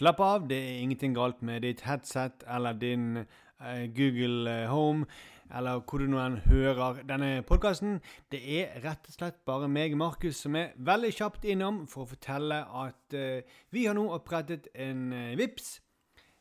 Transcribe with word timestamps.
slapp 0.00 0.20
av. 0.24 0.48
Det 0.48 0.56
er 0.56 0.80
ingenting 0.80 1.14
galt 1.16 1.42
med 1.44 1.62
ditt 1.66 1.84
headset 1.84 2.44
eller 2.48 2.78
din 2.80 3.20
eh, 3.20 3.84
Google 3.92 4.48
eh, 4.50 4.70
Home 4.72 5.06
eller 5.50 5.82
hvor 5.82 5.98
du 5.98 6.06
nå 6.06 6.20
enn 6.22 6.38
hører 6.46 7.02
denne 7.08 7.42
podkasten. 7.46 7.98
Det 8.30 8.40
er 8.60 8.78
rett 8.84 9.08
og 9.10 9.16
slett 9.16 9.40
bare 9.48 9.68
meg, 9.68 9.96
Markus, 9.98 10.38
som 10.44 10.56
er 10.56 10.72
veldig 10.78 11.10
kjapt 11.16 11.46
innom 11.50 11.82
for 11.90 12.06
å 12.06 12.12
fortelle 12.12 12.62
at 12.84 13.16
eh, 13.18 13.46
vi 13.74 13.86
har 13.88 13.98
nå 13.98 14.06
opprettet 14.14 14.70
en 14.74 15.08
eh, 15.12 15.38
VIPS, 15.40 15.78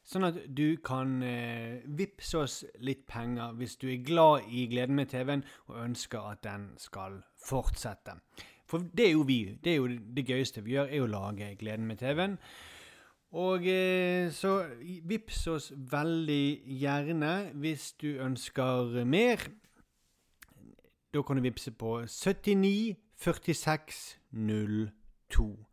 Sånn 0.09 0.25
at 0.25 0.39
du 0.57 0.79
kan 0.81 1.19
eh, 1.21 1.83
vippse 1.85 2.39
oss 2.39 2.53
litt 2.81 3.03
penger 3.05 3.51
hvis 3.59 3.75
du 3.77 3.91
er 3.91 3.99
glad 4.01 4.47
i 4.49 4.63
Gleden 4.71 4.97
med 4.97 5.11
TV-en 5.11 5.43
og 5.67 5.83
ønsker 5.83 6.31
at 6.31 6.41
den 6.47 6.71
skal 6.81 7.19
fortsette. 7.45 8.15
For 8.65 8.87
det 8.89 9.05
er 9.05 9.13
jo 9.13 9.27
vi. 9.27 9.43
Det 9.61 9.75
er 9.75 9.77
jo 9.77 9.91
det 10.17 10.23
gøyeste 10.25 10.63
vi 10.65 10.73
gjør, 10.79 10.89
er 10.89 11.05
å 11.05 11.11
lage 11.13 11.51
Gleden 11.61 11.85
med 11.85 12.01
TV-en. 12.01 12.39
Og 13.31 13.67
eh, 13.67 14.31
så 14.31 14.65
vips 15.05 15.47
oss 15.47 15.73
veldig 15.91 16.61
gjerne 16.65 17.33
hvis 17.61 17.91
du 18.01 18.07
ønsker 18.07 19.05
mer. 19.05 19.37
Da 21.13 21.21
kan 21.21 21.37
du 21.37 21.41
vippse 21.41 21.71
på 21.71 22.07
79 22.07 22.95
46 23.15 24.17
02. 24.31 25.65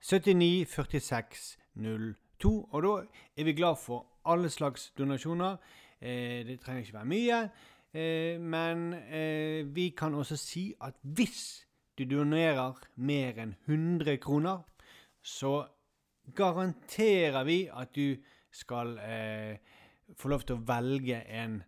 79 0.00 0.68
46 0.68 1.58
02. 1.76 2.68
Og 2.72 2.82
da 2.82 2.94
er 3.36 3.44
vi 3.44 3.52
glad 3.52 3.76
for 3.76 4.06
alle 4.24 4.48
slags 4.48 4.90
donasjoner. 4.98 5.56
Eh, 6.00 6.46
det 6.46 6.60
trenger 6.60 6.80
ikke 6.80 6.94
være 6.94 7.04
mye. 7.04 7.42
Eh, 7.94 8.40
men 8.40 8.94
vi 9.74 9.88
kan 9.90 10.14
også 10.14 10.36
si 10.36 10.74
at 10.80 10.94
hvis 11.02 11.66
du 11.98 12.04
donerer 12.08 12.72
mer 12.96 13.36
enn 13.36 13.54
100 13.68 14.16
kroner, 14.16 14.64
så 15.22 15.66
garanterer 16.34 17.44
vi 17.44 17.64
at 17.72 17.94
du 17.96 18.16
skal 18.52 18.96
eh, 18.98 19.58
få 20.18 20.28
lov 20.32 20.46
til 20.46 20.58
å 20.58 20.64
velge 20.66 21.22
en 21.32 21.62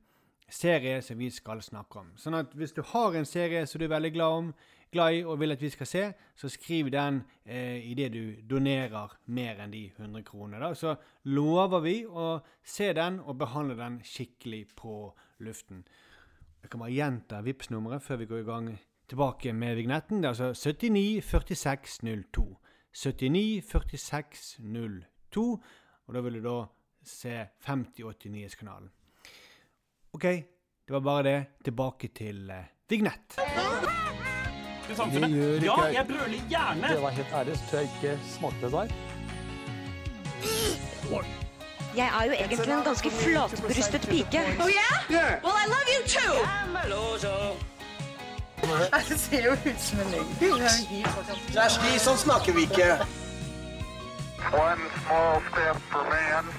serie 0.55 1.01
som 1.03 1.19
vi 1.19 1.31
skal 1.33 1.63
snakke 1.65 2.03
om. 2.03 2.15
Sånn 2.21 2.37
at 2.39 2.55
hvis 2.55 2.75
du 2.77 2.83
har 2.93 3.17
en 3.17 3.27
serie 3.27 3.65
som 3.67 3.81
du 3.81 3.87
er 3.87 3.95
veldig 3.95 4.13
glad, 4.15 4.39
om, 4.39 4.51
glad 4.95 5.17
i 5.17 5.23
og 5.25 5.41
vil 5.41 5.55
at 5.55 5.63
vi 5.63 5.73
skal 5.73 5.89
se, 5.91 6.05
så 6.39 6.51
skriv 6.53 6.91
den 6.95 7.23
eh, 7.45 7.81
idet 7.91 8.13
du 8.15 8.35
donerer 8.49 9.17
mer 9.27 9.63
enn 9.65 9.75
de 9.75 9.87
100 9.97 10.25
kronene. 10.29 10.73
Så 10.79 10.95
lover 11.25 11.85
vi 11.85 11.97
å 12.07 12.39
se 12.63 12.93
den 12.97 13.21
og 13.25 13.41
behandle 13.43 13.79
den 13.81 14.01
skikkelig 14.07 14.67
på 14.79 14.99
luften. 15.45 15.85
Jeg 16.63 16.73
kan 16.73 16.81
bare 16.81 16.95
gjenta 16.95 17.43
Vipps-nummeret 17.45 18.05
før 18.05 18.23
vi 18.23 18.29
går 18.31 18.45
i 18.45 18.49
gang 18.49 18.69
tilbake 19.11 19.53
med 19.53 19.77
vignetten. 19.77 20.23
Det 20.23 20.31
er 20.31 20.37
altså 20.47 20.71
79 20.73 21.25
46 21.25 21.99
02. 22.33 22.47
79 22.95 23.63
46 23.67 24.57
02. 25.35 25.63
Og 26.07 26.15
da 26.15 26.21
vil 26.21 26.39
du 26.39 26.45
da 26.47 26.59
se 27.05 27.47
5089-kanalen. 27.67 28.91
OK, 30.15 30.23
det 30.23 30.95
var 30.95 31.01
bare 31.01 31.23
det. 31.23 31.39
Tilbake 31.65 32.09
til 32.15 32.51
eh, 32.51 32.71
vignett. 32.89 33.39
Det 34.87 35.29
gjør 35.29 35.65
Ja, 35.65 35.75
ikke 35.75 35.89
jeg 35.95 36.07
brøler 36.07 36.49
gjerne. 36.49 36.89
Det 36.89 37.03
var 37.03 37.11
helt 37.11 37.33
ærlig, 37.33 37.57
så 37.57 37.65
tror 37.71 37.79
jeg 37.79 37.91
ikke 37.97 38.19
smakte 38.29 38.67
det 38.67 38.73
der. 38.73 38.89
Jeg 41.97 42.09
er 42.21 42.25
jo 42.25 42.33
egentlig 42.33 42.75
en 42.75 42.85
ganske 42.85 43.11
flatbrystet 43.11 44.09
pike. 44.11 44.41
Oh 44.61 44.69
yeah? 44.69 45.43
Well, 45.45 45.57
I 45.63 45.67
love 45.75 45.89
you 45.95 46.03
too. 46.07 47.74
Det 49.09 49.19
ser 49.21 49.45
jo 49.45 49.53
ut 49.53 49.81
som 49.81 50.01
en 50.01 50.15
løgn. 50.15 50.33
Kjersti, 51.53 51.99
sånn 52.03 52.19
snakker 52.23 52.57
vi 52.57 52.67
ikke. 52.69 52.89
One 54.53 54.89
small 55.05 55.41
step 55.51 55.85
for 55.91 56.09
man. 56.11 56.51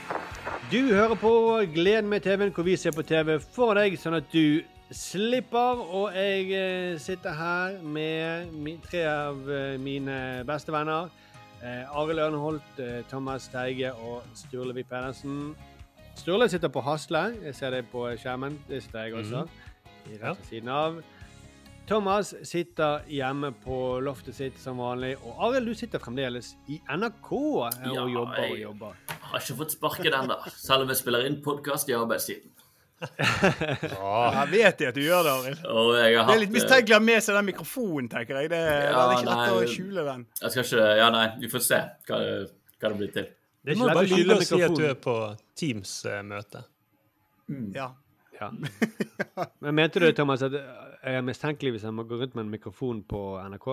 Du 0.71 0.79
hører 0.93 1.15
på 1.15 1.33
Gleden 1.73 2.09
med 2.09 2.21
TV-en, 2.25 2.53
hvor 2.53 2.65
vi 2.65 2.75
ser 2.77 2.95
på 2.95 3.03
TV 3.05 3.37
for 3.39 3.77
deg, 3.77 3.97
sånn 4.01 4.17
at 4.17 4.31
du 4.33 4.63
slipper. 4.91 5.81
Og 5.85 6.15
jeg 6.15 6.49
eh, 6.57 6.95
sitter 7.01 7.37
her 7.37 7.77
med 7.81 8.81
tre 8.87 9.05
av 9.09 9.51
eh, 9.51 9.75
mine 9.81 10.17
beste 10.47 10.73
venner. 10.73 11.11
Eh, 11.61 11.97
Arild 11.97 12.21
Ørnholt, 12.25 12.81
Thomas 13.09 13.47
Teige 13.53 13.93
og 13.93 14.25
Sturle 14.37 14.75
Vik 14.77 14.89
Pedersen. 14.89 15.55
Sturle 16.15 16.49
sitter 16.49 16.71
på 16.71 16.81
Hasle. 16.85 17.27
Jeg 17.43 17.55
ser 17.55 17.75
det 17.75 17.85
på 17.91 18.07
skjermen. 18.17 18.59
Det 18.69 18.83
sitter 18.83 19.05
jeg 19.05 19.19
også. 19.21 19.45
I 20.05 20.17
rett 20.21 20.37
ved 20.39 20.49
siden 20.49 20.69
av. 20.69 21.01
Thomas 21.87 22.33
sitter 22.43 23.03
hjemme 23.07 23.51
på 23.63 23.99
loftet 24.01 24.35
sitt 24.35 24.57
som 24.59 24.77
vanlig. 24.81 25.13
Og 25.21 25.37
Arild, 25.49 25.67
du 25.69 25.75
sitter 25.77 26.01
fremdeles 26.01 26.53
i 26.71 26.79
NRK 26.89 27.31
og 27.35 27.75
Ja, 27.85 28.05
jobber 28.09 28.41
og 28.49 28.57
jobber. 28.59 28.95
jeg- 29.07 29.17
Har 29.21 29.39
ikke 29.39 29.57
fått 29.57 29.71
sparken 29.71 30.13
ennå, 30.13 30.35
selv 30.49 30.81
om 30.81 30.87
jeg 30.89 30.97
spiller 30.97 31.25
inn 31.25 31.41
podkast 31.43 31.89
i 31.89 31.93
arbeidstiden. 31.93 32.49
Jeg 33.19 34.47
vet 34.51 34.79
jeg 34.79 34.87
at 34.87 34.95
du 34.95 35.01
gjør 35.01 35.23
det, 35.23 35.31
Arild. 35.31 35.61
Det 35.61 36.35
er 36.35 36.39
litt 36.39 36.49
eh, 36.49 36.53
mistenkelig 36.53 36.95
å 36.95 36.99
ha 36.99 36.99
med 37.03 37.21
seg 37.23 37.35
den 37.35 37.45
mikrofonen, 37.45 38.07
tenker 38.09 38.39
jeg. 38.39 38.49
Det 38.49 38.57
er 38.57 38.91
Ja, 38.91 39.01
er 39.11 39.17
ikke 39.17 39.25
lett 39.25 39.51
å 39.51 39.73
skjule 39.75 40.05
den. 40.05 40.25
Jeg 40.41 40.51
skal 40.51 40.63
ikke 40.63 40.97
Ja, 40.97 41.09
nei, 41.11 41.25
vi 41.41 41.47
får 41.51 41.61
se 41.61 41.75
hva, 42.07 42.19
det- 42.19 42.51
hva 42.79 42.89
det 42.89 42.97
blir 42.97 43.11
til. 43.13 43.27
Det 43.65 43.71
er 43.71 43.75
ikke 43.75 43.85
lett 43.85 43.97
å 43.97 44.03
ikke 44.05 44.15
lett 44.15 44.15
Du 44.15 44.15
å 44.15 44.15
bare 44.15 44.23
lyve 44.23 44.37
og 44.37 44.43
si 44.43 44.61
at 44.61 44.75
du 44.75 44.85
er 44.85 44.95
på 44.95 45.37
Teams-møte. 45.59 46.63
Ja. 47.75 47.91
Ja. 48.41 48.49
Men 49.61 49.75
mente 49.75 49.99
du, 49.99 50.11
Thomas, 50.13 50.41
at 50.41 50.51
jeg 51.05 51.15
er 51.19 51.25
mistenkelig 51.25 51.75
hvis 51.75 51.83
jeg 51.87 51.93
må 51.95 52.03
gå 52.09 52.17
rundt 52.21 52.35
med 52.35 52.45
en 52.47 52.51
mikrofon 52.53 53.01
på 53.09 53.21
NRK? 53.51 53.67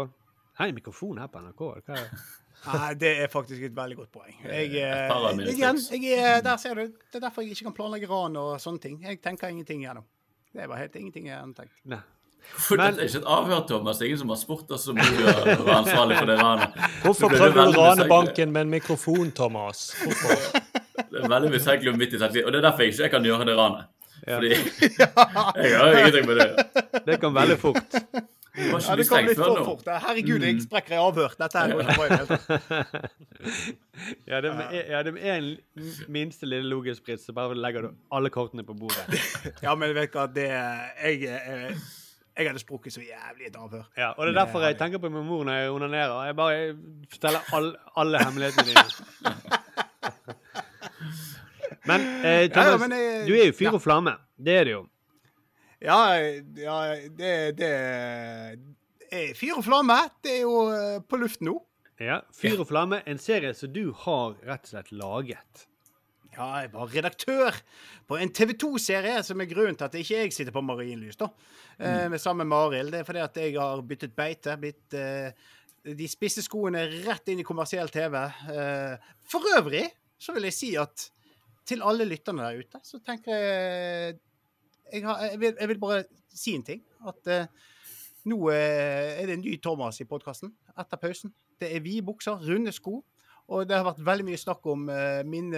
Hei, 0.61 0.71
mikrofon 0.77 1.19
her 1.23 1.31
på 1.33 1.41
NRK? 1.41 1.61
Hva 1.87 1.97
er 1.97 2.07
det? 2.07 2.23
Nei, 2.73 2.89
det 2.95 3.13
er 3.25 3.31
faktisk 3.33 3.63
et 3.67 3.75
veldig 3.75 3.97
godt 3.99 4.11
poeng. 4.15 4.35
Jeg, 4.45 4.69
jeg, 4.77 5.07
eh, 5.11 5.29
mine 5.35 5.51
igjen, 5.51 5.79
jeg, 5.91 6.19
er- 6.23 6.43
der 6.47 6.57
ser 6.63 6.79
du. 6.79 6.85
Det 7.11 7.19
er 7.19 7.25
derfor 7.25 7.43
jeg 7.43 7.57
ikke 7.57 7.71
kan 7.71 7.75
planlegge 7.79 8.07
ran 8.11 8.37
og 8.39 8.53
sånne 8.63 8.79
ting. 8.85 9.01
Jeg 9.03 9.19
tenker 9.25 9.51
ingenting 9.51 9.81
gjennom. 9.83 10.05
Det 10.53 10.69
var 10.69 10.79
helt 10.79 10.95
ingenting 11.01 11.27
jeg 11.31 11.41
hadde 11.41 11.57
tenkt. 11.59 11.75
Nei. 11.91 11.99
For 12.43 12.77
Men- 12.77 12.95
det 12.95 13.03
er 13.05 13.09
ikke 13.09 13.23
et 13.23 13.29
avhør, 13.35 13.65
Thomas. 13.67 13.99
Det 13.99 14.05
er 14.05 14.13
ingen 14.13 14.19
som 14.23 14.29
har 14.35 14.39
spurt 14.39 14.71
oss 14.77 14.87
om 14.93 14.97
du 14.99 15.03
er 15.03 15.75
ansvarlig 15.75 16.19
for 16.19 16.27
det 16.31 16.39
ranet. 16.43 16.79
Hvorfor 17.03 17.29
prøver 17.33 17.53
prøvde 17.57 17.73
du 17.73 17.79
å 17.81 17.85
rane 17.89 18.07
banken 18.11 18.53
med 18.53 18.67
en 18.67 18.71
mikrofon, 18.77 19.31
Thomas? 19.33 19.83
Hvorfor? 20.03 20.63
Det 21.13 21.23
er 21.25 21.29
veldig 21.35 21.51
mistenkelig 21.55 21.93
og 21.95 21.99
midt 21.99 22.15
i 22.15 22.19
setningen. 22.23 22.47
Og 22.47 22.53
det 22.55 22.61
er 22.63 22.67
derfor 22.69 22.83
jeg 22.87 22.95
ikke 22.95 23.11
kan 23.17 23.27
gjøre 23.31 23.47
det 23.49 23.57
ranet. 23.59 23.91
Fordi 24.27 24.51
jeg 25.03 25.79
har 25.79 25.99
ingenting 25.99 26.27
med 26.31 26.37
det. 26.43 27.03
Det 27.07 27.21
kom 27.23 27.35
veldig 27.35 27.59
fort. 27.59 27.99
Du 28.53 28.61
Ja, 28.61 28.95
det 28.97 29.07
kom 29.09 29.25
litt 29.25 29.39
for 29.41 29.57
nå. 29.57 29.63
fort. 29.65 29.87
Herregud, 30.05 30.43
jeg 30.45 30.59
sprekker 30.61 30.93
i 30.93 30.99
avhør. 31.01 31.33
Dette 31.41 31.57
her 31.63 31.71
går 31.73 31.81
ikke 31.87 31.95
bra 31.97 32.05
i 32.05 32.11
det 32.11 32.19
hele 32.21 32.37
tatt. 32.37 33.13
Ja, 34.29 34.41
det 34.45 34.51
er, 34.51 34.77
ja, 34.91 35.01
det 35.07 35.13
er 35.21 35.35
en 35.39 35.49
minste 36.13 36.47
lille 36.49 36.69
logisk 36.69 37.05
brist, 37.07 37.27
så 37.29 37.33
bare 37.37 37.57
legger 37.57 37.87
du 37.87 37.91
alle 38.13 38.31
kortene 38.35 38.65
på 38.67 38.75
bordet. 38.77 39.17
Ja, 39.65 39.73
men 39.75 39.95
vet 39.97 40.13
du 40.13 40.19
hva, 40.19 40.27
det 40.29 40.47
Jeg, 40.51 41.23
jeg, 41.25 41.77
jeg 42.37 42.49
hadde 42.51 42.61
sprukket 42.63 42.93
så 42.95 43.01
jævlig 43.05 43.47
i 43.47 43.51
et 43.51 43.57
avhør. 43.57 43.89
Ja, 43.97 44.13
og 44.17 44.27
det 44.27 44.35
er 44.35 44.39
derfor 44.43 44.65
jeg 44.69 44.79
tenker 44.81 45.01
på 45.03 45.09
min 45.13 45.27
mor 45.29 45.45
når 45.49 45.59
jeg 45.63 45.73
onanerer. 45.79 46.15
Jeg 46.29 46.37
bare 46.37 46.61
forteller 47.13 47.53
all, 47.57 47.73
alle 48.05 48.23
hemmelighetene 48.25 48.69
dine. 48.69 50.37
Men, 51.89 52.01
eh, 52.25 52.49
Thomas, 52.53 52.81
Ja, 52.81 52.87
men 52.87 52.91
jeg- 52.99 53.27
du 53.29 53.35
er 53.35 53.47
jo 53.51 53.53
fyr 53.59 53.75
og 53.75 53.83
flamme. 53.83 54.17
Det 54.39 54.55
er 54.61 54.65
det 54.65 54.73
jo. 54.77 54.87
Ja, 55.83 55.99
ja 56.57 56.79
det, 57.19 57.57
det 57.59 57.73
er 59.13 59.35
Fyr 59.37 59.59
og 59.59 59.65
flamme, 59.67 59.97
det 60.25 60.39
er 60.39 60.43
jo 60.47 60.55
eh, 60.73 61.01
på 61.05 61.19
luften 61.21 61.49
nå. 61.51 61.59
Ja, 62.01 62.21
Fyr 62.35 62.61
og 62.63 62.69
flamme, 62.71 63.03
en 63.07 63.19
serie 63.21 63.53
som 63.55 63.73
du 63.75 63.93
har 64.05 64.33
rett 64.47 64.65
og 64.65 64.71
slett 64.73 64.93
laget. 64.97 65.67
Ja, 66.33 66.47
jeg 66.63 66.71
var 66.73 66.89
redaktør 66.89 67.59
på 68.09 68.17
en 68.17 68.31
TV 68.33 68.55
2-serie, 68.57 69.19
som 69.27 69.41
er 69.45 69.51
grunnen 69.51 69.77
til 69.77 69.85
at 69.85 69.99
ikke 70.01 70.23
jeg 70.23 70.33
sitter 70.33 70.55
på 70.55 70.63
Marienlys, 70.65 71.19
da. 71.21 71.29
Eh, 71.79 72.07
med 72.09 72.19
sammen 72.23 72.49
med 72.49 72.57
Arild. 72.57 72.91
Det 72.95 73.03
er 73.03 73.05
fordi 73.11 73.21
at 73.27 73.37
jeg 73.37 73.59
har 73.61 73.83
byttet 73.85 74.15
beite. 74.17 74.57
Blitt 74.63 74.97
eh, 74.97 75.35
de 75.85 76.09
spisse 76.09 76.41
skoene 76.47 76.87
rett 77.05 77.29
inn 77.29 77.43
i 77.43 77.47
kommersiell 77.47 77.93
TV. 77.93 78.17
Eh, 78.49 78.97
for 79.29 79.45
øvrig 79.59 79.85
så 80.23 80.33
vil 80.33 80.49
jeg 80.49 80.57
si 80.57 80.73
at 80.81 81.11
til 81.69 81.83
alle 81.87 82.05
lytterne 82.09 82.43
der 82.43 82.59
ute, 82.63 82.81
så 82.85 82.99
tenker 83.07 83.35
jeg 83.37 84.19
Jeg, 84.93 85.05
har, 85.07 85.21
jeg, 85.31 85.41
vil, 85.41 85.55
jeg 85.61 85.69
vil 85.69 85.79
bare 85.81 86.03
si 86.35 86.53
en 86.55 86.65
ting. 86.67 86.83
At 87.09 87.29
uh, 87.33 87.47
nå 88.29 88.37
uh, 88.51 88.55
er 88.55 89.25
det 89.27 89.39
en 89.39 89.45
ny 89.45 89.55
Thomas 89.63 90.01
i 90.01 90.05
podkasten 90.05 90.53
etter 90.79 91.01
pausen. 91.01 91.33
Det 91.61 91.71
er 91.75 91.81
vide 91.81 92.03
bukser, 92.05 92.37
runde 92.37 92.73
sko. 92.73 92.99
Og 93.53 93.67
det 93.69 93.77
har 93.77 93.85
vært 93.85 94.03
veldig 94.05 94.25
mye 94.29 94.39
snakk 94.39 94.67
om 94.71 94.85
uh, 94.93 95.23
min 95.27 95.49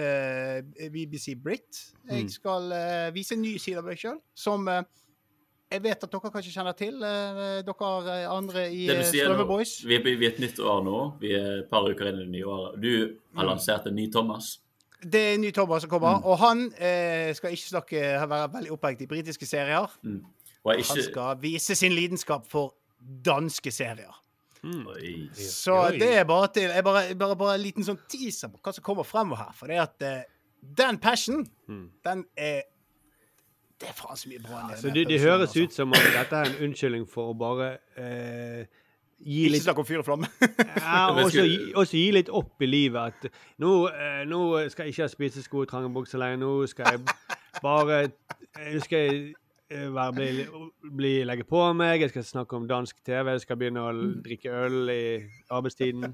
BBC 0.91 1.35
Brit. 1.37 1.81
Mm. 2.05 2.15
Jeg 2.15 2.31
skal 2.33 2.71
eh, 2.73 3.09
vise 3.15 3.35
en 3.35 3.43
ny 3.43 3.57
side 3.61 3.77
av 3.79 3.85
meg 3.87 3.99
sjøl, 4.01 4.17
som 4.35 4.65
jeg 4.67 5.81
vet 5.83 6.03
at 6.03 6.11
dere 6.11 6.31
kanskje 6.33 6.53
kjenner 6.53 6.75
til. 6.77 6.97
dere 6.99 8.17
andre 8.31 8.67
i 8.71 8.85
uh, 8.89 9.01
Strømeboys. 9.05 9.77
vi 9.85 9.95
er, 9.97 10.03
vi 10.05 10.25
er 10.25 10.33
et 10.33 10.41
nytt 10.43 10.59
år 10.59 10.83
nå. 10.85 10.99
Vi 11.21 11.33
er 11.37 11.49
et 11.63 11.69
par 11.69 11.87
uker 11.87 12.09
inn 12.11 12.21
i 12.21 12.25
det 12.25 12.33
nye 12.37 12.45
året. 12.47 12.79
Du 12.81 12.91
har 13.35 13.43
Mm. 13.43 13.49
lansert 13.51 13.87
en 13.87 13.95
ny 13.95 14.07
Thomas. 14.11 14.59
Det 15.05 15.21
er 15.21 15.33
en 15.35 15.43
ny 15.43 15.51
Thomas 15.53 15.83
som 15.85 15.89
kommer, 15.91 16.23
og 16.25 16.39
han 16.41 16.65
eh, 16.81 17.29
skal 17.37 17.53
ikke 17.53 17.69
snakke, 17.69 18.03
være 18.29 18.49
veldig 18.53 18.71
opphengt 18.73 19.03
i 19.05 19.07
britiske 19.09 19.45
serier. 19.45 19.91
Og 20.65 20.77
Ikke... 20.79 20.87
Han 20.89 21.01
skal 21.03 21.41
vise 21.41 21.75
sin 21.77 21.93
lidenskap 21.93 22.47
for 22.49 22.73
danske 23.25 23.71
serier. 23.71 24.15
Oi. 24.65 25.29
Så 25.37 25.75
det 25.93 26.17
er 26.17 26.23
bare 26.25 26.47
til 26.53 26.71
jeg 26.73 26.83
bare, 26.83 27.15
bare, 27.15 27.35
bare 27.37 27.57
en 27.59 27.61
liten 27.61 27.85
sånn 27.85 27.99
teaser 28.09 28.49
på 28.49 28.63
hva 28.65 28.73
som 28.73 28.85
kommer 28.85 29.05
fremover 29.05 29.43
her. 29.43 29.51
For 29.53 29.69
det 29.69 29.77
at 29.83 30.05
eh, 30.07 30.23
den 30.77 30.97
passion, 30.97 31.45
den 32.05 32.25
er 32.37 32.63
Det 33.75 33.89
er 33.91 33.93
faen 33.97 34.17
så 34.17 34.29
mye 34.31 34.39
bra. 34.39 34.63
Ja, 34.71 34.77
Så 34.79 34.89
det, 34.89 35.03
det 35.09 35.19
høres 35.19 35.49
altså. 35.49 35.63
ut 35.67 35.73
som 35.75 35.93
at 35.93 36.05
dette 36.15 36.35
er 36.39 36.49
en 36.49 36.69
unnskyldning 36.69 37.05
for 37.11 37.33
å 37.33 37.37
bare 37.37 37.73
eh, 37.99 38.65
gi 39.19 39.45
Ikke 39.45 39.53
litt 39.55 39.63
snakk 39.63 39.79
om 39.81 39.87
fyr 39.87 40.01
og 40.01 40.07
flamme. 40.07 40.29
ja, 40.81 41.05
og 41.11 41.23
også, 41.25 41.45
gi, 41.47 42.01
gi 42.01 42.11
litt 42.15 42.29
opp 42.33 42.61
i 42.61 42.69
livet. 42.69 43.15
At 43.15 43.39
nå, 43.63 43.71
eh, 43.89 44.21
nå 44.29 44.41
skal 44.73 44.87
jeg 44.87 44.95
ikke 44.95 45.07
ha 45.07 45.11
spisesko 45.11 45.63
og 45.63 45.71
trange 45.71 45.91
bukser 45.95 46.21
lenger. 46.21 46.41
Nå 46.43 46.53
skal 46.71 46.95
jeg 46.95 47.03
bare 47.63 48.03
eh, 48.05 48.69
Nå 48.75 48.83
skal 48.83 49.01
jeg 49.05 49.21
eh, 49.71 49.87
være, 49.95 50.13
bli, 50.15 50.27
bli, 50.99 51.13
legge 51.27 51.47
på 51.47 51.63
meg. 51.77 52.03
Jeg 52.03 52.13
skal 52.13 52.27
snakke 52.27 52.59
om 52.59 52.67
dansk 52.69 52.99
TV. 53.07 53.31
Jeg 53.35 53.45
skal 53.45 53.59
begynne 53.61 53.87
å 53.87 53.95
drikke 54.25 54.59
øl 54.65 54.91
i 54.93 55.05
arbeidstiden 55.49 56.11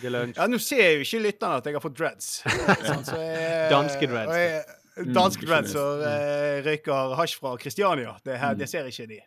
til 0.00 0.14
lunsj. 0.14 0.38
Ja, 0.38 0.48
nå 0.50 0.60
ser 0.62 0.84
jeg 0.84 1.00
jo 1.00 1.08
ikke 1.08 1.24
lytterne 1.30 1.62
at 1.62 1.68
jeg 1.68 1.78
har 1.78 1.84
fått 1.84 1.98
dreads. 1.98 2.30
Sånn, 2.88 3.04
så 3.08 3.18
jeg, 3.20 3.66
Danske 3.72 4.08
dreads, 4.12 4.32
og 4.32 4.40
jeg- 4.44 4.78
Danske 4.92 5.46
dreads 5.48 5.72
og 5.80 6.02
eh, 6.04 6.58
røyker 6.66 7.14
hasj 7.16 7.38
fra 7.40 7.54
Kristiania. 7.56 8.12
Det, 8.24 8.36
her, 8.36 8.56
det 8.60 8.68
ser 8.68 8.88
ikke 8.90 9.06
de. 9.08 9.22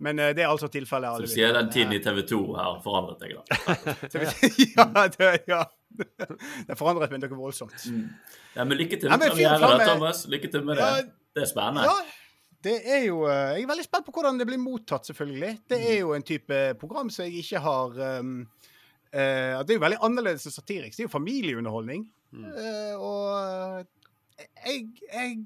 Men 0.00 0.18
eh, 0.18 0.30
det 0.36 0.44
er 0.44 0.48
altså 0.52 0.70
tilfellet. 0.72 1.10
Så 1.12 1.20
alle 1.20 1.30
sier 1.30 1.52
den 1.56 1.68
tiden 1.72 1.92
i 1.96 2.00
TV 2.04 2.22
2 2.30 2.40
her 2.56 2.78
forandret 2.84 3.20
deg, 3.24 3.36
da. 3.36 3.42
ja, 4.76 5.06
det, 5.16 5.30
ja. 5.50 5.64
Det 6.70 6.78
forandret 6.78 7.12
meg 7.12 7.24
noe 7.24 7.36
voldsomt. 7.36 7.76
Ja, 8.54 8.64
men 8.64 8.78
lykke 8.78 8.96
til 9.00 9.10
med 9.10 9.20
men 9.20 9.34
fyr 9.34 9.50
og 9.50 9.58
premiere, 9.58 9.58
da, 9.58 9.66
flamme- 9.66 9.90
Thomas. 9.90 10.24
Lykke 10.32 10.50
til 10.54 10.64
med 10.64 10.80
det. 10.80 10.88
Ja, 10.88 11.04
Det 11.36 11.44
er 11.44 11.50
spennende. 11.50 11.84
Ja, 11.90 12.20
det 12.64 12.76
er 12.84 13.04
jo 13.06 13.22
eh, 13.28 13.56
Jeg 13.56 13.64
er 13.64 13.70
veldig 13.70 13.86
spent 13.86 14.06
på 14.08 14.14
hvordan 14.16 14.40
det 14.40 14.46
blir 14.48 14.60
mottatt, 14.60 15.08
selvfølgelig. 15.10 15.52
Det 15.70 15.80
er 15.92 15.98
jo 16.02 16.14
en 16.16 16.26
type 16.26 16.60
program 16.80 17.10
som 17.12 17.26
jeg 17.26 17.44
ikke 17.44 17.62
har 17.64 18.00
um, 18.20 18.34
uh, 19.12 19.60
Det 19.64 19.74
er 19.74 19.78
jo 19.78 19.84
veldig 19.84 20.00
annerledes 20.08 20.48
enn 20.48 20.56
satiriks. 20.56 20.98
Det 20.98 21.04
er 21.04 21.08
jo 21.08 21.14
familieunderholdning. 21.14 22.08
Eh, 22.30 22.94
og 22.94 23.86
jeg, 24.38 24.84
jeg 25.10 25.38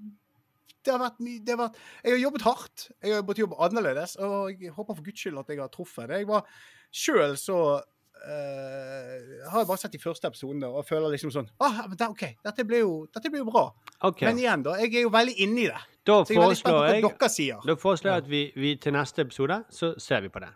det 0.84 0.94
har 0.94 1.02
vært 1.02 1.24
mye 1.24 1.40
det 1.40 1.56
har 1.56 1.62
vært, 1.64 1.80
Jeg 2.02 2.16
har 2.16 2.22
jobbet 2.22 2.46
hardt. 2.48 2.86
Jeg 3.00 3.16
har 3.16 3.24
måttet 3.24 3.44
jobbe 3.44 3.58
annerledes. 3.66 4.16
Og 4.20 4.62
jeg 4.62 4.76
håper 4.76 4.94
for 4.94 5.08
guds 5.08 5.24
skyld 5.24 5.42
at 5.42 5.52
jeg 5.52 5.62
har 5.62 5.72
truffet 5.72 6.08
det. 6.10 6.22
Jeg 6.22 6.30
var 6.30 6.46
sjøl 6.94 7.36
så 7.40 7.58
uh, 7.74 9.14
har 9.50 9.62
jeg 9.62 9.68
bare 9.68 9.80
sett 9.82 9.96
de 9.96 10.02
første 10.02 10.30
episodene 10.30 10.70
og 10.70 10.86
føler 10.86 11.10
liksom 11.14 11.32
sånn 11.34 11.48
ah, 11.58 11.80
men 11.88 11.96
det, 11.98 12.06
OK, 12.06 12.22
dette 12.46 12.66
blir, 12.68 12.84
jo, 12.84 12.92
dette 13.10 13.32
blir 13.32 13.42
jo 13.42 13.48
bra. 13.50 13.64
Okay. 14.10 14.28
Men 14.28 14.42
igjen, 14.42 14.66
da. 14.66 14.76
Jeg 14.82 14.92
er 15.00 15.08
jo 15.08 15.14
veldig 15.14 15.38
inni 15.46 15.68
det. 15.70 15.80
da 16.06 16.20
Så 16.22 16.36
jeg 16.36 16.40
er 16.40 16.46
veldig 16.46 16.60
spent 16.60 16.70
på 16.70 16.76
foreslår 16.76 16.84
hva 16.84 16.98
jeg 16.98 17.06
dere 17.08 17.32
sier. 17.38 17.64
da 17.66 17.78
foreslår 17.86 18.12
jeg 18.12 18.26
at 18.26 18.30
vi, 18.36 18.44
vi 18.66 18.76
til 18.80 18.96
neste 18.96 19.26
episode 19.26 19.64
så 19.74 19.94
ser 20.02 20.24
vi 20.26 20.32
på 20.34 20.44
det. 20.44 20.52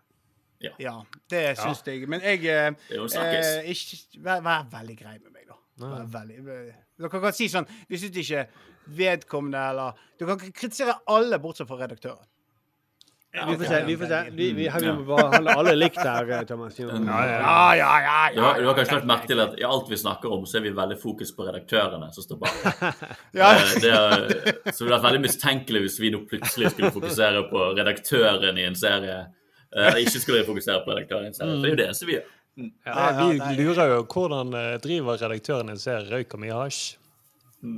Ja, 0.58 0.96
det 1.30 1.42
syns 1.58 1.84
jeg. 1.86 2.08
Men 2.10 2.24
jeg 2.24 2.42
eh, 2.50 2.72
eh, 2.90 3.70
ikke, 3.70 3.98
vær, 4.24 4.42
vær 4.42 4.66
veldig 4.72 4.96
grei 4.98 5.16
med 5.20 5.30
meg, 5.30 5.46
da. 5.46 5.58
Vær 5.78 6.08
veldig, 6.18 6.38
eh, 6.54 6.78
dere 6.98 7.10
kan 7.22 7.32
si 7.32 7.48
sånn 7.48 7.68
Vi 7.88 8.00
du 8.08 8.20
ikke 8.20 8.46
vedkommende 8.98 9.60
eller 9.70 9.92
Du 10.18 10.26
kan 10.26 10.38
kritisere 10.40 10.98
alle 11.06 11.38
bortsett 11.38 11.68
fra 11.68 11.78
redaktøren. 11.84 12.24
Vi 13.46 13.56
får 13.56 13.64
se. 13.64 13.84
Vi 13.86 13.96
får 13.96 14.06
se. 14.06 14.18
Vi, 14.32 14.46
vi, 14.56 14.68
her, 14.72 14.80
vi 14.80 14.92
må 14.92 15.04
behandle 15.04 15.52
alle 15.60 15.74
likt 15.76 15.98
her, 16.00 16.30
eh, 16.32 16.44
Thomas. 16.48 16.78
Jo. 16.80 16.88
Ja, 16.88 17.74
ja, 17.76 17.90
ja. 18.00 18.14
Du 18.34 18.40
har, 18.40 18.60
du 18.60 18.66
har 18.66 18.74
kanskje 18.78 18.96
lagt 18.96 19.08
merke 19.10 19.28
til 19.28 19.42
at 19.44 19.52
i 19.60 19.66
alt 19.68 19.90
vi 19.92 19.98
snakker 20.00 20.32
om, 20.32 20.46
så 20.48 20.58
er 20.58 20.64
vi 20.64 20.72
veldig 20.74 20.96
fokus 21.02 21.34
på 21.36 21.44
redaktørene 21.46 22.08
som 22.14 22.24
står 22.24 22.40
bak. 22.40 22.56
Ja. 23.38 23.50
Eh, 23.52 23.74
Det 23.84 23.92
er, 23.92 24.24
så 24.72 24.86
det 24.86 24.88
hadde 24.88 24.94
vært 24.94 25.06
veldig 25.10 25.22
mistenkelig 25.26 25.84
hvis 25.84 25.98
vi 26.00 26.12
nå 26.14 26.22
plutselig 26.30 26.72
skulle 26.72 26.90
fokusere 26.96 27.44
på 27.52 27.66
redaktøren 27.78 28.58
i 28.58 28.66
en 28.70 28.78
serie. 28.80 29.18
Eh, 29.76 30.00
ikke 30.06 30.24
skulle 30.24 30.46
fokusere 30.48 30.80
på 30.86 30.96
redaktøren 30.96 31.28
i 31.28 31.32
en 31.34 31.36
serie. 31.36 31.60
Det 31.60 31.68
er 31.68 31.76
jo 31.76 31.80
det 31.82 31.88
eneste 31.90 32.08
vi 32.08 32.16
gjør. 32.16 32.34
Ja, 32.58 33.04
vi 33.18 33.38
lurer 33.62 33.92
jo 33.94 33.98
hvordan 34.10 34.54
eh, 34.58 34.78
driver 34.82 35.18
redaktøren 35.20 35.68
en 35.70 35.78
serie 35.78 36.08
røyker 36.10 36.40
mye 36.42 36.56
hasj. 36.58 36.96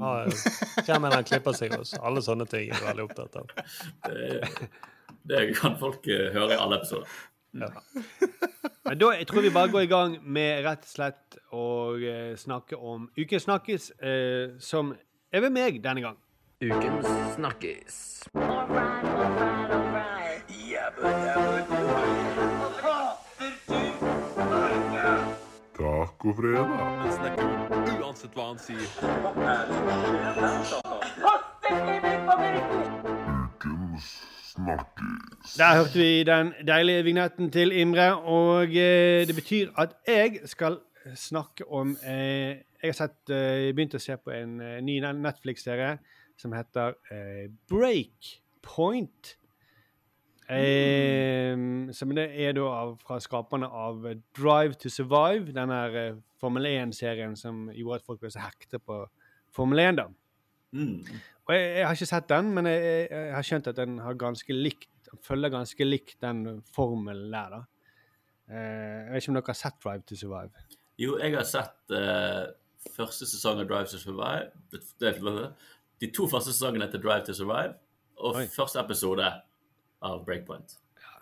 Har- 0.01 0.29
Hvem 0.87 1.05
er 1.05 1.09
det 1.13 1.19
han 1.19 1.25
klipper 1.29 1.55
seg 1.57 1.73
hos? 1.77 1.95
Alle 2.01 2.21
sånne 2.25 2.47
ting 2.49 2.69
er 2.73 2.81
du 2.81 2.87
veldig 2.89 3.05
opptatt 3.09 3.37
av. 3.41 3.47
Det, 4.07 4.71
det 5.31 5.43
kan 5.57 5.77
folk 5.81 6.05
eh, 6.09 6.31
høre 6.35 6.57
i 6.57 6.61
alle 6.61 6.81
episoder. 6.81 7.09
Men 7.53 8.99
da 9.01 9.09
jeg 9.17 9.27
tror 9.31 9.43
vi 9.45 9.51
bare 9.55 9.73
går 9.73 9.85
i 9.87 9.91
gang 9.91 10.17
med 10.23 10.65
rett 10.67 10.85
og 10.87 10.93
slett 10.95 11.39
å 11.57 11.65
eh, 11.99 12.35
snakke 12.41 12.77
om 12.79 13.09
Ukens 13.19 13.49
snakkes, 13.49 13.91
eh, 14.01 14.57
som 14.63 14.93
er 15.33 15.45
ved 15.47 15.53
meg 15.57 15.81
denne 15.85 16.05
gang. 16.09 16.19
Ukens 16.61 17.09
snakkis. 17.39 18.01
Tacofredag. 26.21 26.69
Uansett 28.01 28.35
hva 28.37 28.51
han 28.51 28.59
sier. 28.61 28.85
Ukens 33.41 34.09
snakkis. 34.51 35.55
Der 35.57 35.79
hørte 35.79 35.97
vi 35.97 36.25
den 36.29 36.53
deilige 36.69 37.07
vignetten 37.09 37.49
til 37.55 37.73
Imre, 37.73 38.11
og 38.21 38.69
eh, 38.69 39.25
det 39.29 39.35
betyr 39.35 39.73
at 39.81 39.97
jeg 40.09 40.43
skal 40.45 40.81
snakke 41.17 41.65
om 41.73 41.97
eh, 42.05 42.61
Jeg 42.83 42.93
har 42.93 42.97
sett, 42.97 43.19
eh, 43.33 43.73
begynt 43.73 43.97
å 43.97 44.01
se 44.01 44.17
på 44.21 44.33
en 44.37 44.61
eh, 44.61 44.79
ny 44.85 45.01
Netflix-serie 45.01 45.99
som 46.41 46.53
heter 46.53 46.97
eh, 47.13 47.49
Breakpoint. 47.69 49.37
Eh, 50.51 51.93
som 51.95 52.15
det 52.17 52.27
er 52.43 52.57
da 52.57 52.67
av, 52.67 52.97
fra 53.05 53.21
skaperne 53.23 53.69
av 53.71 54.03
Drive 54.37 54.79
to 54.83 54.91
Survive, 54.91 55.53
den 55.55 55.71
her 55.71 55.99
eh, 55.99 56.17
Formel 56.41 56.67
1-serien 56.67 57.37
som 57.39 57.69
gjorde 57.75 58.01
at 58.01 58.07
folk 58.09 58.23
ble 58.23 58.33
så 58.33 58.43
hekte 58.43 58.81
på 58.83 59.03
Formel 59.55 59.83
1. 59.85 60.01
da. 60.01 60.09
Mm. 60.73 61.03
Og 61.47 61.55
jeg, 61.55 61.67
jeg 61.77 61.87
har 61.87 61.99
ikke 61.99 62.09
sett 62.13 62.29
den, 62.31 62.51
men 62.55 62.69
jeg, 62.71 62.81
jeg, 62.87 63.07
jeg 63.11 63.35
har 63.35 63.47
skjønt 63.47 63.69
at 63.71 63.79
den 63.79 63.99
har 64.05 64.19
ganske 64.19 64.55
likt, 64.55 65.13
følger 65.27 65.53
ganske 65.55 65.87
likt 65.87 66.17
den 66.23 66.45
formelen 66.75 67.31
der. 67.35 67.57
da. 67.57 67.63
Eh, 68.51 68.59
jeg 68.59 69.13
vet 69.13 69.23
ikke 69.23 69.33
om 69.33 69.39
dere 69.39 69.53
har 69.53 69.59
sett 69.59 69.79
Drive 69.85 70.07
to 70.07 70.19
Survive? 70.19 70.65
Jo, 71.01 71.19
jeg 71.19 71.35
har 71.35 71.47
sett 71.49 71.95
eh, 71.97 72.43
første 72.97 73.29
sesong 73.29 73.63
av 73.63 73.71
Drive 73.71 73.91
to 73.93 74.01
Survive. 74.03 75.51
De 76.01 76.11
to 76.15 76.27
første 76.31 76.55
sesongene 76.55 76.87
etter 76.89 77.03
Drive 77.03 77.27
to 77.29 77.37
Survive, 77.37 77.77
og 78.21 78.43
Oi. 78.43 78.47
første 78.51 78.83
episode 78.83 79.31
av 80.07 80.25
Breakpoint. 80.27 80.79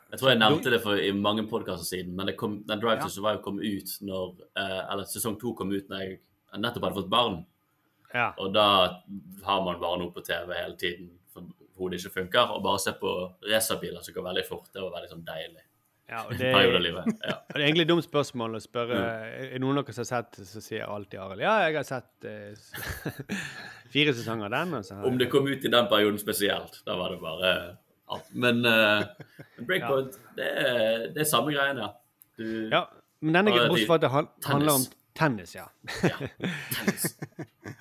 Jeg 0.09 0.21
tror 0.21 0.31
jeg 0.33 0.41
nevnte 0.41 0.73
det 0.73 0.81
for, 0.81 0.97
i 0.97 1.13
mange 1.13 1.45
podkaster 1.51 1.85
siden, 1.85 2.15
men 2.17 2.31
det 2.31 2.39
kom, 2.41 2.63
den 2.69 2.81
Drive 2.81 3.03
to 3.03 3.13
Survive 3.13 3.43
kom 3.45 3.59
ut 3.61 3.91
når 4.09 4.39
eh, 4.57 4.81
Eller 4.87 5.09
sesong 5.09 5.37
to 5.41 5.53
kom 5.57 5.73
ut 5.75 5.91
når 5.91 6.05
jeg 6.05 6.19
nettopp 6.57 6.87
hadde 6.87 7.01
fått 7.03 7.11
barn. 7.13 7.43
Ja. 8.15 8.31
Og 8.41 8.55
da 8.55 8.69
har 9.45 9.65
man 9.67 9.81
bare 9.83 10.01
noe 10.01 10.13
på 10.15 10.25
TV 10.25 10.55
hele 10.57 10.77
tiden 10.81 11.11
for 11.35 11.51
hodet 11.77 12.01
ikke 12.01 12.23
funker. 12.23 12.55
Og 12.55 12.63
bare 12.65 12.81
se 12.81 12.95
på 12.97 13.15
racerbiler 13.51 14.05
som 14.05 14.17
går 14.17 14.31
veldig 14.31 14.45
fort. 14.49 14.71
Det 14.73 14.81
var 14.81 14.95
veldig 14.95 15.11
sånn 15.13 15.27
deilig. 15.27 15.65
ja 16.09 16.23
og 16.25 16.33
det, 16.41 16.55
periode 16.57 16.81
av 16.81 16.87
og. 17.11 17.19
Det 17.21 17.59
er 17.59 17.67
egentlig 17.67 17.85
et 17.85 17.91
dumt 17.93 18.07
spørsmål 18.07 18.57
å 18.57 18.63
spørre. 18.65 19.03
Er 19.45 19.61
noen 19.61 19.83
av 19.83 19.85
dere 19.85 19.99
som 19.99 20.07
har 20.07 20.11
sett 20.15 20.41
så 20.55 20.63
sier 20.65 20.87
alltid 20.89 21.21
Arild 21.21 21.45
ja, 21.45 21.59
jeg 21.67 21.77
har 21.77 21.89
sett 21.91 22.31
eh, 22.33 23.29
fire 23.95 24.17
sesonger 24.17 24.49
av 24.49 24.57
den. 24.57 25.05
Om 25.13 25.21
det 25.21 25.29
kom 25.29 25.53
ut 25.53 25.69
i 25.69 25.75
den 25.77 25.93
perioden 25.93 26.17
spesielt, 26.23 26.81
da 26.89 26.97
var 26.97 27.13
det 27.13 27.21
bare 27.21 27.53
alt. 28.17 28.29
Men 28.33 28.63
uh, 28.67 29.03
Breakpoint, 29.69 30.17
det, 30.39 30.47
er, 30.65 31.09
det 31.15 31.25
er 31.25 31.29
samme 31.29 31.53
greiene. 31.55 31.91
Du, 32.39 32.47
Ja, 32.73 32.85
men 33.21 33.35
denne, 33.41 33.51
Ja, 33.57 33.67
bortsett 33.69 33.89
fra 33.91 33.99
at 33.99 34.05
det 34.07 34.11
han- 34.15 34.31
handler 34.47 34.77
om 34.79 34.87
tennis, 35.19 35.55
ja. 35.57 35.65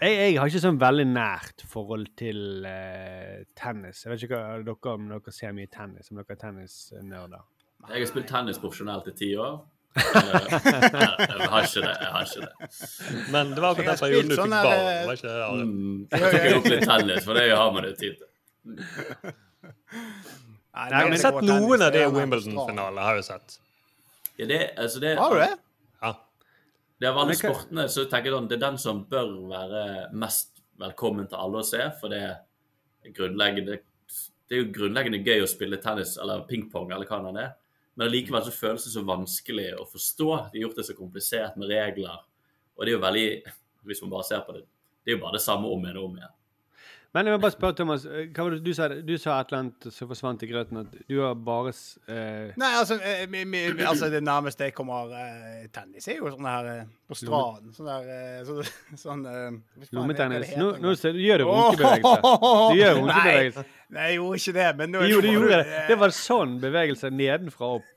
jeg, 0.02 0.12
jeg 0.18 0.38
har 0.40 0.50
ikke 0.50 0.62
sånn 0.64 0.80
veldig 0.82 1.06
nært 1.12 1.64
forhold 1.70 2.08
til 2.18 2.66
uh, 2.66 3.44
tennis. 3.60 4.04
Jeg 4.06 4.14
vet 4.14 4.26
ikke 4.28 4.40
hva 4.42 4.58
dere, 4.66 4.94
om 4.96 5.08
dere 5.12 5.34
ser 5.36 5.54
mye 5.58 5.70
tennis, 5.74 6.10
om 6.12 6.18
dere 6.22 6.34
er 6.38 6.42
tennisnerder. 6.42 7.44
Jeg 7.88 8.02
har 8.02 8.10
spilt 8.10 8.30
tennis 8.32 8.58
profesjonelt 8.62 9.10
i 9.14 9.18
ti 9.24 9.34
år. 9.40 9.60
Eh, 9.98 10.04
jeg 10.14 11.48
har 11.50 11.64
ikke 11.66 11.82
det. 11.82 11.94
jeg 12.04 12.10
har 12.14 12.26
ikke 12.28 12.42
det. 12.44 12.68
Men 13.34 13.50
det 13.56 13.62
var 13.64 13.72
akkurat 13.74 13.88
den 13.88 14.02
perioden 14.04 14.28
du 14.30 14.34
fikk 14.36 14.42
sånn 14.44 14.54
barn. 14.54 14.84
var 15.08 15.18
ikke 15.18 15.32
det? 15.32 15.48
Mm, 15.58 15.96
jeg 16.12 16.20
tok 16.36 16.58
opp 16.60 16.68
litt 16.74 16.84
tennis, 16.92 17.22
for 17.26 17.40
det 17.40 17.46
har 17.50 17.72
man 17.74 17.88
jo 17.88 17.94
tid 17.98 18.20
til. 18.20 19.34
Nei, 20.78 20.90
Jeg 20.92 20.94
har 20.94 21.10
har 21.10 21.18
sett 21.22 21.40
noen 21.48 21.82
av 21.82 21.94
de 21.96 22.04
Wimbledon-finalene. 22.14 23.06
har 23.08 23.18
jeg 23.18 23.26
sett. 23.26 23.58
Ja, 24.38 24.46
det, 24.46 24.60
altså 24.78 25.00
det, 25.02 25.16
Har 25.18 25.34
du 25.34 25.40
det? 25.42 25.54
Ja. 26.04 26.12
Det 27.02 27.10
av 27.10 27.18
alle 27.24 27.36
sportene 27.38 27.88
så 27.90 28.06
tenker 28.06 28.30
jeg 28.30 28.36
sånn, 28.38 28.50
det 28.52 28.58
er 28.60 28.66
den 28.68 28.78
som 28.82 29.00
bør 29.10 29.32
være 29.50 29.84
mest 30.14 30.62
velkommen 30.78 31.26
til 31.30 31.40
alle 31.42 31.64
å 31.64 31.66
se, 31.66 31.82
for 31.98 32.14
det 32.14 32.22
er 32.28 33.16
grunnleggende 33.18 33.80
Det 34.48 34.56
er 34.56 34.62
jo 34.62 34.70
grunnleggende 34.76 35.24
gøy 35.26 35.42
å 35.44 35.50
spille 35.50 35.80
tennis 35.84 36.14
eller 36.22 36.46
pingpong 36.48 36.94
eller 36.94 37.10
hva 37.10 37.20
det 37.26 37.42
er, 37.44 37.56
men 37.98 38.06
allikevel 38.08 38.46
så 38.46 38.54
føles 38.54 38.86
det 38.86 38.94
så 38.94 39.02
vanskelig 39.04 39.72
å 39.82 39.88
forstå. 39.90 40.28
De 40.54 40.60
har 40.60 40.68
gjort 40.68 40.78
det 40.78 40.86
så 40.88 40.96
komplisert 40.96 41.58
med 41.58 41.74
regler, 41.74 42.22
og 42.78 42.86
det 42.86 42.94
er 42.94 42.96
jo 43.00 43.04
veldig 43.04 43.28
Hvis 43.88 44.02
man 44.04 44.12
bare 44.14 44.28
ser 44.28 44.42
på 44.46 44.54
det, 44.54 44.64
det 45.04 45.14
er 45.14 45.18
jo 45.18 45.24
bare 45.24 45.40
det 45.40 45.42
samme 45.42 45.68
om 45.72 45.84
igjen 45.86 45.98
og 45.98 46.10
om 46.12 46.16
igjen. 46.20 46.34
Men 47.18 47.26
jeg 47.26 47.34
må 47.34 47.42
bare 47.42 47.54
spørre, 47.56 47.74
Thomas. 47.74 48.04
eh, 48.06 48.28
det 48.30 48.58
du 48.62 48.74
sa? 48.78 48.88
Du 48.94 49.16
sa 49.18 49.40
et 49.42 49.50
eller 49.50 49.64
annet 49.64 49.88
som 49.94 50.10
forsvant 50.12 50.44
i 50.46 50.50
grøten. 50.52 50.84
At 50.84 50.94
du 51.10 51.16
har 51.24 51.34
bare 51.34 51.72
eh, 51.74 52.52
Nei, 52.62 52.70
altså, 52.78 53.00
eh, 53.02 53.24
mi, 53.32 53.42
mi, 53.50 53.64
altså 53.82 54.12
Det 54.14 54.22
nærmeste 54.22 54.68
jeg 54.70 54.76
kommer 54.78 55.10
eh, 55.18 55.66
tennis, 55.74 56.06
er 56.08 56.20
jo 56.20 56.30
sånn 56.36 56.46
her 56.46 56.70
eh, 56.76 56.84
på 57.10 57.18
stranden. 57.18 57.74
Sånn 57.74 57.90
der 57.90 58.46
så, 58.46 58.60
sånn 59.08 59.26
lommetennis. 59.98 60.54
Nå, 60.62 60.76
nå 60.84 60.94
gjør 60.94 61.42
du 61.42 61.50
runkebevegelse. 61.50 62.22
Du 62.22 62.82
gjør 62.84 63.02
runkebevegelse. 63.02 63.68
Nei, 63.88 63.96
nei, 63.96 64.08
jeg 64.12 64.18
gjorde 64.20 64.40
ikke 64.42 64.54
det, 64.60 64.72
men 64.78 64.92
nå, 64.92 65.04
Jo, 65.08 65.20
du 65.24 65.30
gjorde 65.32 65.62
det. 65.64 65.84
Det 65.88 65.96
var 66.02 66.14
sånn 66.14 66.58
bevegelse 66.60 67.10
nedenfra 67.14 67.78
opp. 67.80 67.94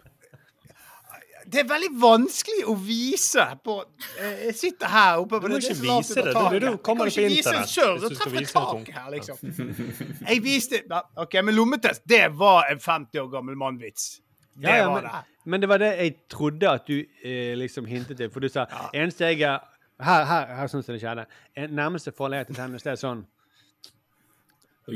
Det 1.50 1.60
er 1.62 1.66
veldig 1.70 1.88
vanskelig 2.02 2.60
å 2.70 2.74
vise 2.78 3.44
på 3.64 3.74
eh, 4.20 4.44
Jeg 4.46 4.54
sitter 4.54 4.86
her 4.92 5.18
oppe 5.22 5.40
på 5.40 5.48
Du 5.48 5.54
må 5.54 5.58
det, 5.58 5.68
det 5.68 5.74
ikke 5.74 5.82
vise 5.82 6.14
det. 6.22 6.34
Du- 6.34 6.58
du 6.66 6.76
kommer 6.86 7.10
Jeg 7.10 7.14
på 7.16 7.36
internett 7.36 7.66
hvis 7.66 8.08
du 8.08 8.14
skal 8.14 8.32
vise 8.32 8.50
et 8.50 8.52
taket 8.54 8.94
her, 8.94 9.10
liksom. 9.10 9.36
Jeg 10.30 10.42
viste 10.44 10.82
ja, 10.90 11.00
OK, 11.24 11.34
men 11.44 11.54
lommetest, 11.56 12.02
det 12.08 12.22
var 12.38 12.70
en 12.70 12.78
50 12.80 13.18
år 13.24 13.28
gammel 13.32 13.56
mann-vits. 13.56 14.20
Det 14.60 14.68
Ja, 14.68 14.76
ja, 14.76 14.88
var 14.90 15.00
det. 15.08 15.10
men 15.46 15.60
det 15.60 15.68
var 15.68 15.78
det 15.78 15.90
jeg 15.96 16.14
trodde 16.28 16.68
at 16.70 16.86
du 16.86 16.98
eh, 17.24 17.54
liksom 17.56 17.86
hintet 17.86 18.16
til. 18.20 18.30
For 18.30 18.40
du 18.40 18.48
sa 18.48 18.66
eneste 18.94 19.24
jeg 19.32 19.42
er 19.42 19.58
Her, 20.00 20.24
her, 20.24 20.46
her 20.56 20.66
sånn 20.72 20.80
som 20.82 20.94
det 20.94 21.02
skjedde. 21.02 21.26
En, 21.60 21.70
nærmeste 21.76 22.12
forhold 22.16 22.38
jeg 22.38 22.46
til 22.48 22.56
tennis, 22.56 22.82
det 22.82 22.92
er 22.94 22.96
sånn. 22.96 23.18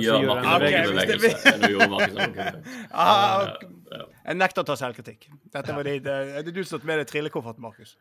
Gjør 0.01 0.21
gjør 0.25 0.29
Markus 0.29 0.45
den 0.45 0.75
en 0.75 0.85
bevegelse. 0.91 1.55
runkebevegelse. 1.55 1.57
Nå 1.63 1.71
gjorde. 1.75 2.53
Ah. 3.05 3.57
Jeg 4.25 4.37
nekter 4.41 4.65
å 4.65 4.67
ta 4.67 4.75
selvkritikk. 4.81 5.27
Dette 5.55 5.75
var 5.77 5.87
det, 5.87 5.99
det, 6.05 6.15
det 6.45 6.51
er 6.51 6.55
du 6.57 6.63
som 6.67 6.81
har 6.81 6.87
med 6.89 7.03
deg 7.03 7.11
trillekofferten, 7.13 7.63
Markus. 7.63 7.95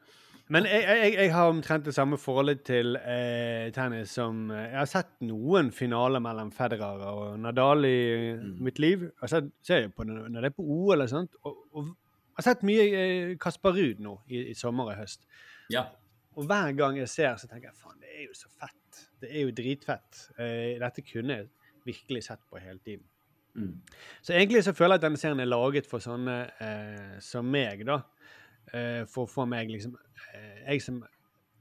Men 0.51 0.65
jeg, 0.67 0.83
jeg, 0.83 1.11
jeg 1.21 1.31
har 1.31 1.47
omtrent 1.53 1.85
det 1.87 1.93
samme 1.95 2.17
forholdet 2.19 2.63
til 2.67 2.97
eh, 2.99 3.69
tennis 3.75 4.11
som 4.17 4.49
eh, 4.51 4.65
Jeg 4.73 4.79
har 4.81 4.89
sett 4.91 5.11
noen 5.23 5.69
finaler 5.71 6.19
mellom 6.23 6.49
Federer 6.51 7.03
og 7.13 7.37
Nadal 7.39 7.85
i 7.87 7.95
mitt 8.59 8.81
liv. 8.83 9.05
Jeg 9.07 9.21
har 9.23 9.31
sett, 9.37 9.51
ser 9.63 9.85
jeg 9.85 9.93
på 9.95 10.03
det 10.09 10.17
når 10.17 10.39
det 10.43 10.49
er 10.51 10.55
på 10.57 10.65
OL 10.67 10.97
eller 10.97 11.11
sånt. 11.11 11.37
Og, 11.47 11.61
og 11.71 11.87
jeg 11.93 12.41
har 12.41 12.47
sett 12.49 12.65
mye 12.67 12.87
eh, 12.91 13.33
Kasper 13.39 13.75
Ruud 13.77 14.01
nå 14.03 14.17
i, 14.33 14.49
i 14.51 14.55
sommer 14.57 14.91
og 14.91 14.99
høst. 15.03 15.27
ja. 15.71 15.87
Og 16.33 16.47
hver 16.49 16.71
gang 16.73 16.95
jeg 16.97 17.05
ser, 17.11 17.35
så 17.37 17.45
tenker 17.45 17.67
jeg 17.69 17.75
faen, 17.77 17.99
det 18.01 18.09
er 18.09 18.23
jo 18.25 18.31
så 18.33 18.47
fett. 18.57 19.01
Det 19.21 19.27
er 19.29 19.43
jo 19.43 19.51
dritfett. 19.53 20.21
Eh, 20.41 20.79
dette 20.81 21.03
kunne 21.05 21.35
jeg 21.37 21.43
virkelig 21.85 22.23
sett 22.27 22.41
på 22.49 22.61
hele 22.61 22.79
tiden. 22.79 23.05
Mm. 23.55 23.81
Så 24.21 24.33
egentlig 24.33 24.63
så 24.65 24.73
føler 24.73 24.95
jeg 24.95 25.03
at 25.03 25.05
denne 25.05 25.19
serien 25.21 25.39
er 25.39 25.49
laget 25.49 25.87
for 25.89 26.01
sånne 26.01 26.37
eh, 26.63 27.17
som 27.21 27.45
meg, 27.45 27.85
da. 27.85 27.99
Eh, 28.73 29.03
for 29.09 29.27
å 29.27 29.29
få 29.29 29.43
meg 29.45 29.67
liksom 29.67 29.91
eh, 30.33 30.61
Jeg 30.63 30.81
som 30.81 31.01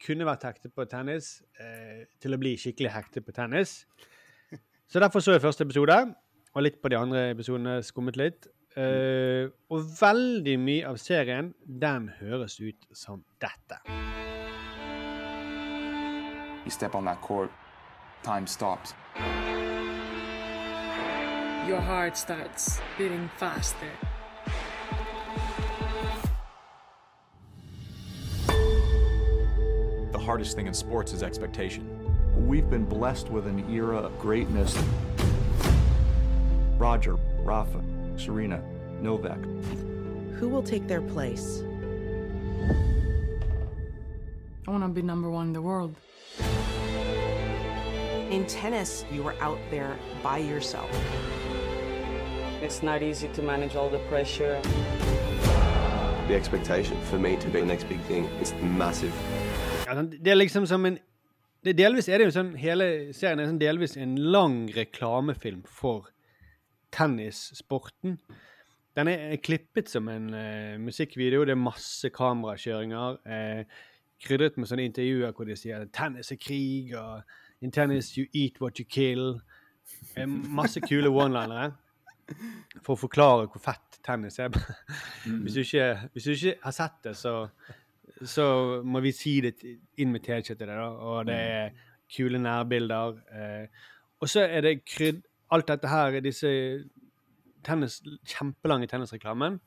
kunne 0.02 0.26
vært 0.26 0.46
hektet 0.48 0.74
på 0.74 0.86
tennis, 0.90 1.36
eh, 1.60 2.08
til 2.22 2.34
å 2.34 2.40
bli 2.40 2.56
skikkelig 2.58 2.94
hektet 2.94 3.26
på 3.26 3.34
tennis. 3.36 3.82
Så 4.92 5.00
derfor 5.00 5.22
så 5.24 5.32
jeg 5.32 5.44
første 5.44 5.64
episode, 5.64 5.94
og 6.52 6.62
litt 6.66 6.82
på 6.82 6.90
de 6.92 6.98
andre 6.98 7.30
episodene 7.30 7.78
skummet 7.86 8.18
litt. 8.20 8.48
Eh, 8.76 9.48
og 9.72 9.86
veldig 10.00 10.56
mye 10.60 10.88
av 10.88 10.98
serien, 11.00 11.52
den 11.64 12.10
høres 12.20 12.58
ut 12.60 12.88
som 12.96 13.24
dette. 13.40 13.80
You 16.64 16.70
step 16.70 16.94
on 16.94 17.04
that 17.04 17.20
court, 17.20 17.50
time 18.22 18.46
stops. 18.46 18.94
Your 21.66 21.80
heart 21.80 22.16
starts 22.16 22.80
beating 22.98 23.30
faster. 23.36 23.86
The 28.48 30.18
hardest 30.18 30.56
thing 30.56 30.66
in 30.66 30.74
sports 30.74 31.12
is 31.12 31.22
expectation. 31.22 31.86
We've 32.48 32.68
been 32.68 32.84
blessed 32.84 33.28
with 33.30 33.46
an 33.46 33.64
era 33.72 33.98
of 33.98 34.18
greatness. 34.18 34.76
Roger, 36.78 37.14
Rafa, 37.44 37.80
Serena, 38.16 38.60
Novak. 39.00 39.38
Who 40.40 40.48
will 40.48 40.64
take 40.64 40.88
their 40.88 41.00
place? 41.00 41.62
I 44.66 44.70
want 44.72 44.82
to 44.82 44.88
be 44.88 45.02
number 45.02 45.30
one 45.30 45.48
in 45.48 45.52
the 45.52 45.62
world. 45.62 45.94
In 48.30 48.46
tennis, 48.46 49.04
you 49.12 49.24
are 49.28 49.34
out 49.40 49.60
there 49.70 49.96
by 50.24 50.38
yourself. 50.38 50.90
It's 52.62 52.80
not 52.80 53.02
easy 53.02 53.28
to 53.28 53.42
manage 53.42 53.74
all 53.74 53.90
the 53.90 53.98
pressure. 54.08 54.60
The 56.28 56.34
expectation 56.34 56.96
for 57.10 57.18
me 57.18 57.36
to 57.36 57.48
be 57.48 57.60
the 57.60 57.66
next 57.66 57.88
big 57.88 58.00
thing 58.00 58.28
is 58.40 58.54
massive. 58.62 59.12
Ja, 59.86 60.02
det 60.02 60.30
er 60.30 60.34
liksom 60.34 60.66
som 60.66 60.86
en 60.86 60.98
det 61.64 61.78
Delvis 61.78 62.08
er 62.08 62.18
det 62.18 62.28
jo 62.28 62.34
sånn 62.36 62.54
Hele 62.54 62.86
serien 63.14 63.42
er 63.42 63.50
sånn 63.50 63.58
delvis 63.58 63.96
en 63.98 64.14
lang 64.14 64.70
reklamefilm 64.76 65.64
for 65.66 66.06
tennissporten. 66.94 68.20
Den 68.94 69.10
er 69.10 69.36
klippet 69.42 69.90
som 69.90 70.08
en 70.08 70.30
uh, 70.30 70.78
musikkvideo. 70.78 71.44
Det 71.44 71.56
er 71.56 71.62
masse 71.66 72.14
kamerakjøringer. 72.14 73.18
Uh, 73.26 73.62
krydret 74.22 74.56
med 74.56 74.70
sånne 74.70 74.86
intervjuer 74.86 75.34
hvor 75.34 75.50
de 75.50 75.58
sier 75.58 75.82
at 75.82 75.90
tennis 75.90 76.30
er 76.30 76.38
krig, 76.38 76.94
og 76.94 77.22
in 77.60 77.74
tennis 77.74 78.14
you 78.14 78.28
eat 78.32 78.62
what 78.62 78.78
you 78.78 78.86
kill. 78.86 79.40
Uh, 80.14 80.28
masse 80.30 80.78
kule 80.86 81.10
one-linere 81.10 81.72
for 82.82 82.94
å 82.94 83.00
forklare 83.00 83.48
hvor 83.50 83.62
fett 83.62 84.00
tennis 84.04 84.38
er. 84.42 84.54
hvis, 85.44 85.54
du 85.54 85.62
ikke, 85.62 85.88
hvis 86.12 86.26
du 86.28 86.34
ikke 86.34 86.58
har 86.64 86.76
sett 86.76 87.00
det, 87.06 87.16
så 87.18 87.36
så 88.26 88.44
må 88.84 89.00
vi 89.02 89.12
si 89.14 89.36
det 89.42 89.56
inn 90.00 90.12
med 90.14 90.22
teskje 90.24 90.56
til 90.58 90.70
da. 90.70 90.86
Og 90.86 91.26
det 91.26 91.36
er 91.36 91.72
kule 92.12 92.38
nærbilder. 92.42 93.20
Eh, 93.32 93.86
og 94.20 94.30
så 94.30 94.46
er 94.46 94.66
det 94.66 94.80
krydd... 94.86 95.22
Alt 95.52 95.68
dette 95.68 95.84
her, 95.84 96.14
disse 96.24 96.48
tennis, 97.60 97.98
kjempelange 98.24 98.86
tennisreklamen, 98.88 99.58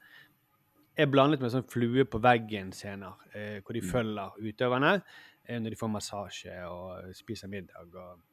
er 0.97 1.09
blandet 1.13 1.43
med 1.43 1.51
sånn 1.53 1.67
flue 1.69 2.07
på 2.09 2.17
veggen-scener, 2.23 3.19
eh, 3.37 3.59
hvor 3.59 3.77
de 3.77 3.83
følger 3.85 4.39
utøverne 4.41 4.95
eh, 4.95 5.59
når 5.61 5.75
de 5.75 5.77
får 5.77 5.91
massasje 5.93 6.55
og 6.65 7.11
spiser 7.13 7.51
middag 7.53 7.93
og 8.01 8.23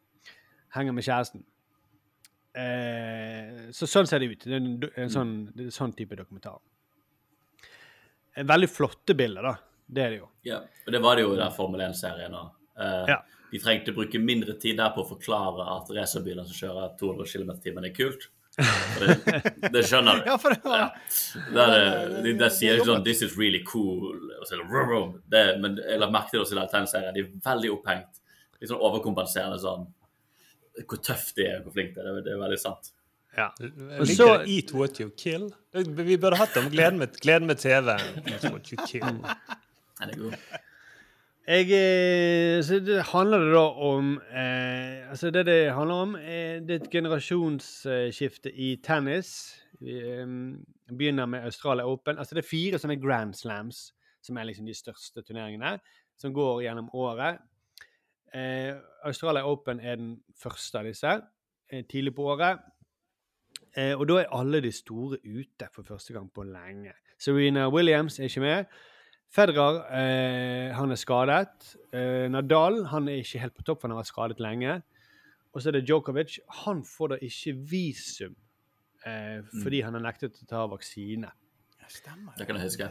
henger 0.73 0.97
med 0.97 1.05
kjæresten. 1.05 1.45
Eh, 2.53 3.71
så 3.73 3.89
sånn 3.89 4.09
ser 4.09 4.23
det 4.23 4.33
ut. 4.33 4.45
Det 4.45 4.55
er 4.55 4.61
en, 4.61 4.73
en 5.05 5.13
sånn, 5.13 5.35
det 5.53 5.67
er 5.67 5.71
en 5.71 5.77
sånn 5.79 5.95
type 5.97 6.19
dokumentar. 6.19 6.61
En 8.37 8.49
Veldig 8.49 8.71
flotte 8.73 9.17
bilder, 9.17 9.49
da. 9.53 9.55
Det 9.93 10.03
er 10.03 10.15
det 10.15 10.21
jo. 10.23 10.29
Ja, 10.49 10.63
og 10.87 10.93
det 10.95 11.01
var 11.05 11.17
det 11.17 11.25
jo 11.27 11.33
i 11.35 11.41
den 11.41 11.57
Formel 11.57 11.83
1-serien 11.85 12.37
òg. 12.37 12.53
Ja. 13.09 13.19
De 13.53 13.61
trengte 13.61 13.93
å 13.93 13.97
bruke 13.99 14.21
mindre 14.21 14.55
tid 14.61 14.79
der 14.81 14.95
på 14.95 15.03
å 15.03 15.09
forklare 15.11 15.67
at 15.75 15.91
racerbiler 15.93 16.47
som 16.49 16.57
kjører 16.57 16.95
200 17.01 17.29
km 17.29 17.51
i 17.53 17.59
timen, 17.67 17.89
er 17.89 17.93
kult. 17.97 18.31
Det, 18.53 19.69
det 19.73 19.83
skjønner 19.89 20.21
du. 20.21 20.27
Ja, 20.31 20.37
for 20.41 20.53
det 20.53 20.61
var 20.65 20.91
Der, 21.57 22.11
de, 22.21 22.35
de, 22.37 22.49
sier 22.53 22.77
ikke 22.77 22.91
sånn 22.91 23.05
'This 23.05 23.23
is 23.29 23.37
really 23.41 23.63
cool'. 23.69 24.21
Og 24.41 24.49
så 24.49 24.61
rum, 24.61 24.91
rum. 24.91 25.15
Det 25.29 25.45
Men 25.61 25.79
jeg 25.81 26.01
la 26.01 26.11
merke 26.13 26.33
til 26.33 26.41
det 26.41 26.45
også 26.47 26.57
i 26.57 26.67
den 26.77 26.89
serien. 26.91 27.17
De 27.17 27.25
er 27.25 27.33
veldig 27.45 27.73
opphengt. 27.77 28.21
Litt 28.61 28.71
sånn 28.71 28.85
overkompenserende 28.89 29.61
sånn 29.61 29.89
Hvor 30.89 30.99
tøft 31.05 31.37
de 31.37 31.47
er, 31.47 31.63
hvor 31.63 31.73
flinke 31.75 31.95
de 31.95 32.01
er. 32.01 32.05
Det, 32.09 32.19
er- 32.23 32.27
det 32.29 32.33
er 32.37 32.43
veldig 32.43 32.59
sant. 32.63 32.93
Ja. 33.37 33.47
Og 34.01 34.07
så 34.09 34.27
Eat 34.45 34.73
what 34.77 34.99
you 35.01 35.09
kill. 35.17 35.47
Vi 35.73 36.17
burde 36.21 36.37
hatt 36.37 36.57
om 36.61 36.67
gleden 36.73 36.99
med, 37.01 37.15
gleden 37.21 37.47
med 37.49 37.57
TV. 37.63 37.95
Eat 38.29 38.45
what 38.51 38.69
you 38.73 38.77
kill. 38.89 39.23
Den 40.03 40.11
er 40.13 40.19
god. 40.19 40.35
Jeg, 41.49 41.67
eh, 41.75 42.61
så 42.63 42.77
det 42.87 43.01
handler 43.11 43.39
det 43.43 43.55
da 43.57 43.63
om 43.83 44.13
eh, 44.31 45.09
Altså, 45.11 45.31
det 45.35 45.47
det 45.49 45.73
handler 45.75 45.95
om, 46.05 46.15
er, 46.15 46.61
det 46.61 46.71
er 46.77 46.85
et 46.85 46.91
generasjonsskifte 46.93 48.53
i 48.55 48.77
tennis. 48.85 49.33
Vi 49.81 49.97
eh, 49.99 50.27
begynner 50.93 51.27
med 51.27 51.45
Australia 51.49 51.85
Open. 51.89 52.19
Altså, 52.19 52.35
det 52.37 52.45
er 52.45 52.49
fire 52.49 52.79
sånne 52.79 53.01
Grand 53.03 53.35
Slams, 53.35 53.89
som 54.23 54.37
er 54.39 54.45
liksom 54.49 54.67
de 54.69 54.75
største 54.77 55.23
turneringene, 55.27 55.79
som 56.21 56.33
går 56.37 56.63
gjennom 56.69 56.91
året. 56.95 57.41
Eh, 58.35 58.75
Australia 59.05 59.45
Open 59.45 59.81
er 59.81 59.97
den 60.01 60.15
første 60.39 60.79
av 60.79 60.87
disse, 60.89 61.21
eh, 61.71 61.85
tidlig 61.85 62.15
på 62.17 62.25
året. 62.33 62.61
Eh, 63.77 63.93
og 63.97 64.07
da 64.09 64.21
er 64.21 64.33
alle 64.33 64.61
de 64.61 64.73
store 64.73 65.19
ute 65.25 65.69
for 65.73 65.83
første 65.83 66.13
gang 66.13 66.31
på 66.33 66.45
lenge. 66.45 66.93
Serena 67.19 67.69
Williams 67.69 68.19
er 68.19 68.29
ikke 68.29 68.41
med. 68.41 68.65
Federer 69.33 69.79
eh, 69.97 70.75
han 70.77 70.91
er 70.93 71.01
skadet. 71.01 71.77
Eh, 71.93 72.29
Nadal 72.29 72.85
han 72.93 73.09
er 73.09 73.23
ikke 73.23 73.41
helt 73.41 73.55
på 73.57 73.63
topp, 73.65 73.81
for 73.81 73.89
han 73.89 73.97
har 73.97 74.03
vært 74.03 74.13
skadet 74.13 74.41
lenge. 74.45 74.83
Og 75.53 75.63
så 75.63 75.69
er 75.71 75.79
det 75.79 75.87
Djokovic. 75.89 76.39
Han 76.65 76.83
får 76.85 77.15
da 77.15 77.21
ikke 77.21 77.55
visum 77.71 78.35
eh, 79.07 79.41
fordi 79.63 79.81
han 79.85 79.97
har 79.97 80.05
nektet 80.05 80.41
å 80.43 80.49
ta 80.49 80.67
vaksine. 80.69 81.31
Stemmer. 81.93 82.33
Det 82.39 82.47
kan 82.49 82.57
jeg 82.57 82.71
huske. 82.71 82.89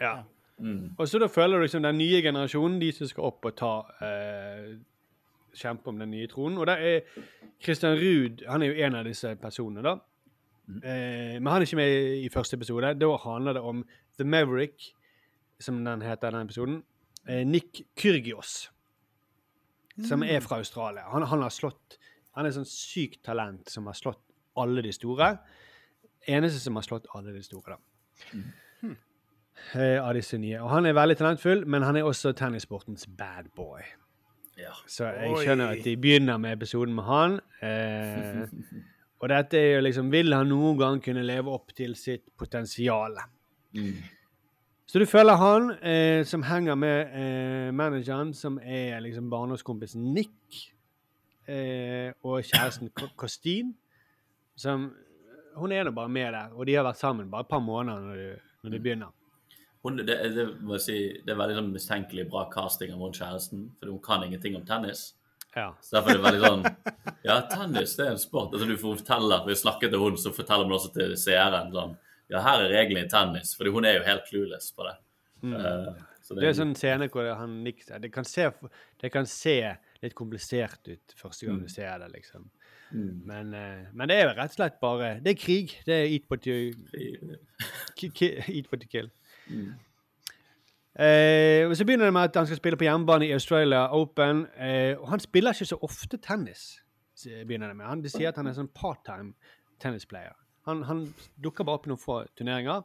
Ja. 0.00 0.22
Mm. 0.58 0.94
Og 0.98 1.08
så 1.08 1.20
da 1.22 1.28
føler 1.30 1.58
du 1.58 1.66
liksom 1.66 1.82
den 1.82 1.98
nye 2.00 2.22
generasjonen, 2.22 2.80
de 2.80 2.90
som 2.92 3.10
skal 3.10 3.28
opp 3.30 3.46
og 3.46 3.56
ta 3.58 3.72
eh, 4.04 4.78
Kjempe 5.58 5.90
om 5.90 5.98
den 5.98 6.10
nye 6.12 6.28
tronen. 6.30 6.58
Og 6.60 6.66
der 6.68 6.82
er 6.84 7.24
Christian 7.62 7.96
Ruud 7.98 8.44
Han 8.46 8.62
er 8.62 8.72
jo 8.72 8.86
en 8.86 8.98
av 8.98 9.06
disse 9.08 9.32
personene, 9.40 9.82
da. 9.82 9.96
Eh, 10.68 11.38
men 11.38 11.48
han 11.48 11.62
er 11.62 11.66
ikke 11.66 11.80
med 11.80 12.22
i 12.22 12.28
første 12.32 12.58
episode. 12.58 12.94
Da 13.00 13.10
handler 13.24 13.56
det 13.56 13.62
om 13.64 13.84
The 14.18 14.24
Maverick, 14.24 14.92
som 15.60 15.80
den 15.84 16.02
heter, 16.02 16.30
den 16.30 16.46
episoden. 16.46 16.82
Eh, 17.26 17.46
Nick 17.46 17.82
Kyrgios, 17.96 18.70
som 20.06 20.22
er 20.22 20.40
fra 20.40 20.60
Australia. 20.62 21.08
Han, 21.10 21.26
han 21.26 21.42
har 21.42 21.50
slått 21.54 21.98
Han 22.38 22.46
er 22.46 22.52
sånn 22.54 22.68
sykt 22.70 23.24
talent 23.26 23.66
som 23.66 23.88
har 23.90 23.96
slått 23.98 24.20
alle 24.62 24.82
de 24.84 24.92
store. 24.94 25.32
Eneste 26.28 26.60
som 26.62 26.76
har 26.78 26.84
slått 26.86 27.08
alle 27.16 27.32
de 27.34 27.40
store, 27.42 27.74
da. 27.74 28.38
Eh, 28.86 28.92
av 29.76 30.14
disse 30.16 30.38
nye. 30.40 30.60
Og 30.64 30.70
han 30.72 30.86
er 30.88 30.96
veldig 30.96 31.16
talentfull, 31.20 31.66
men 31.68 31.84
han 31.84 31.96
er 31.96 32.08
også 32.08 32.32
tennissportens 32.36 33.06
bad 33.18 33.50
boy. 33.56 33.82
Ja. 34.58 34.74
Så 34.90 35.06
jeg 35.14 35.34
skjønner 35.44 35.76
at 35.76 35.84
de 35.84 35.94
begynner 36.00 36.38
med 36.42 36.56
episoden 36.56 36.94
med 36.96 37.06
han. 37.06 37.38
Eh, 37.62 38.46
og 39.18 39.30
dette 39.32 39.58
er 39.58 39.74
jo 39.76 39.82
liksom 39.86 40.12
Vil 40.14 40.34
han 40.34 40.50
noen 40.50 40.78
gang 40.78 41.02
kunne 41.02 41.26
leve 41.26 41.52
opp 41.54 41.74
til 41.76 41.94
sitt 41.98 42.26
potensial? 42.38 43.18
Mm. 43.76 43.98
Så 44.88 45.02
du 45.02 45.06
følger 45.06 45.36
han 45.36 45.70
eh, 45.84 46.24
som 46.26 46.42
henger 46.48 46.78
med 46.80 47.12
eh, 47.12 47.74
manageren, 47.76 48.32
som 48.34 48.58
er 48.62 49.02
liksom 49.04 49.28
barndomskompisen 49.30 50.06
Nick, 50.14 50.62
eh, 51.46 52.14
og 52.24 52.40
kjæresten 52.42 52.90
Kostin, 53.16 53.74
som 54.56 54.90
Hun 55.58 55.72
er 55.72 55.82
nå 55.84 55.90
bare 55.90 56.08
med 56.08 56.32
der, 56.32 56.52
og 56.54 56.66
de 56.66 56.74
har 56.78 56.84
vært 56.86 57.00
sammen 57.00 57.30
bare 57.30 57.42
et 57.42 57.50
par 57.50 57.58
måneder 57.58 58.00
når 58.00 58.16
de, 58.16 58.26
når 58.62 58.70
de 58.70 58.78
begynner. 58.80 59.17
Hun, 59.84 59.96
det, 60.02 60.16
det, 60.34 60.44
må 60.60 60.74
jeg 60.74 60.82
si, 60.84 60.96
det 61.24 61.32
er 61.32 61.38
veldig 61.38 61.56
sånn 61.60 61.70
mistenkelig 61.74 62.24
bra 62.32 62.48
casting 62.50 62.90
av 62.92 62.98
hun 63.04 63.14
kjæresten, 63.14 63.68
for 63.78 63.92
hun 63.92 64.00
kan 64.02 64.24
ingenting 64.26 64.56
om 64.58 64.64
tennis. 64.66 65.14
Ja. 65.54 65.70
Så 65.80 65.96
derfor 65.96 66.10
er 66.12 66.18
det 66.18 66.24
veldig 66.26 66.42
sånn 66.44 66.64
Ja, 67.24 67.38
tennis 67.50 67.94
det 67.96 68.04
er 68.06 68.10
en 68.12 68.20
sport. 68.20 68.52
Altså, 68.52 68.66
du 68.68 68.76
får 68.78 68.98
fortelle, 69.00 69.38
Vi 69.46 69.54
snakket 69.56 69.94
til 69.94 70.02
hun, 70.02 70.18
så 70.20 70.32
forteller 70.34 70.68
hun 70.68 70.74
også 70.76 70.90
til 70.94 71.14
seeren 71.18 71.72
sånn 71.72 71.94
Ja, 72.28 72.42
her 72.44 72.66
er 72.66 72.74
reglene 72.74 73.06
i 73.06 73.08
tennis. 73.08 73.54
For 73.56 73.70
hun 73.72 73.86
er 73.88 73.96
jo 73.96 74.04
helt 74.04 74.26
clueless 74.28 74.68
på 74.76 74.84
det. 74.84 74.96
Eh, 75.48 75.88
så 76.22 76.34
Det 76.36 76.44
er 76.44 76.50
en 76.50 76.58
sånn 76.60 76.74
scene 76.76 77.08
hvor 77.08 77.30
han 77.38 77.62
Nick 77.64 77.86
det 77.88 78.10
kan, 78.12 78.24
se, 78.28 78.50
det 79.00 79.10
kan 79.14 79.26
se 79.26 79.56
litt 80.02 80.14
komplisert 80.18 80.84
ut 80.90 81.14
første 81.16 81.46
gang 81.46 81.56
Mm. 81.56 81.62
du 81.64 81.68
ser 81.72 81.98
det, 81.98 82.10
liksom. 82.12 82.50
Mm. 82.90 83.22
Men, 83.26 83.54
eh, 83.54 83.84
men 83.92 84.08
det 84.08 84.16
er 84.16 84.30
rett 84.32 84.50
og 84.50 84.56
slett 84.56 84.80
bare 84.80 85.20
Det 85.20 85.34
er 85.34 85.40
krig. 85.40 85.74
Det 85.86 85.94
er 85.94 86.06
eat 86.08 86.28
but 86.28 86.46
you 86.46 86.72
Eat 88.48 88.70
but 88.70 88.82
you 88.82 88.88
kill. 88.88 89.10
Mm. 89.48 89.74
Eh, 90.98 91.74
så 91.74 91.84
begynner 91.84 92.04
det 92.04 92.12
med 92.12 92.22
at 92.22 92.36
han 92.36 92.46
skal 92.46 92.56
spille 92.56 92.76
på 92.76 92.84
hjemmebane 92.84 93.26
i 93.26 93.32
Australia 93.32 93.88
Open. 93.94 94.46
Eh, 94.56 94.98
og 94.98 95.08
han 95.08 95.20
spiller 95.20 95.52
ikke 95.52 95.64
så 95.64 95.78
ofte 95.82 96.16
tennis, 96.16 96.80
begynner 97.24 97.68
det 97.68 97.76
med. 97.76 97.86
Han, 97.86 98.02
de 98.02 98.08
sier 98.08 98.28
at 98.28 98.36
han 98.36 98.46
er 98.46 98.56
sånn 98.56 98.70
part-time 98.74 99.34
tennisplayer. 99.80 100.34
Han, 100.66 100.82
han 100.82 101.04
dukker 101.42 101.64
bare 101.64 101.80
opp 101.80 101.86
i 101.86 101.92
noen 101.92 102.02
få 102.02 102.22
turneringer. 102.36 102.82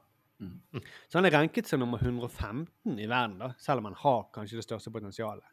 Så 1.08 1.18
han 1.18 1.26
er 1.26 1.32
ranket 1.32 1.68
som 1.70 1.80
nummer 1.80 2.02
115 2.02 3.00
i 3.00 3.08
verden, 3.08 3.38
da, 3.40 3.54
selv 3.58 3.80
om 3.80 3.86
han 3.92 4.00
har 4.02 4.26
kanskje 4.36 4.60
det 4.60 4.66
største 4.66 4.92
potensialet. 4.92 5.46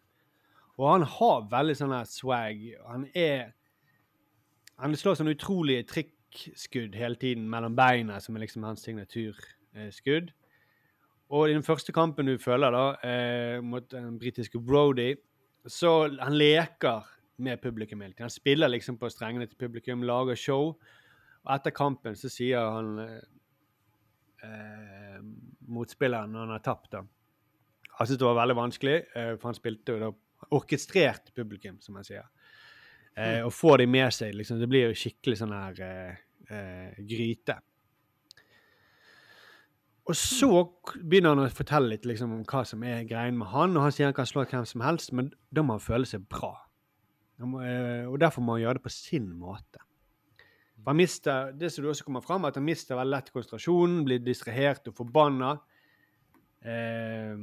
Og 0.81 0.89
han 0.89 1.05
har 1.07 1.49
veldig 1.51 1.77
sånn 1.77 1.95
swag. 2.09 2.63
Han 2.89 3.07
er 3.15 3.53
Han 4.81 4.97
slår 4.97 5.19
sånne 5.19 5.35
utrolige 5.37 5.85
trikkskudd 5.91 6.95
hele 6.97 7.19
tiden 7.21 7.49
mellom 7.53 7.75
beina, 7.77 8.21
som 8.21 8.37
er 8.37 8.47
liksom 8.47 8.65
hans 8.65 8.85
signaturskudd. 8.87 10.31
Og 11.31 11.47
i 11.47 11.55
den 11.55 11.67
første 11.67 11.93
kampen 11.95 12.27
du 12.27 12.39
følger 12.43 12.73
da, 12.75 12.85
eh, 13.07 13.61
mot 13.63 13.85
den 13.91 14.19
britiske 14.19 14.59
Brody, 14.59 15.15
så 15.69 16.09
han 16.19 16.35
leker 16.35 17.05
med 17.39 17.61
publikum 17.61 18.01
hele 18.01 18.13
tiden. 18.13 18.29
Han 18.29 18.31
spiller 18.31 18.69
liksom 18.69 18.99
på 18.99 19.11
strengene 19.11 19.47
til 19.47 19.57
publikum, 19.57 20.03
lager 20.03 20.35
show. 20.35 20.75
Og 21.45 21.55
etter 21.55 21.71
kampen 21.71 22.17
så 22.17 22.29
sier 22.33 22.65
han 22.65 22.99
eh, 23.05 23.21
eh, 24.45 25.21
motspilleren 25.69 26.33
når 26.33 26.47
han 26.47 26.57
har 26.57 26.65
tapt, 26.65 26.93
da 26.93 27.05
Han 27.99 28.07
syntes 28.07 28.19
det 28.19 28.27
var 28.27 28.41
veldig 28.41 28.57
vanskelig, 28.57 28.97
eh, 29.15 29.35
for 29.37 29.51
han 29.51 29.55
spilte 29.59 29.93
jo 29.93 30.01
da 30.01 30.11
orkestrert 30.57 31.35
publikum, 31.37 31.81
som 31.81 31.99
han 31.99 32.05
sier. 32.07 32.25
Eh, 33.21 33.41
og 33.45 33.53
får 33.53 33.83
de 33.83 33.89
med 33.91 34.15
seg, 34.15 34.33
liksom. 34.37 34.61
Det 34.61 34.69
blir 34.71 34.89
jo 34.89 34.97
skikkelig 34.97 35.41
sånn 35.41 35.53
her 35.53 35.83
eh, 35.85 36.23
eh, 36.49 37.03
gryte. 37.11 37.59
Og 40.11 40.17
så 40.19 40.49
begynner 40.97 41.37
han 41.37 41.45
å 41.45 41.53
fortelle 41.55 41.93
litt 41.93 42.09
liksom, 42.09 42.33
om 42.35 42.47
hva 42.49 42.65
som 42.67 42.83
er 42.87 43.05
greien 43.07 43.37
med 43.39 43.53
han, 43.53 43.77
og 43.77 43.87
han 43.87 43.95
sier 43.95 44.09
han 44.09 44.17
kan 44.17 44.27
slå 44.27 44.47
hvem 44.49 44.67
som 44.67 44.83
helst, 44.83 45.13
men 45.15 45.31
da 45.55 45.63
må 45.63 45.77
han 45.77 45.85
føle 45.85 46.09
seg 46.09 46.25
bra. 46.31 46.55
Må, 47.47 47.61
eh, 47.65 48.09
og 48.09 48.19
derfor 48.21 48.45
må 48.45 48.57
han 48.57 48.65
gjøre 48.65 48.81
det 48.81 48.87
på 48.89 48.95
sin 48.95 49.31
måte. 49.39 49.85
Han 50.87 50.97
mister, 50.97 51.53
det 51.53 51.69
som 51.71 51.85
du 51.85 51.91
også 51.93 52.07
kommer 52.07 52.25
fram, 52.25 52.47
at 52.49 52.57
han 52.57 52.65
mister 52.65 52.97
veldig 52.97 53.15
lett 53.15 53.33
konsentrasjonen, 53.35 54.01
blir 54.07 54.23
distrahert 54.25 54.89
og 54.89 54.97
forbanna. 54.97 55.53
Eh, 56.65 57.37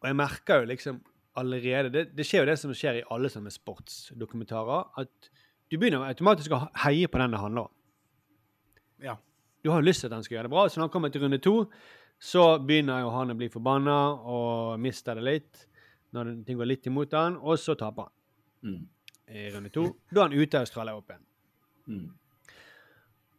og 0.00 0.08
jeg 0.08 0.18
merker 0.18 0.62
jo 0.62 0.70
liksom 0.72 1.00
allerede 1.38 1.90
det, 1.94 2.04
det 2.16 2.26
skjer 2.26 2.44
jo 2.44 2.50
det 2.50 2.58
som 2.58 2.72
skjer 2.74 3.00
i 3.00 3.06
alle 3.14 3.30
sånne 3.30 3.52
sportsdokumentarer, 3.54 4.88
at 4.98 5.30
du 5.70 5.76
begynner 5.78 6.02
automatisk 6.08 6.54
å 6.56 6.64
heie 6.82 7.06
på 7.08 7.20
den 7.22 7.34
det 7.36 7.40
handler 7.40 7.68
om. 7.68 7.74
Ja. 9.04 9.16
Du 9.62 9.70
har 9.70 9.80
jo 9.82 9.86
lyst 9.86 10.00
til 10.02 10.08
at 10.10 10.16
han 10.16 10.24
skal 10.24 10.38
gjøre 10.38 10.48
det 10.48 10.54
bra, 10.54 10.66
så 10.68 10.80
når 10.80 10.88
han 10.88 10.92
kommer 10.94 11.12
til 11.12 11.22
runde 11.22 11.38
to, 11.44 11.54
så 12.20 12.58
begynner 12.58 13.02
jo 13.04 13.10
han 13.14 13.32
å 13.32 13.36
bli 13.38 13.48
forbanna 13.52 13.96
og 14.28 14.80
mister 14.80 15.16
det 15.16 15.24
litt 15.24 15.66
når 16.16 16.32
ting 16.44 16.58
går 16.58 16.66
litt 16.66 16.88
imot 16.90 17.12
han, 17.14 17.36
og 17.38 17.58
så 17.60 17.76
taper 17.78 18.08
han 18.08 18.16
Mm. 18.62 18.80
i 19.32 19.50
runde 19.54 19.70
to. 19.72 19.86
Da 20.12 20.24
er 20.24 20.28
han 20.28 20.34
ute 20.36 20.58
av 20.58 20.66
Australia 20.66 20.92
Open. 20.98 21.22
Mm. 21.88 22.10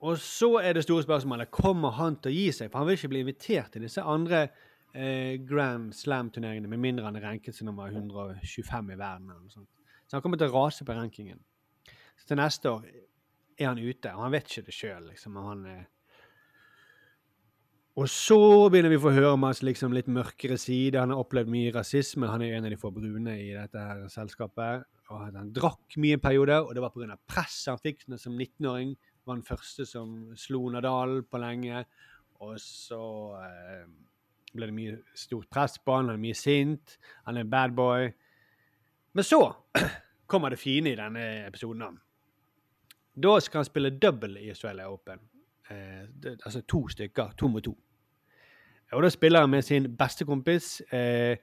Og 0.01 0.17
så 0.17 0.47
er 0.63 0.73
det 0.73 0.81
store 0.87 1.03
spørsmålet 1.03 1.51
kommer 1.53 1.93
han 1.93 2.15
til 2.17 2.31
å 2.31 2.33
gi 2.33 2.47
seg, 2.55 2.71
for 2.71 2.79
han 2.81 2.87
vil 2.87 2.97
ikke 2.97 3.11
bli 3.11 3.19
invitert 3.21 3.69
til 3.75 3.83
disse 3.85 4.01
andre 4.01 4.39
eh, 4.47 4.49
Grand 5.47 5.93
Slam-turneringene, 5.95 6.67
med 6.67 6.81
mindre 6.83 7.05
han 7.07 7.15
er 7.15 7.23
ranket 7.23 7.55
som 7.55 7.69
nummer 7.69 7.87
125 7.87 8.91
i 8.91 8.97
verden. 8.99 9.29
eller 9.29 9.45
noe 9.45 9.53
sånt. 9.53 9.69
Så 10.07 10.17
han 10.17 10.25
kommer 10.25 10.41
til 10.41 10.51
å 10.51 10.57
rase 10.65 10.83
på 10.83 10.95
rankingen. 10.97 11.39
Så 12.19 12.27
til 12.27 12.39
neste 12.41 12.67
år 12.67 12.87
er 13.55 13.69
han 13.69 13.79
ute, 13.79 14.11
og 14.11 14.25
han 14.25 14.33
vet 14.33 14.49
ikke 14.49 14.67
det 14.67 14.75
sjøl, 14.75 15.05
liksom. 15.07 15.37
og 15.39 15.49
Han, 15.49 15.65
eh... 15.71 15.89
Og 17.99 18.07
så 18.07 18.39
begynner 18.71 18.91
vi 18.93 18.99
å 18.99 19.03
få 19.03 19.11
høre 19.11 19.33
om 19.35 19.43
hans 19.43 19.59
liksom, 19.63 19.91
litt 19.95 20.07
mørkere 20.11 20.55
side. 20.59 20.99
Han 20.99 21.11
har 21.11 21.19
opplevd 21.19 21.51
mye 21.51 21.73
rasisme. 21.75 22.29
Han 22.31 22.43
er 22.43 22.55
en 22.55 22.67
av 22.67 22.71
de 22.71 22.79
få 22.79 22.91
brune 22.95 23.33
i 23.35 23.49
dette 23.51 23.83
her 23.83 24.05
selskapet. 24.11 24.85
Og 25.11 25.25
han 25.25 25.51
drakk 25.51 25.97
mye 25.99 26.15
en 26.15 26.23
periode, 26.23 26.61
og 26.63 26.71
det 26.75 26.83
var 26.83 26.93
pga. 26.95 27.17
press 27.27 27.65
han 27.67 27.81
fikk 27.83 28.05
som 28.15 28.37
19-åring. 28.37 28.95
Var 29.27 29.37
den 29.37 29.47
første 29.47 29.85
som 29.85 30.31
slo 30.39 30.69
Nadal 30.71 31.19
på 31.27 31.41
lenge. 31.43 31.83
Og 32.41 32.55
så 32.63 33.03
eh, 33.43 33.83
ble 34.53 34.67
det 34.69 34.75
mye 34.75 34.97
stort 35.15 35.49
press 35.49 35.77
på 35.79 35.95
han, 35.95 36.09
han 36.11 36.17
er 36.17 36.21
mye 36.21 36.37
sint, 36.37 36.97
han 37.25 37.37
er 37.37 37.45
en 37.45 37.49
bad 37.51 37.75
boy. 37.75 38.09
Men 39.13 39.23
så 39.27 39.41
kommer 40.31 40.49
det 40.53 40.59
fine 40.59 40.91
i 40.93 40.95
denne 40.99 41.25
episoden. 41.47 41.83
da. 43.15 43.39
Skal 43.39 43.59
han 43.59 43.65
spille 43.65 43.93
double 43.99 44.39
i 44.41 44.49
Australia 44.49 44.89
Open. 44.91 45.19
Eh, 45.69 46.05
det, 46.23 46.37
altså 46.45 46.61
to 46.61 46.87
stykker, 46.87 47.31
to 47.37 47.47
mot 47.47 47.63
to. 47.63 47.77
Og 48.91 49.03
da 49.03 49.09
spiller 49.09 49.39
han 49.39 49.49
med 49.49 49.61
sin 49.63 49.85
bestekompis 49.97 50.81
eh, 50.93 51.37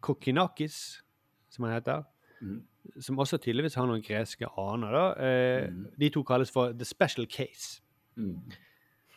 Kokinakis, 0.00 1.02
som 1.50 1.64
han 1.64 1.74
heter. 1.74 2.02
Mm. 2.40 2.62
Som 3.00 3.18
også 3.18 3.38
tydeligvis 3.38 3.74
har 3.74 3.86
noen 3.88 4.02
greske 4.04 4.48
aner. 4.58 4.92
da. 4.92 5.04
Eh, 5.28 5.68
De 6.00 6.08
to 6.08 6.22
kalles 6.22 6.50
for 6.50 6.72
The 6.72 6.84
Special 6.84 7.26
Case. 7.26 7.82
Mm. 8.16 8.36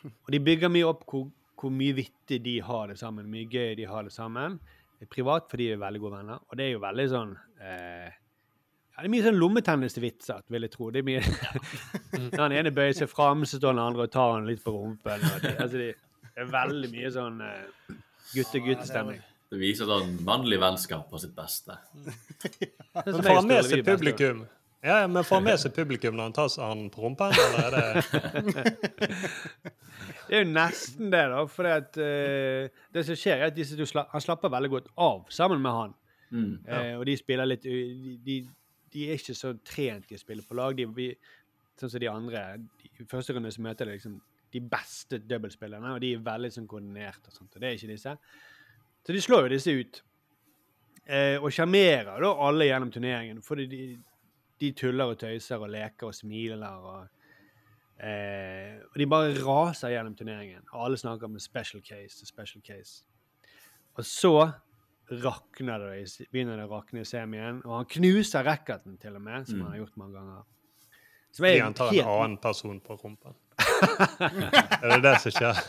Og 0.04 0.32
de 0.32 0.40
bygger 0.40 0.68
mye 0.68 0.84
opp 0.88 1.04
hvor, 1.08 1.30
hvor 1.58 1.72
mye 1.74 1.94
vittig 1.96 2.40
de 2.44 2.58
har 2.64 2.90
det 2.90 2.98
sammen, 3.00 3.30
mye 3.30 3.48
gøy 3.50 3.74
de 3.78 3.86
har 3.88 4.06
det 4.06 4.14
sammen. 4.14 4.58
Privat, 5.10 5.50
for 5.50 5.60
de 5.60 5.72
er 5.74 5.80
veldig 5.80 6.00
gode 6.00 6.18
venner. 6.20 6.44
Og 6.48 6.56
det 6.56 6.64
er 6.64 6.70
jo 6.72 6.80
veldig 6.80 7.04
sånn 7.12 7.34
eh, 7.60 8.06
ja, 8.08 9.02
Det 9.02 9.04
er 9.04 9.12
mye 9.12 9.24
sånn 9.26 9.36
lommetennisvitser, 9.36 10.46
vil 10.54 10.64
jeg 10.64 10.72
tro. 10.72 10.88
Det 10.94 11.02
er 11.02 11.06
mye 11.10 11.20
Når 12.32 12.38
den 12.38 12.56
ene 12.60 12.72
bøyer 12.72 12.96
seg 12.96 13.10
fram, 13.12 13.44
så 13.44 13.60
står 13.60 13.76
den 13.76 13.82
andre 13.84 14.06
og 14.06 14.14
tar 14.14 14.32
han 14.36 14.48
litt 14.48 14.64
på 14.64 14.72
rumpen. 14.72 15.26
Og 15.28 15.44
de, 15.44 15.52
altså 15.58 15.82
det 15.82 15.92
er 16.40 16.50
veldig 16.50 16.90
mye 16.94 17.12
sånn 17.14 17.38
eh, 17.44 17.94
gutte-guttestemning. 18.32 19.20
Det 19.52 19.60
viser 19.60 19.86
sånn 19.86 20.16
mannlig 20.26 20.56
vennskap 20.62 21.06
på 21.12 21.20
sitt 21.22 21.34
beste. 21.36 21.76
Men 22.00 23.20
får 23.20 23.28
han 23.28 23.50
med 23.50 23.68
seg 23.68 23.84
publikum? 23.86 24.44
Ja, 24.48 24.63
ja, 24.84 25.06
men 25.08 25.24
får 25.24 25.36
han 25.40 25.46
med 25.46 25.60
seg 25.62 25.72
publikum 25.76 26.16
når 26.18 26.28
han 26.28 26.34
tar 26.36 26.48
han 26.60 26.82
på 26.92 27.02
rumpen, 27.06 27.32
eller 27.32 27.78
er 27.80 27.98
det 27.98 28.74
Det 30.28 30.36
er 30.38 30.42
jo 30.44 30.50
nesten 30.52 31.10
det, 31.12 31.22
da. 31.32 31.40
For 31.52 31.68
at, 31.68 31.96
eh, 32.00 32.68
det 32.94 33.02
som 33.06 33.16
skjer, 33.18 33.40
er 33.42 33.50
at 33.50 33.56
disse 33.56 33.76
sla 33.88 34.06
han 34.12 34.22
slapper 34.24 34.52
veldig 34.52 34.70
godt 34.72 34.88
av 35.00 35.26
sammen 35.32 35.60
med 35.62 35.76
han. 35.76 35.94
Mm. 36.34 36.52
Eh, 36.66 36.92
og 36.98 37.04
de 37.08 37.16
spiller 37.20 37.46
litt 37.48 37.66
u- 37.68 38.16
de, 38.24 38.38
de 38.94 39.04
er 39.08 39.18
ikke 39.20 39.36
så 39.36 39.52
trent 39.66 40.10
i 40.10 40.16
å 40.18 40.20
spille 40.22 40.44
på 40.46 40.56
lag. 40.58 40.76
De, 40.78 40.86
vi, 40.96 41.10
sånn 41.80 41.92
som 41.92 42.00
de 42.02 42.08
andre. 42.10 42.42
I 42.88 43.06
første 43.10 43.36
runde 43.36 43.52
så 43.54 43.62
møter 43.64 43.88
de 43.90 43.98
liksom 43.98 44.16
de 44.54 44.62
beste 44.70 45.18
dobbeltspillerne, 45.28 45.92
og 45.96 46.00
de 46.04 46.12
er 46.16 46.24
veldig 46.24 46.50
sånn 46.56 46.68
koordinerte. 46.70 47.28
og 47.30 47.36
sånt, 47.38 47.54
og 47.56 47.60
Det 47.62 47.68
er 47.70 47.78
ikke 47.78 47.92
disse. 47.94 48.16
Så 49.04 49.12
de 49.16 49.20
slår 49.20 49.46
jo 49.48 49.54
disse 49.56 49.76
ut. 49.76 50.02
Eh, 51.04 51.36
og 51.36 51.50
sjarmerer 51.52 52.16
da 52.24 52.32
alle 52.48 52.70
gjennom 52.70 52.90
turneringen. 52.94 53.42
For 53.44 53.60
de, 53.60 53.98
de 54.60 54.72
tuller 54.72 55.04
og 55.04 55.18
tøyser 55.18 55.56
og 55.60 55.68
leker 55.70 56.06
og 56.06 56.14
smiler. 56.14 56.66
og 56.68 57.08
Eh, 58.04 58.74
og 58.90 58.98
de 58.98 59.06
bare 59.06 59.30
raser 59.46 59.88
gjennom 59.92 60.16
turneringen. 60.18 60.64
Og 60.72 60.84
alle 60.84 60.96
snakker 60.98 61.24
om 61.28 61.38
special 61.38 61.80
case, 61.82 62.18
og 62.22 62.26
special 62.26 62.60
case. 62.66 63.04
Og 63.94 64.04
så 64.04 64.50
rakner 65.22 65.78
det, 65.78 66.26
begynner 66.32 66.56
det 66.58 66.64
å 66.66 66.72
rakne 66.74 67.00
i 67.00 67.04
semien. 67.04 67.62
Og 67.64 67.76
han 67.76 67.84
knuser 67.86 68.42
racketen 68.44 68.98
til 68.98 69.14
og 69.14 69.22
med, 69.22 69.46
som 69.46 69.56
Mm. 69.58 69.62
han 69.62 69.70
har 69.72 69.78
gjort 69.78 69.96
mange 69.96 70.14
ganger. 70.18 70.42
Som 71.32 71.44
er 71.46 71.62
han 71.62 71.74
tar 71.74 71.90
helt- 71.92 72.02
en 72.02 72.08
annen 72.24 72.38
person 72.38 72.80
på 72.80 72.96
rumpen. 73.04 73.34
er 74.82 74.88
det 74.90 75.02
det 75.02 75.20
som 75.20 75.30
skjer? 75.30 75.54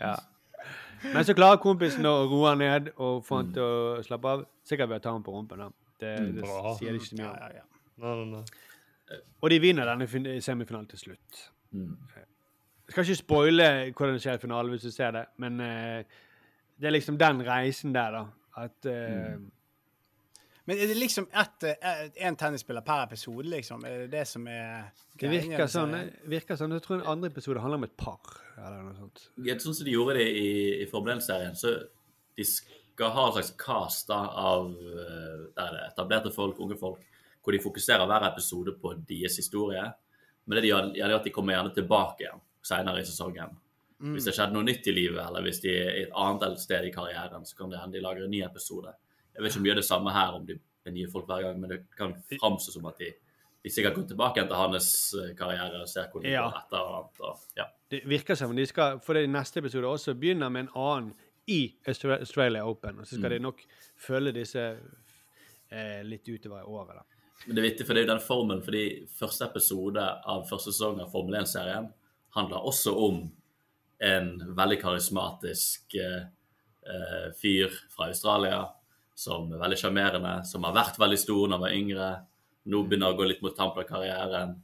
Ja. 0.00 0.16
Men 1.12 1.24
så 1.24 1.34
klarer 1.36 1.60
kompisen 1.60 2.04
å 2.08 2.24
roe 2.30 2.48
han 2.48 2.58
ned 2.58 2.88
og 2.96 3.24
få 3.26 3.36
han 3.42 3.52
til 3.52 3.62
å 3.62 4.02
slappe 4.04 4.24
av. 4.28 4.44
Sikkert 4.64 4.88
ved 4.88 5.00
å 5.00 5.02
ta 5.04 5.12
ham 5.12 5.22
på 5.22 5.32
rumpen. 5.36 5.58
da. 5.58 5.68
Det, 6.04 6.12
Mm, 6.20 6.36
det 6.36 6.52
sier 6.78 6.98
ikke 7.00 7.10
så 7.10 7.18
mye 7.22 7.32
om. 7.32 7.72
Nei, 8.04 8.14
nei, 8.20 8.28
nei. 8.36 9.20
Og 9.44 9.50
de 9.52 9.58
vinner 9.60 9.88
denne 9.90 10.38
semifinalen 10.44 10.86
til 10.90 10.98
slutt. 11.06 11.42
Mm. 11.74 11.96
Jeg 12.84 12.92
skal 12.92 13.04
ikke 13.08 13.18
spoile 13.22 13.66
hvordan 13.96 14.16
det 14.16 14.22
skjer 14.24 14.38
i 14.38 14.42
finalen 14.44 14.72
hvis 14.74 14.86
du 14.86 14.92
ser 14.92 15.12
det, 15.16 15.24
men 15.40 15.60
uh, 15.60 16.22
det 16.80 16.88
er 16.88 16.94
liksom 16.96 17.16
den 17.20 17.42
reisen 17.46 17.94
der, 17.94 18.16
da. 18.18 18.24
At 18.64 18.86
eh, 18.86 19.36
Men 20.66 20.78
er 20.78 20.86
det 20.90 20.96
liksom 20.96 21.26
én 21.34 22.36
tennisspiller 22.40 22.84
per 22.86 23.02
episode, 23.04 23.44
liksom? 23.50 23.82
Er 23.84 24.04
det 24.04 24.10
det 24.12 24.22
som 24.30 24.46
er 24.48 24.92
Det 25.20 25.30
virker 25.30 25.66
sånn. 25.68 25.96
virker 26.30 26.56
sånn. 26.56 26.72
Jeg 26.72 26.82
tror 26.86 27.00
en 27.00 27.06
andre 27.16 27.30
episode 27.32 27.60
handler 27.60 27.82
om 27.82 27.84
et 27.84 27.96
par. 28.00 28.20
eller 28.56 28.82
noe 28.86 28.94
sånt. 28.96 29.24
Ja, 29.44 29.56
Sånn 29.60 29.74
som 29.74 29.84
de 29.84 29.92
gjorde 29.92 30.14
det 30.20 30.28
i, 30.30 30.46
i 30.82 30.86
Formel 30.90 31.18
1-serien, 31.18 31.54
så 31.58 31.74
de 32.38 32.46
skal 32.94 33.10
har 33.10 33.26
en 33.26 33.32
slags 33.36 33.50
cast 33.58 34.10
av 34.14 34.70
eh, 34.70 35.42
er 35.64 35.76
etablerte 35.88 36.30
folk, 36.34 36.58
unge 36.62 36.76
folk, 36.78 37.02
hvor 37.44 37.52
de 37.52 37.60
fokuserer 37.60 38.06
hver 38.08 38.24
episode 38.30 38.72
på 38.80 38.94
deres 39.08 39.36
historie. 39.40 39.82
Men 40.46 40.56
det 40.56 40.62
de 40.66 40.70
gjør, 40.70 40.90
er 40.96 41.14
at 41.16 41.24
de 41.26 41.32
kommer 41.34 41.56
gjerne 41.56 41.74
tilbake 41.74 42.24
igjen 42.26 42.40
senere 42.64 43.02
i 43.02 43.08
sesongen. 43.08 43.56
Mm. 44.00 44.14
Hvis 44.16 44.26
det 44.28 44.34
skjedde 44.36 44.54
noe 44.56 44.66
nytt 44.66 44.86
i 44.90 44.94
livet, 44.94 45.20
eller 45.24 45.44
hvis 45.44 45.60
de 45.64 45.72
er 45.72 45.98
i 45.98 46.04
et 46.06 46.14
annet 46.20 46.60
sted 46.60 46.86
i 46.88 46.92
karrieren, 46.94 47.44
så 47.48 47.56
kan 47.58 47.70
det 47.72 47.80
hende 47.80 47.96
de 47.98 48.02
lager 48.04 48.24
en 48.26 48.32
ny 48.32 48.40
episode. 48.46 48.92
Jeg 49.34 49.42
vet 49.42 49.50
ikke 49.52 49.60
om 49.60 49.66
de 49.66 49.70
gjør 49.72 49.80
det 49.80 49.86
samme 49.90 50.14
her, 50.14 50.32
om 50.38 50.46
de 50.48 50.56
er 50.84 50.94
nye 50.94 51.10
folk 51.10 51.26
hver 51.28 51.44
gang, 51.46 51.60
men 51.60 51.70
det 51.72 51.80
kan 51.96 52.14
framstå 52.30 52.74
som 52.76 52.88
at 52.90 52.98
de, 53.00 53.10
de 53.64 53.72
sikkert 53.72 53.96
går 53.98 54.08
tilbake 54.12 54.38
igjen 54.40 54.50
til 54.52 54.60
hans 54.60 54.88
eh, 55.20 55.30
karriere 55.38 55.80
og 55.82 55.88
ser 55.90 56.10
hvor 56.12 56.22
de 56.24 56.32
Ja. 56.34 56.44
går 56.50 56.58
etter. 56.62 56.80
og 56.80 56.96
annet. 57.00 57.20
Og, 57.20 57.46
ja. 57.58 57.68
Det 57.90 58.02
virker 58.10 58.34
som 58.38 58.52
de 58.56 58.66
skal, 58.68 59.00
for 59.00 59.16
det 59.18 59.26
neste 59.30 59.62
episode 59.64 59.88
også 59.88 60.14
begynner 60.14 60.52
med 60.52 60.66
en 60.66 60.72
annen 60.76 61.14
i 61.48 61.74
Australia 61.86 62.64
Open. 62.66 63.00
Og 63.00 63.06
så 63.06 63.16
skal 63.18 63.30
Mm. 63.30 63.36
de 63.36 63.42
nok 63.42 63.64
følge 63.96 64.32
disse 64.32 64.78
eh, 65.70 66.02
litt 66.04 66.28
utover 66.28 66.60
i 66.60 66.64
året. 66.64 66.94
da. 66.96 67.02
Men 67.46 67.56
det 67.56 67.64
er 67.64 67.70
viktig, 67.70 67.86
for 67.86 67.94
det 67.94 68.02
er 68.02 68.06
jo 68.06 68.12
den 68.14 68.26
formelen, 68.26 68.62
fordi 68.62 69.06
første 69.18 69.44
episode 69.44 70.04
av 70.24 70.46
første 70.48 70.72
sesong 70.72 71.00
av 71.00 71.10
Formel 71.12 71.34
1-serien 71.42 71.92
handler 72.36 72.64
også 72.64 72.94
om 72.96 73.18
en 74.00 74.30
veldig 74.56 74.80
karismatisk 74.80 75.94
eh, 75.94 76.24
eh, 76.86 77.32
fyr 77.40 77.68
fra 77.90 78.06
Australia 78.08 78.62
som 79.14 79.52
er 79.52 79.58
veldig 79.58 79.78
sjarmerende, 79.78 80.44
som 80.46 80.64
har 80.64 80.74
vært 80.74 80.98
veldig 80.98 81.18
stor 81.18 81.48
da 81.48 81.54
han 81.54 81.60
var 81.62 81.74
yngre, 81.76 82.08
nå 82.66 82.82
begynner 82.88 83.12
å 83.12 83.16
gå 83.18 83.28
litt 83.28 83.42
mot 83.42 83.54
tampen 83.56 83.84
av 83.84 83.88
karrieren. 83.88 84.56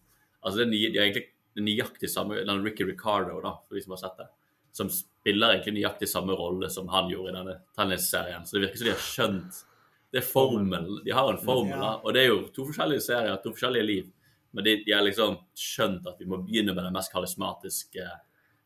Altså 0.42 0.58
det 0.58 0.66
er, 0.66 0.70
ny, 0.70 0.80
det 0.92 0.98
er 0.98 1.04
egentlig 1.08 1.26
det 1.54 1.60
er 1.60 1.66
nøyaktig 1.66 2.08
samme 2.10 2.44
den 2.46 2.62
Ricky 2.64 2.84
Ricardo, 2.86 3.40
da, 3.42 3.56
for 3.66 3.74
de 3.74 3.82
som 3.82 3.92
har 3.96 3.98
sett 4.04 4.16
det, 4.18 4.26
som 4.72 4.88
spiller 4.92 5.54
egentlig 5.56 5.74
nøyaktig 5.83 6.09
samme 6.09 6.37
rolle 6.38 6.70
som 6.70 6.88
han 6.88 7.11
gjorde 7.11 7.33
i 7.33 7.37
denne 7.38 7.56
tennisserien. 7.76 8.46
Så 8.46 8.56
det 8.56 8.62
virker 8.68 8.78
som 8.78 8.87
de 8.87 8.94
har 8.94 9.04
skjønt 9.09 9.64
det 10.11 10.18
er 10.18 10.26
formel. 10.26 10.88
De 11.04 11.12
har 11.14 11.28
en 11.30 11.38
formel, 11.38 11.70
Ja. 11.78 11.92
og 12.02 12.14
det 12.14 12.22
er 12.24 12.28
jo 12.33 12.40
to 12.50 12.64
forskjellige 12.66 13.00
serier, 13.04 13.37
to 13.44 13.52
forskjellige 13.54 13.87
liv. 13.87 14.09
Men 14.52 14.64
de, 14.64 14.72
de 14.85 14.90
har 14.92 15.02
liksom 15.06 15.37
skjønt 15.54 16.06
at 16.11 16.18
vi 16.18 16.26
må 16.26 16.40
begynne 16.42 16.74
med 16.74 16.83
den 16.83 16.92
mest 16.96 17.12
karismatiske 17.12 18.02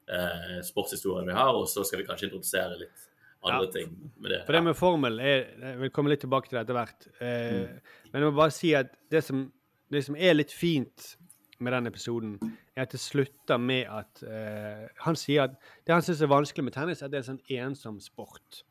eh, 0.09 0.61
sportshistorien 0.65 1.27
vi 1.29 1.35
har, 1.37 1.53
og 1.55 1.67
så 1.69 1.85
skal 1.85 2.01
vi 2.01 2.07
kanskje 2.09 2.31
introdusere 2.31 2.79
litt 2.81 3.05
andre 3.45 3.67
Ja. 3.67 3.73
ting 3.73 3.93
med 4.17 4.31
det. 4.33 4.41
For 4.47 4.53
det 4.57 4.63
med 4.65 4.77
formel 4.77 5.21
er, 5.21 5.45
Jeg 5.61 5.79
vil 5.83 5.91
komme 5.91 6.09
litt 6.09 6.21
tilbake 6.25 6.49
til 6.49 6.57
det 6.59 6.65
etter 6.65 6.79
hvert. 6.81 7.07
Eh, 7.21 7.69
Men 8.13 8.23
jeg 8.23 8.31
må 8.31 8.37
bare 8.37 8.51
si 8.51 8.73
at 8.75 8.95
det 9.11 9.23
som, 9.25 9.53
det 9.91 10.05
som 10.05 10.17
er 10.17 10.33
litt 10.35 10.51
fint 10.53 11.17
med 11.61 11.73
den 11.73 11.87
episoden, 11.87 12.39
er 12.77 12.83
at 12.83 12.93
det 12.93 13.01
slutter 13.01 13.59
med 13.59 13.87
at 13.87 14.23
uh, 14.27 14.87
Han 15.07 15.17
sier 15.17 15.45
at 15.45 15.59
det 15.87 15.95
han 15.95 16.03
syns 16.03 16.23
er 16.23 16.31
vanskelig 16.33 16.65
med 16.65 16.73
tennis, 16.75 17.03
er 17.03 17.07
at 17.07 17.13
det 17.13 17.21
er 17.21 17.27
en 17.27 17.37
sånn 17.39 17.59
ensom 17.59 18.01
sport. 18.01 18.65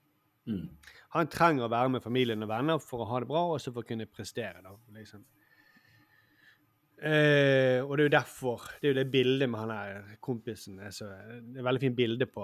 Mm. 0.45 0.65
Han 1.15 1.27
trenger 1.31 1.65
å 1.67 1.71
være 1.71 1.89
med 1.93 2.03
familien 2.03 2.43
og 2.43 2.49
venner 2.49 2.81
for 2.83 3.03
å 3.03 3.07
ha 3.13 3.19
det 3.23 3.29
bra, 3.29 3.45
og 3.53 3.61
så 3.61 3.71
for 3.71 3.85
å 3.85 3.87
kunne 3.87 4.05
prestere. 4.11 4.59
da, 4.65 4.73
liksom. 4.97 5.23
uh, 7.03 7.79
og 7.83 7.93
det 7.97 8.03
er 8.03 8.07
jo 8.07 8.11
derfor 8.13 8.61
Det 8.81 8.87
er 8.87 8.93
jo 8.93 8.97
det 8.99 9.11
bildet 9.11 9.49
med 9.49 9.59
han 9.59 9.71
her 9.73 10.17
kompisen 10.23 10.79
er 10.79 10.91
så, 10.95 11.07
Det 11.07 11.57
er 11.57 11.63
et 11.63 11.67
veldig 11.67 11.81
fint 11.81 11.97
bilde 11.97 12.27
på, 12.29 12.43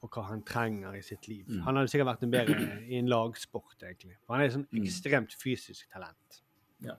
på 0.00 0.10
hva 0.14 0.22
han 0.30 0.42
trenger 0.48 0.96
i 0.96 1.02
sitt 1.02 1.28
liv. 1.28 1.44
Mm. 1.48 1.62
Han 1.66 1.76
hadde 1.80 1.92
sikkert 1.92 2.12
vært 2.12 2.26
en 2.28 2.36
bedre 2.36 2.68
i 2.88 3.00
en 3.00 3.10
lagsport, 3.10 3.76
egentlig. 3.82 4.16
For 4.24 4.34
han 4.36 4.44
er 4.44 4.50
et 4.50 4.56
sånn 4.58 4.68
Mm. 4.68 4.82
ekstremt 4.84 5.34
fysisk 5.40 5.88
talent. 5.92 6.42
Ja. 6.84 6.94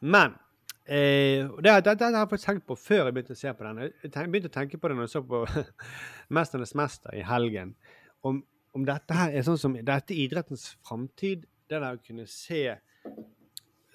Men 0.00 0.34
eh, 0.86 1.50
det, 1.64 1.76
det, 1.84 1.94
det 2.00 2.10
har 2.14 2.28
jeg 2.30 2.42
tenkt 2.42 2.66
på 2.68 2.76
før 2.78 3.08
jeg 3.08 3.16
begynte 3.16 3.36
å 3.36 3.42
se 3.42 3.52
på 3.56 3.66
den. 3.66 3.92
Jeg 4.04 4.32
begynte 4.32 4.50
å 4.52 4.56
tenke 4.58 4.80
på 4.80 4.90
det 4.90 4.98
når 4.98 5.08
jeg 5.08 5.14
så 5.14 5.22
på 5.28 5.44
'Mesternes 6.34 6.74
mester' 6.78 7.16
i 7.16 7.24
helgen. 7.24 7.74
Om, 8.24 8.42
om 8.74 8.84
dette 8.88 9.16
her 9.16 9.32
er 9.32 9.46
sånn 9.46 9.60
som 9.60 9.76
Dette 9.76 10.16
idrettens 10.16 10.72
framtid. 10.84 11.46
Det 11.68 11.80
der 11.80 11.96
å 11.96 12.04
kunne 12.04 12.26
se 12.28 12.66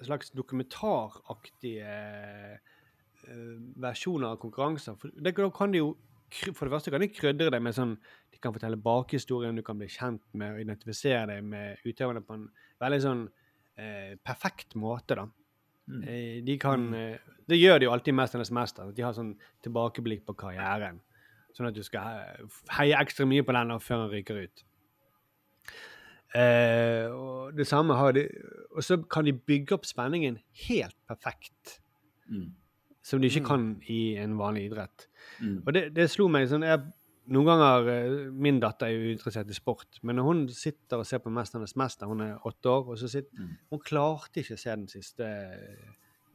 slags 0.04 0.32
dokumentaraktige 0.36 1.88
eh, 3.28 3.56
versjoner 3.80 4.32
av 4.32 4.40
konkurranser. 4.42 4.96
For 5.00 5.12
det, 5.14 5.34
kan 5.36 5.72
de 5.72 5.82
jo 5.82 5.90
For 6.54 6.66
det 6.66 6.72
første 6.72 6.92
kan 6.94 7.02
de 7.02 7.10
krydre 7.10 7.50
det 7.50 7.58
med 7.58 7.74
sånn 7.74 7.96
De 8.30 8.38
kan 8.38 8.54
fortelle 8.54 8.78
bakhistorien, 8.80 9.56
du 9.56 9.64
kan 9.66 9.78
bli 9.78 9.88
kjent 9.90 10.22
med 10.32 10.54
og 10.54 10.62
identifisere 10.62 11.26
deg 11.34 11.44
med 11.44 11.82
utøverne 11.84 12.22
på 12.24 12.38
en 12.38 12.46
veldig 12.80 13.00
sånn 13.04 13.24
eh, 13.76 14.14
perfekt 14.24 14.76
måte, 14.78 15.18
da. 15.18 15.26
Mm. 15.90 16.02
Eh, 16.06 16.40
de 16.46 16.58
kan 16.62 16.94
eh, 16.94 17.18
Det 17.50 17.58
gjør 17.58 17.78
de 17.80 17.84
jo 17.88 17.90
alltid 17.92 18.12
i 18.12 18.16
'Mesternes 18.16 18.50
mester'. 18.54 18.88
at 18.88 18.94
De 18.94 19.02
har 19.02 19.12
sånn 19.12 19.32
tilbakeblikk 19.64 20.24
på 20.24 20.36
karrieren. 20.36 21.00
Sånn 21.52 21.66
at 21.66 21.74
du 21.74 21.82
skal 21.82 22.22
heie 22.70 22.94
ekstra 22.94 23.26
mye 23.26 23.42
på 23.42 23.52
den 23.52 23.72
før 23.80 24.02
han 24.06 24.10
ryker 24.10 24.44
ut. 24.44 24.62
Eh, 26.34 27.10
og 27.10 27.56
det 27.56 27.66
samme 27.66 27.94
har 27.98 28.12
de 28.12 28.28
Og 28.76 28.84
så 28.86 28.96
kan 29.10 29.24
de 29.24 29.32
bygge 29.32 29.72
opp 29.74 29.84
spenningen 29.84 30.38
helt 30.68 30.94
perfekt. 31.08 31.80
Mm. 32.30 32.52
Som 33.02 33.20
de 33.20 33.26
ikke 33.28 33.40
Mm. 33.40 33.46
kan 33.48 33.82
i 33.88 34.16
en 34.16 34.38
vanlig 34.38 34.70
idrett. 34.70 35.06
Mm. 35.40 35.62
Og 35.66 35.72
det, 35.74 35.94
det 35.94 36.08
slo 36.10 36.28
meg 36.28 36.46
sånn 36.48 36.62
jeg, 36.62 36.78
Noen 37.30 37.46
ganger 37.46 37.88
eh, 37.92 38.30
Min 38.32 38.60
datter 38.60 38.86
er 38.88 38.96
jo 38.96 39.10
interessert 39.12 39.50
i 39.50 39.54
sport, 39.54 40.00
men 40.02 40.16
når 40.16 40.22
hun 40.24 40.48
sitter 40.48 40.98
og 40.98 41.06
ser 41.06 41.18
på 41.18 41.30
'Mesternes 41.30 41.76
mester', 41.76 42.06
hun 42.06 42.20
er 42.20 42.38
åtte 42.46 42.66
år, 42.70 42.88
og 42.88 42.98
så 42.98 43.08
sitter 43.08 43.30
Mm. 43.38 43.56
Hun 43.70 43.80
klarte 43.80 44.40
ikke 44.40 44.54
å 44.54 44.58
se 44.58 44.70
den 44.70 44.88
siste 44.88 45.24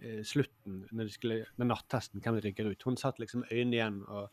eh, 0.02 0.21
slutten, 0.24 0.86
når 0.91 1.04
de 1.04 1.10
skulle, 1.12 1.45
med 1.58 1.67
nattesten, 1.67 2.21
hvem 2.21 2.36
de 2.36 2.48
rykker 2.48 2.69
ut. 2.71 2.84
Hun 2.84 2.98
satt 2.98 3.19
liksom 3.19 3.43
øynene 3.52 3.74
igjen 3.74 4.04
og 4.08 4.30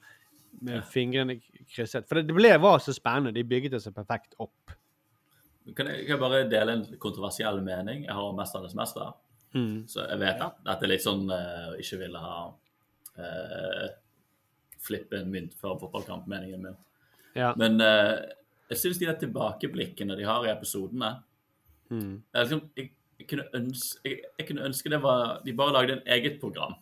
med 0.61 0.75
Ja. 0.75 0.81
fingrene 0.81 1.41
krysset. 1.75 2.07
For 2.07 2.15
det, 2.17 2.27
det 2.29 2.35
ble, 2.35 2.59
var 2.61 2.79
så 2.79 2.93
spennende. 2.93 3.33
De 3.33 3.45
bygget 3.45 3.73
det 3.73 3.83
så 3.83 3.91
perfekt 3.91 4.35
opp. 4.39 4.71
Kan 5.77 5.87
jeg, 5.87 6.07
kan 6.07 6.19
jeg 6.19 6.19
bare 6.19 6.51
dele 6.51 6.73
en 6.73 6.99
kontroversiell 6.99 7.63
mening? 7.63 8.05
Jeg 8.05 8.13
har 8.13 8.23
om 8.23 8.37
'Mesternes 8.37 8.75
mester'. 8.75 9.15
Mm. 9.55 9.87
Så 9.89 10.07
jeg 10.09 10.19
vet 10.19 10.41
at 10.43 10.55
dette 10.65 10.85
er 10.85 10.89
litt 10.89 11.03
sånn 11.05 11.31
uh, 11.31 11.77
ikke 11.79 11.99
ville 11.99 12.19
ha 12.19 12.53
eh, 13.19 13.89
flippe 14.83 15.19
en 15.21 15.31
mynt 15.33 15.55
før 15.61 15.77
fotballkamp, 15.81 16.27
meningen 16.31 16.63
min. 16.63 16.77
Ja. 17.39 17.53
Men 17.57 17.81
uh, 17.81 18.19
jeg 18.71 18.79
syns 18.83 18.99
de 19.01 19.07
der 19.09 19.19
tilbakeblikkene 19.21 20.17
de 20.19 20.25
har 20.29 20.45
i 20.47 20.53
episodene 20.55 21.15
Mm. 21.93 22.23
jeg, 22.33 22.41
liksom, 22.47 22.61
jeg, 22.79 22.87
jeg, 23.21 23.27
kunne 23.29 23.45
ønske, 23.59 23.99
jeg, 24.09 24.21
jeg 24.39 24.47
kunne 24.49 24.63
ønske 24.65 24.89
det 24.89 25.01
var 25.03 25.43
De 25.45 25.53
bare 25.53 25.73
lagde 25.75 25.93
en 25.99 26.07
eget 26.15 26.39
program 26.41 26.73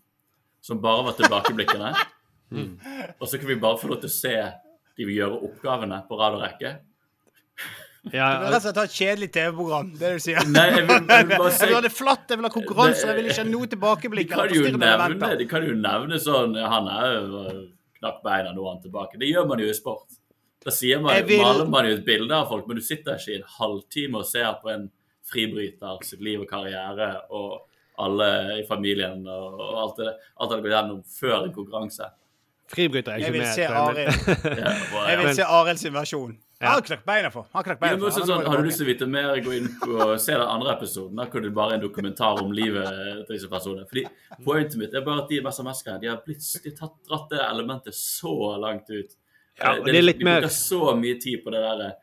som 0.62 0.78
bare 0.82 1.04
var 1.08 1.16
tilbakeblikkene. 1.18 1.92
Mm. 2.50 2.72
Og 3.20 3.28
så 3.30 3.38
kunne 3.38 3.52
vi 3.54 3.60
bare 3.62 3.78
få 3.78 3.86
lov 3.86 4.00
til 4.02 4.10
å 4.10 4.12
se 4.12 4.30
de 4.98 5.04
vil 5.06 5.20
gjøre 5.20 5.36
oppgavene 5.46 6.00
på 6.08 6.16
rad 6.18 6.34
og 6.34 6.40
rekke. 6.42 6.72
Ja, 8.10 8.26
Du 8.40 8.42
vil 8.42 8.50
rett 8.50 8.56
og 8.56 8.64
slett 8.64 8.78
ha 8.80 8.84
et 8.88 8.94
kjedelig 8.96 9.28
TV-program, 9.36 9.90
det 10.00 10.10
du 10.16 10.22
sier. 10.24 10.40
Nei, 10.50 10.64
jeg 10.72 10.86
vil- 10.88 11.06
jeg 11.12 11.26
vil 11.28 11.44
se... 11.52 11.60
Jeg 11.60 11.68
vil 11.70 11.76
ha 11.76 11.82
det 11.84 11.92
flatt, 11.94 12.24
jeg 12.32 12.40
vil 12.40 12.48
ha 12.48 12.52
konkurranse, 12.54 13.04
jeg 13.06 13.16
vil 13.20 13.28
ikke 13.30 13.42
ha 13.44 13.48
noe 13.52 13.68
De 13.68 13.72
tilbakeblikk. 13.76 14.30
kan 14.32 14.54
jo 14.56 14.72
nevne, 14.80 15.30
de 15.42 15.46
kan 15.50 15.66
jo 15.68 15.76
nevne 15.78 16.18
sånn 16.24 16.56
Han 16.74 16.88
er 16.96 17.14
jo 17.14 17.44
knakk 18.00 18.22
beina, 18.24 18.52
nå 18.56 18.64
er 18.66 18.72
han 18.74 18.82
tilbake. 18.82 19.18
Det 19.20 19.28
gjør 19.30 19.46
man 19.50 19.60
jo 19.62 19.68
i 19.70 19.76
sport. 19.76 20.18
Da 20.64 20.72
sier 20.74 21.00
man, 21.00 21.14
vil- 21.28 21.40
maler 21.40 21.68
man 21.72 21.86
jo 21.88 21.94
et 21.96 22.04
bilde 22.04 22.34
av 22.36 22.48
folk, 22.50 22.66
men 22.68 22.76
du 22.76 22.82
sitter 22.84 23.16
ikke 23.16 23.32
i 23.32 23.38
en 23.40 23.46
halvtime 23.58 24.18
og 24.20 24.26
ser 24.28 24.52
på 24.62 24.72
en 24.74 24.88
fribryter 25.30 26.00
sitt 26.04 26.20
liv 26.24 26.40
og 26.42 26.48
karriere 26.50 27.10
og 27.30 27.60
alle 28.00 28.26
i 28.60 28.64
familien 28.68 29.20
og, 29.28 29.58
og 29.60 29.74
alt 29.84 29.98
det 30.00 30.12
alt 30.40 30.50
det 30.54 30.58
går 30.64 30.72
gjennom 30.74 31.02
før 31.04 31.44
en 31.46 31.52
konkurranse. 31.54 32.08
Fribryter 32.70 33.12
er 33.12 33.18
ikke 33.18 33.32
med. 33.42 33.48
jeg. 33.98 34.14
Ja, 34.62 34.72
vil 35.20 35.34
se 35.36 35.46
Arild 35.58 35.80
sin 35.82 35.94
versjon. 35.96 36.36
Ja. 36.60 36.74
Han 36.74 36.82
knakk 36.84 37.04
beina 37.08 37.30
for. 37.32 37.46
Han 37.54 37.64
knakk 37.64 37.78
beina 37.80 37.96
for. 38.02 38.10
sånn, 38.20 38.42
må 38.44 38.50
har 38.52 38.58
du 38.60 38.66
lyst 38.68 38.80
til 38.82 38.84
å 38.86 38.90
vite 38.90 39.06
mer, 39.08 39.30
gå 39.40 39.54
inn 39.56 39.68
på 39.80 40.08
se 40.20 40.34
den 40.36 40.42
andre 40.44 40.74
episoden. 40.76 41.16
da 41.16 41.24
kan 41.32 41.42
du 41.42 41.50
bare 41.56 41.78
en 41.78 41.80
dokumentar 41.80 42.42
om 42.42 42.52
livet 42.52 42.84
til 43.26 43.32
disse 43.36 43.48
personene. 43.48 43.86
Fordi 43.88 44.04
Pointet 44.44 44.76
mitt 44.76 44.92
er 44.94 45.00
bare 45.06 45.22
at 45.22 45.28
de 45.32 45.40
med 45.40 45.52
SMS-greiene 45.56 46.00
de 46.02 46.10
har 46.12 46.20
blitt, 46.26 46.44
de 46.62 46.70
har 46.70 46.76
tatt, 46.82 46.98
dratt 47.08 47.30
det 47.32 47.40
elementet 47.46 47.94
så 47.96 48.34
langt 48.60 48.90
ut. 48.90 49.16
Ja, 49.56 49.74
det, 49.74 49.86
det 49.88 49.96
er 49.96 50.02
litt 50.04 50.18
de 50.20 50.24
mer- 50.28 50.40
bruker 50.44 50.54
så 50.54 50.94
mye 51.00 51.16
tid 51.20 51.42
på 51.44 51.50
det 51.56 51.64
der. 51.64 51.96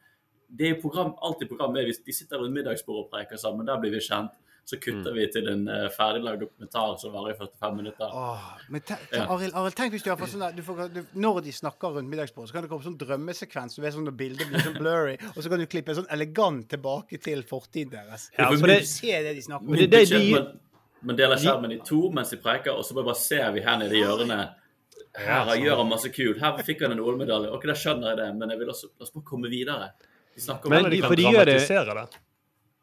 Det 0.50 0.70
er 0.72 0.82
program, 0.82 1.13
alltid 1.22 1.50
program 1.50 1.74
med, 1.74 1.86
hvis 1.86 2.02
de 2.04 2.13
sitter 2.13 2.41
rundt 2.41 2.54
middagsbordet 2.58 3.06
og 3.06 3.12
preker 3.13 3.38
sammen, 3.38 3.65
der 3.67 3.78
blir 3.78 3.91
vi 3.93 4.00
kjent. 4.02 4.34
Så 4.68 4.76
kutter 4.84 5.14
vi 5.16 5.24
til 5.32 5.46
en 5.48 5.62
uh, 5.72 5.86
ferdiglagd 5.96 6.42
dokumentar 6.44 6.98
som 7.00 7.14
varer 7.16 7.32
i 7.32 7.38
45 7.40 7.76
minutter. 7.78 8.10
Åh, 8.12 8.48
men 8.68 8.82
te, 8.84 8.98
Ja. 9.16 9.22
Arild, 9.32 9.54
Arild, 9.56 9.76
tenk 9.80 9.94
hvis 9.96 10.04
du 10.04 10.10
har 10.12 10.18
fått 10.20 10.34
sånn 10.34 10.44
der, 10.44 10.58
du 10.58 10.60
får, 10.66 10.82
du, 10.92 10.98
Når 11.16 11.40
de 11.46 11.54
snakker 11.56 11.96
rundt 11.96 12.12
middagsbordet, 12.12 12.50
så 12.52 12.58
kan 12.58 12.66
det 12.66 12.72
komme 12.74 12.84
sånn 12.84 12.98
drømmesekvens. 13.00 13.78
Du 13.78 13.82
vet 13.86 13.96
sånn 13.96 14.04
når 14.10 14.18
bildet 14.20 14.52
blir 14.52 14.66
sånn 14.66 14.76
blurry, 14.84 15.16
og 15.32 15.40
så 15.40 15.54
kan 15.54 15.64
du 15.64 15.70
klippe 15.72 15.96
sånn 15.96 16.10
elegant 16.12 16.68
tilbake 16.74 17.22
til 17.24 17.46
fortiden 17.48 17.96
deres. 17.96 18.28
Ja, 18.36 18.50
så 18.52 18.60
for 18.60 18.74
det- 18.74 18.82
du 18.84 18.92
ser 18.92 19.24
det 19.30 19.34
de 19.40 19.46
snakker 19.48 19.64
om. 19.64 19.72
Men, 19.72 19.90
det, 19.96 20.04
man, 20.36 20.52
man 21.14 21.22
deler 21.24 21.44
skjermen 21.46 21.78
i 21.78 21.80
to 21.88 22.04
mens 22.20 22.36
de 22.36 22.44
preker, 22.44 22.76
og 22.76 22.84
så 22.84 23.00
bare, 23.00 23.08
bare 23.14 23.24
ser 23.24 23.48
vi 23.56 23.64
her 23.64 23.80
nede 23.80 23.96
i 23.96 24.04
hjørnet. 24.04 24.64
Her 25.16 25.48
sånn. 25.48 25.64
gjør 25.64 25.80
han 25.86 25.94
masse 25.96 26.12
kult. 26.12 26.44
Her 26.44 26.60
fikk 26.68 26.84
han 26.84 26.92
en 26.92 27.00
OL-medalje. 27.08 27.56
Ok, 27.56 27.72
da 27.72 27.80
skjønner 27.88 28.12
jeg 28.12 28.20
det, 28.20 28.30
men 28.36 28.52
jeg 28.52 28.66
vil 28.66 28.76
også, 28.76 28.92
også 29.00 29.24
komme 29.24 29.48
videre. 29.48 29.94
De 30.36 30.44
snakker 30.44 30.68
om 30.68 30.76
Men 30.76 30.92
de, 30.92 31.00
kan 31.08 31.16
de 31.16 31.32
gjør 31.32 31.54
det 31.56 31.62
det. 31.64 32.24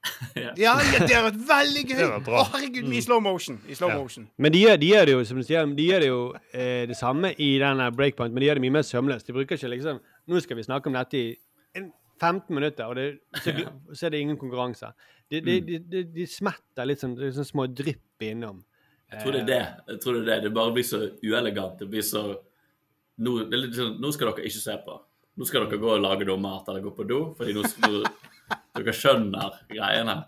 Ja, 0.37 0.51
ja, 0.59 0.99
det 1.07 1.15
har 1.15 1.25
vært 1.31 1.39
veldig 1.49 1.83
gøy! 1.89 2.03
Å, 2.39 2.43
herregud, 2.53 2.89
i 2.93 3.01
slow 3.05 3.21
motion. 3.25 3.57
I 3.71 3.77
slow 3.79 3.93
Ja. 3.93 3.97
motion. 4.03 4.27
Men 4.37 4.53
de 4.53 4.61
gjør, 4.65 4.77
de 4.83 4.91
gjør 4.91 5.07
det 5.09 5.15
jo 5.17 5.25
som 5.31 5.39
du 5.41 5.45
sier, 5.47 5.71
de 5.79 5.87
gjør 5.89 6.05
det 6.05 6.09
jo 6.11 6.19
eh, 6.53 6.83
det 6.91 6.97
samme 6.99 7.31
i 7.41 7.51
denne 7.63 7.87
breakpoint, 7.97 8.35
men 8.35 8.43
de 8.45 8.49
gjør 8.51 8.61
det 8.61 8.65
mye 8.67 8.75
mer 8.79 8.85
sømløst. 8.89 9.27
De 9.31 9.37
bruker 9.37 9.57
ikke 9.61 9.71
liksom 9.77 10.01
Nå 10.29 10.41
skal 10.41 10.57
vi 10.57 10.65
snakke 10.65 10.89
om 10.89 10.95
dette 10.97 11.19
i 11.21 11.25
15 12.21 12.55
minutter, 12.57 12.87
og 12.89 12.97
det, 12.97 13.07
så, 13.45 13.53
så 13.93 14.07
er 14.07 14.15
det 14.15 14.21
ingen 14.25 14.39
konkurranse. 14.41 14.93
De, 15.31 15.41
de, 15.45 15.57
de, 15.67 15.79
de, 15.93 16.03
de 16.15 16.27
smetter 16.31 16.87
litt 16.89 17.01
sånn, 17.03 17.17
sånn 17.35 17.49
små 17.49 17.67
drypp 17.69 18.23
innom. 18.25 18.63
Jeg 19.13 19.21
tror 19.25 19.35
det 19.37 19.41
er 19.43 19.49
det. 19.51 19.59
Jeg 19.93 20.01
tror 20.05 20.15
det 20.17 20.23
er 20.23 20.29
det. 20.31 20.37
Det 20.47 20.53
bare 20.57 20.73
blir 20.77 20.87
så 20.89 21.01
uelegant. 21.23 21.77
Det 21.81 21.89
blir 21.93 22.05
så 22.07 22.23
Nå, 23.25 23.35
det 23.47 23.55
er 23.55 23.61
litt 23.67 23.77
sånn, 23.77 23.93
nå 24.03 24.09
skal 24.15 24.33
dere 24.33 24.49
ikke 24.49 24.59
se 24.65 24.75
på. 24.87 24.95
Nå 25.39 25.47
skal 25.47 25.67
dere 25.69 25.79
gå 25.83 25.91
og 25.97 26.01
lage 26.03 26.27
noe 26.27 26.41
mat 26.43 26.65
dere 26.67 26.81
går 26.83 26.95
på 26.97 27.05
do, 27.07 27.19
fordi 27.39 27.53
nå, 27.55 27.63
nå 27.85 28.01
dere 28.75 28.95
skjønner 28.97 29.61
greiene. 29.71 30.19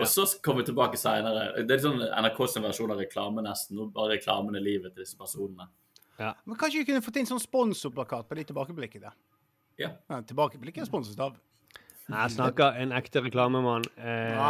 Og 0.00 0.08
så 0.08 0.24
kommer 0.44 0.62
vi 0.62 0.70
tilbake 0.70 0.96
seinere. 0.96 1.64
Det 1.68 1.76
er 1.76 1.84
sånn 1.84 2.00
NRK 2.00 2.42
sin 2.48 2.64
versjon 2.64 2.94
av 2.94 3.00
reklame, 3.02 3.44
nesten. 3.44 3.76
Nå 3.76 3.90
bare 3.92 4.16
reklamen 4.16 4.56
er 4.56 4.64
livet 4.64 4.94
til 4.94 5.04
disse 5.04 5.18
personene. 5.20 5.68
Men 6.16 6.58
kanskje 6.58 6.82
vi 6.82 6.88
kunne 6.88 7.04
fått 7.04 7.18
inn 7.20 7.28
sånn 7.28 7.42
sponsorplakat 7.42 8.28
på 8.28 8.38
de 8.38 8.44
tilbakeblikkene? 8.50 9.12
Ja. 9.80 9.94
tilbakeblikket 10.28 10.84
er 10.84 10.86
sponset 10.86 11.18
av 11.24 11.38
Jeg 12.12 12.32
snakker 12.34 12.76
en 12.82 12.92
ekte 12.94 13.22
reklamemann. 13.24 13.86
Eh, 13.96 14.42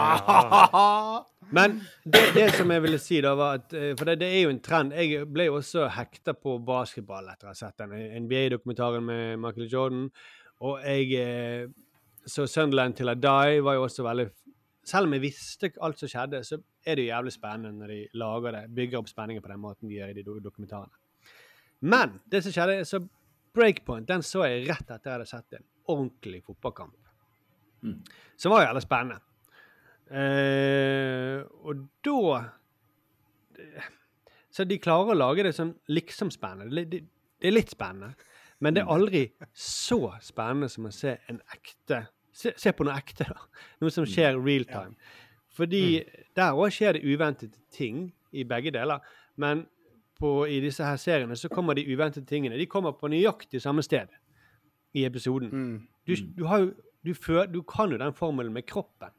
men 1.56 1.78
det, 2.04 2.22
det 2.34 2.48
som 2.56 2.72
jeg 2.74 2.82
ville 2.84 2.98
si, 3.00 3.20
da, 3.22 3.34
var 3.38 3.60
at 3.60 3.74
eh, 3.76 3.92
For 3.96 4.08
det, 4.08 4.18
det 4.24 4.30
er 4.34 4.42
jo 4.44 4.52
en 4.52 4.60
trend. 4.64 4.94
Jeg 4.98 5.26
ble 5.30 5.46
jo 5.48 5.60
også 5.60 5.86
hekta 5.94 6.34
på 6.34 6.56
basketball 6.66 7.30
etter 7.32 7.48
å 7.48 7.52
ha 7.52 7.58
sett 7.58 7.78
den 7.84 8.26
NBA-dokumentaren 8.26 9.06
med 9.06 9.42
Michael 9.44 9.70
Jordan. 9.70 10.10
Og 10.66 10.82
jeg 10.82 11.14
eh, 11.22 11.70
Så 12.26 12.46
Sunderland 12.46 12.96
til 12.96 13.10
I 13.10 13.14
Die 13.18 13.62
var 13.64 13.74
jo 13.74 13.86
også 13.86 14.04
veldig 14.06 14.28
Selv 14.84 15.06
om 15.06 15.12
jeg 15.14 15.22
visste 15.22 15.70
alt 15.82 15.98
som 15.98 16.10
skjedde, 16.10 16.40
så 16.44 16.58
er 16.86 16.96
det 16.98 17.04
jo 17.04 17.12
jævlig 17.12 17.32
spennende 17.32 17.78
når 17.78 17.90
de 17.92 17.98
lager 18.18 18.56
det, 18.56 18.62
bygger 18.74 18.98
opp 18.98 19.10
spenningen 19.10 19.42
på 19.42 19.50
den 19.52 19.60
måten 19.62 19.88
de 19.88 19.94
gjør 19.94 20.10
i 20.10 20.16
de 20.16 20.24
dokumentarene. 20.42 20.96
Men 21.86 22.16
det 22.30 22.40
som 22.42 22.54
skjedde, 22.54 22.84
så 22.84 22.98
Breakpoint 23.54 24.08
den 24.08 24.24
så 24.26 24.46
jeg 24.48 24.64
rett 24.66 24.88
etter 24.88 25.10
jeg 25.10 25.18
hadde 25.18 25.28
sett 25.28 25.58
en 25.58 25.64
ordentlig 25.92 26.40
fotballkamp. 26.46 26.96
Som 28.36 28.54
var 28.54 28.62
jo 28.62 28.68
jævlig 28.70 28.82
spennende. 28.82 29.20
Eh, 30.12 31.42
og 31.62 31.86
da 32.04 32.42
Så 34.52 34.64
de 34.68 34.76
klarer 34.78 35.14
å 35.14 35.16
lage 35.16 35.46
det 35.46 35.54
sånn 35.56 35.72
liksom 35.88 36.30
spennende. 36.30 36.74
Det, 36.74 36.84
det, 36.90 37.04
det 37.40 37.48
er 37.48 37.54
litt 37.54 37.70
spennende. 37.72 38.12
Men 38.62 38.76
det 38.76 38.82
er 38.82 38.92
aldri 38.92 39.22
så 39.56 40.12
spennende 40.22 40.68
som 40.70 40.86
å 40.86 40.92
se 40.94 41.16
en 41.32 41.40
ekte 41.54 42.04
Se, 42.32 42.52
se 42.56 42.72
på 42.72 42.84
noe 42.86 42.94
ekte, 42.96 43.26
da. 43.28 43.42
Noe 43.82 43.90
som 43.92 44.06
skjer 44.08 44.38
real 44.40 44.64
time. 44.64 44.94
Fordi 45.52 45.82
der 46.36 46.52
òg 46.56 46.70
skjer 46.72 46.96
det 46.96 47.02
uventede 47.04 47.58
ting 47.70 48.06
i 48.32 48.44
begge 48.48 48.70
deler. 48.72 49.00
Men 49.36 49.66
på, 50.18 50.46
i 50.48 50.60
disse 50.64 50.84
her 50.86 50.96
seriene 50.96 51.36
så 51.36 51.48
kommer 51.52 51.74
de 51.76 51.84
uventede 51.92 52.24
tingene. 52.26 52.56
De 52.56 52.66
kommer 52.66 52.92
på 52.96 53.08
nøyaktig 53.12 53.60
samme 53.60 53.82
sted 53.84 54.08
i 54.94 55.04
episoden. 55.04 55.50
Du, 56.06 56.14
du, 56.16 56.44
har 56.48 56.58
jo, 56.64 56.70
du, 57.04 57.12
fø- 57.14 57.46
du 57.52 57.60
kan 57.62 57.90
jo 57.92 57.98
den 58.00 58.14
formelen 58.16 58.52
med 58.54 58.64
kroppen. 58.66 59.12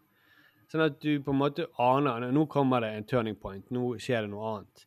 Sånn 0.71 0.81
at 0.87 0.97
du 1.03 1.19
på 1.21 1.29
en 1.35 1.37
måte 1.37 1.67
aner 1.77 2.31
Nå 2.33 2.47
kommer 2.49 2.81
det 2.81 2.93
en 2.97 3.03
turning 3.05 3.35
point. 3.37 3.65
Nå 3.69 3.91
skjer 4.01 4.25
det 4.25 4.31
noe 4.33 4.55
annet. 4.55 4.85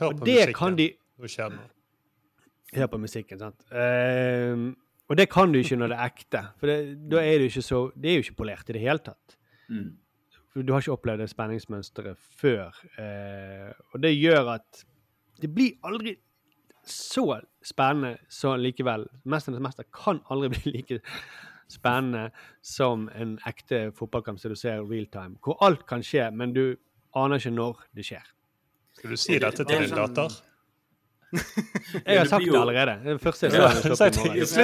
Hør 0.00 0.10
på 0.18 0.24
musikken. 0.42 0.54
kan 0.58 0.76
de. 0.80 0.88
Hør 2.74 2.90
på 2.90 2.98
musikken, 2.98 3.38
sant. 3.38 3.62
Ehm, 3.70 4.72
og 5.08 5.16
det 5.18 5.28
kan 5.30 5.52
du 5.52 5.58
ikke 5.60 5.78
når 5.78 5.92
det 5.92 5.96
er 5.98 6.10
ekte. 6.10 6.42
For 6.58 6.70
det, 6.70 6.78
da 7.10 7.22
er 7.22 7.38
det 7.38 7.50
ikke 7.52 7.62
så 7.62 7.80
Det 7.94 8.10
er 8.10 8.18
jo 8.18 8.24
ikke 8.26 8.40
polert 8.42 8.70
i 8.70 8.74
det 8.74 8.82
hele 8.82 8.98
tatt. 8.98 9.36
Mm. 9.70 9.96
For 10.52 10.62
du 10.62 10.72
har 10.72 10.82
ikke 10.82 10.96
opplevd 10.96 11.22
det 11.22 11.30
spenningsmønsteret 11.30 12.18
før. 12.40 12.74
eh, 12.98 13.72
og 13.92 14.02
det 14.02 14.14
gjør 14.16 14.54
at 14.56 14.84
det 15.42 15.54
blir 15.54 15.76
aldri 15.84 16.16
så 16.86 17.40
spennende 17.62 18.16
så 18.28 18.56
likevel. 18.56 19.06
'Mesternes 19.24 19.60
mester' 19.60 19.90
kan 19.92 20.20
aldri 20.30 20.48
bli 20.54 20.72
like 20.72 21.00
spennende 21.68 22.30
som 22.62 23.10
en 23.14 23.38
ekte 23.46 23.92
fotballkamp 23.92 24.38
som 24.38 24.50
du 24.50 24.54
ser 24.54 24.90
real 24.90 25.06
time. 25.06 25.36
Hvor 25.42 25.58
alt 25.60 25.86
kan 25.86 26.02
skje, 26.02 26.30
men 26.30 26.54
du 26.54 26.76
aner 27.14 27.36
ikke 27.36 27.50
når 27.50 27.82
det 27.94 28.04
skjer. 28.04 28.26
Skal 28.96 29.10
du 29.10 29.16
si 29.16 29.38
dette 29.38 29.64
til 29.64 29.82
din 29.82 29.90
datter? 29.90 30.32
Jeg 31.36 32.18
har 32.18 32.28
sagt 32.30 32.44
det 32.46 32.58
allerede. 32.58 32.96
Er 33.12 33.20
første 33.22 33.48
jeg 33.48 33.54
sa. 33.54 33.70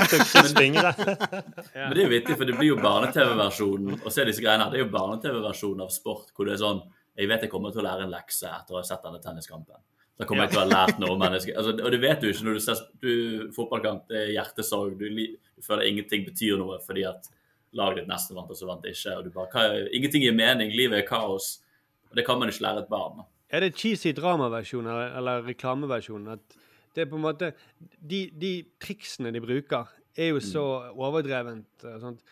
Slutt 0.09 0.43
å 0.43 0.59
fingre. 0.63 0.93
Men 0.97 1.95
det 1.95 2.03
er 2.03 2.05
jo 2.05 2.11
vittig, 2.13 2.37
for 2.37 2.49
det 2.49 2.57
blir 2.59 2.73
jo 2.73 2.81
barne-TV-versjonen. 2.83 4.01
Og 4.01 4.11
se 4.15 4.27
disse 4.29 4.45
greiene 4.45 4.67
her, 4.67 4.75
det 4.75 4.81
er 4.81 4.85
jo 4.87 4.91
barne-TV-versjonen 4.95 5.85
av 5.87 5.93
sport 5.95 6.35
hvor 6.37 6.49
det 6.49 6.57
er 6.57 6.63
sånn 6.65 6.83
Jeg 7.19 7.29
vet 7.29 7.47
jeg 7.47 7.53
kommer 7.53 7.73
til 7.75 7.83
å 7.83 7.89
lære 7.89 8.07
en 8.07 8.13
lekse 8.13 8.49
etter 8.49 8.77
å 8.77 8.81
ha 8.81 8.87
sett 8.89 9.03
denne 9.05 9.21
tenniskampen. 9.23 9.81
Da 10.21 10.27
kommer 10.29 10.47
jeg 10.47 10.55
til 10.55 10.61
å 10.61 10.65
ha 10.65 10.71
lært 10.71 11.01
noe 11.01 11.15
om 11.15 11.21
mennesker. 11.21 11.57
Altså, 11.59 11.75
og 11.77 11.93
det 11.93 12.01
vet 12.03 12.21
du 12.23 12.29
ikke 12.31 12.47
når 12.47 12.57
du 12.57 12.63
ser 12.63 12.81
du, 13.03 13.13
fotballkamp. 13.57 14.05
Det 14.09 14.19
er 14.21 14.35
hjertesorg. 14.37 14.99
Du, 15.01 15.09
du 15.09 15.65
føler 15.65 15.89
ingenting 15.89 16.25
betyr 16.29 16.61
noe 16.61 16.79
fordi 16.85 17.07
at 17.09 17.29
laget 17.77 18.03
ditt 18.03 18.11
nesten 18.13 18.37
vant, 18.37 18.51
og 18.53 18.59
så 18.59 18.69
vant 18.69 18.85
det 18.85 18.95
ikke. 18.95 19.17
Og 19.19 19.27
du 19.27 19.33
bare, 19.35 19.51
hva, 19.53 19.85
ingenting 19.97 20.25
gir 20.25 20.37
mening. 20.37 20.73
Livet 20.77 21.01
er 21.01 21.09
kaos. 21.09 21.55
Og 22.11 22.19
det 22.19 22.27
kan 22.29 22.41
man 22.41 22.53
ikke 22.53 22.67
lære 22.67 22.85
et 22.85 22.93
barn. 22.93 23.23
da. 23.23 23.29
Er 23.53 23.65
det 23.65 23.75
cheesy 23.77 24.15
dramaversjon 24.17 24.87
eller, 24.89 25.17
eller 25.21 25.47
reklameversjon? 25.47 26.29
At 26.33 26.57
det 26.95 27.05
er 27.05 27.11
på 27.11 27.19
en 27.19 27.25
måte 27.25 27.53
De, 27.81 28.25
de 28.33 28.53
triksene 28.81 29.33
de 29.33 29.43
bruker, 29.45 29.91
er 30.17 30.33
jo 30.33 30.41
så 30.45 30.65
overdrevent. 30.93 31.85
og 31.89 32.01
sånt. 32.01 32.23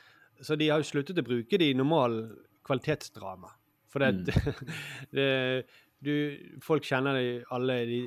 Så 0.41 0.57
de 0.57 0.69
har 0.69 0.81
jo 0.81 0.89
sluttet 0.89 1.21
å 1.21 1.25
bruke 1.25 1.59
det 1.61 1.71
i 1.71 1.77
normal 1.77 2.23
kvalitetsdrama. 2.65 3.53
For 3.91 4.05
det, 4.05 4.35
det 5.17 5.31
du, 6.01 6.13
Folk 6.65 6.87
kjenner 6.87 7.17
de, 7.19 7.31
alle 7.53 7.79
de 7.89 8.01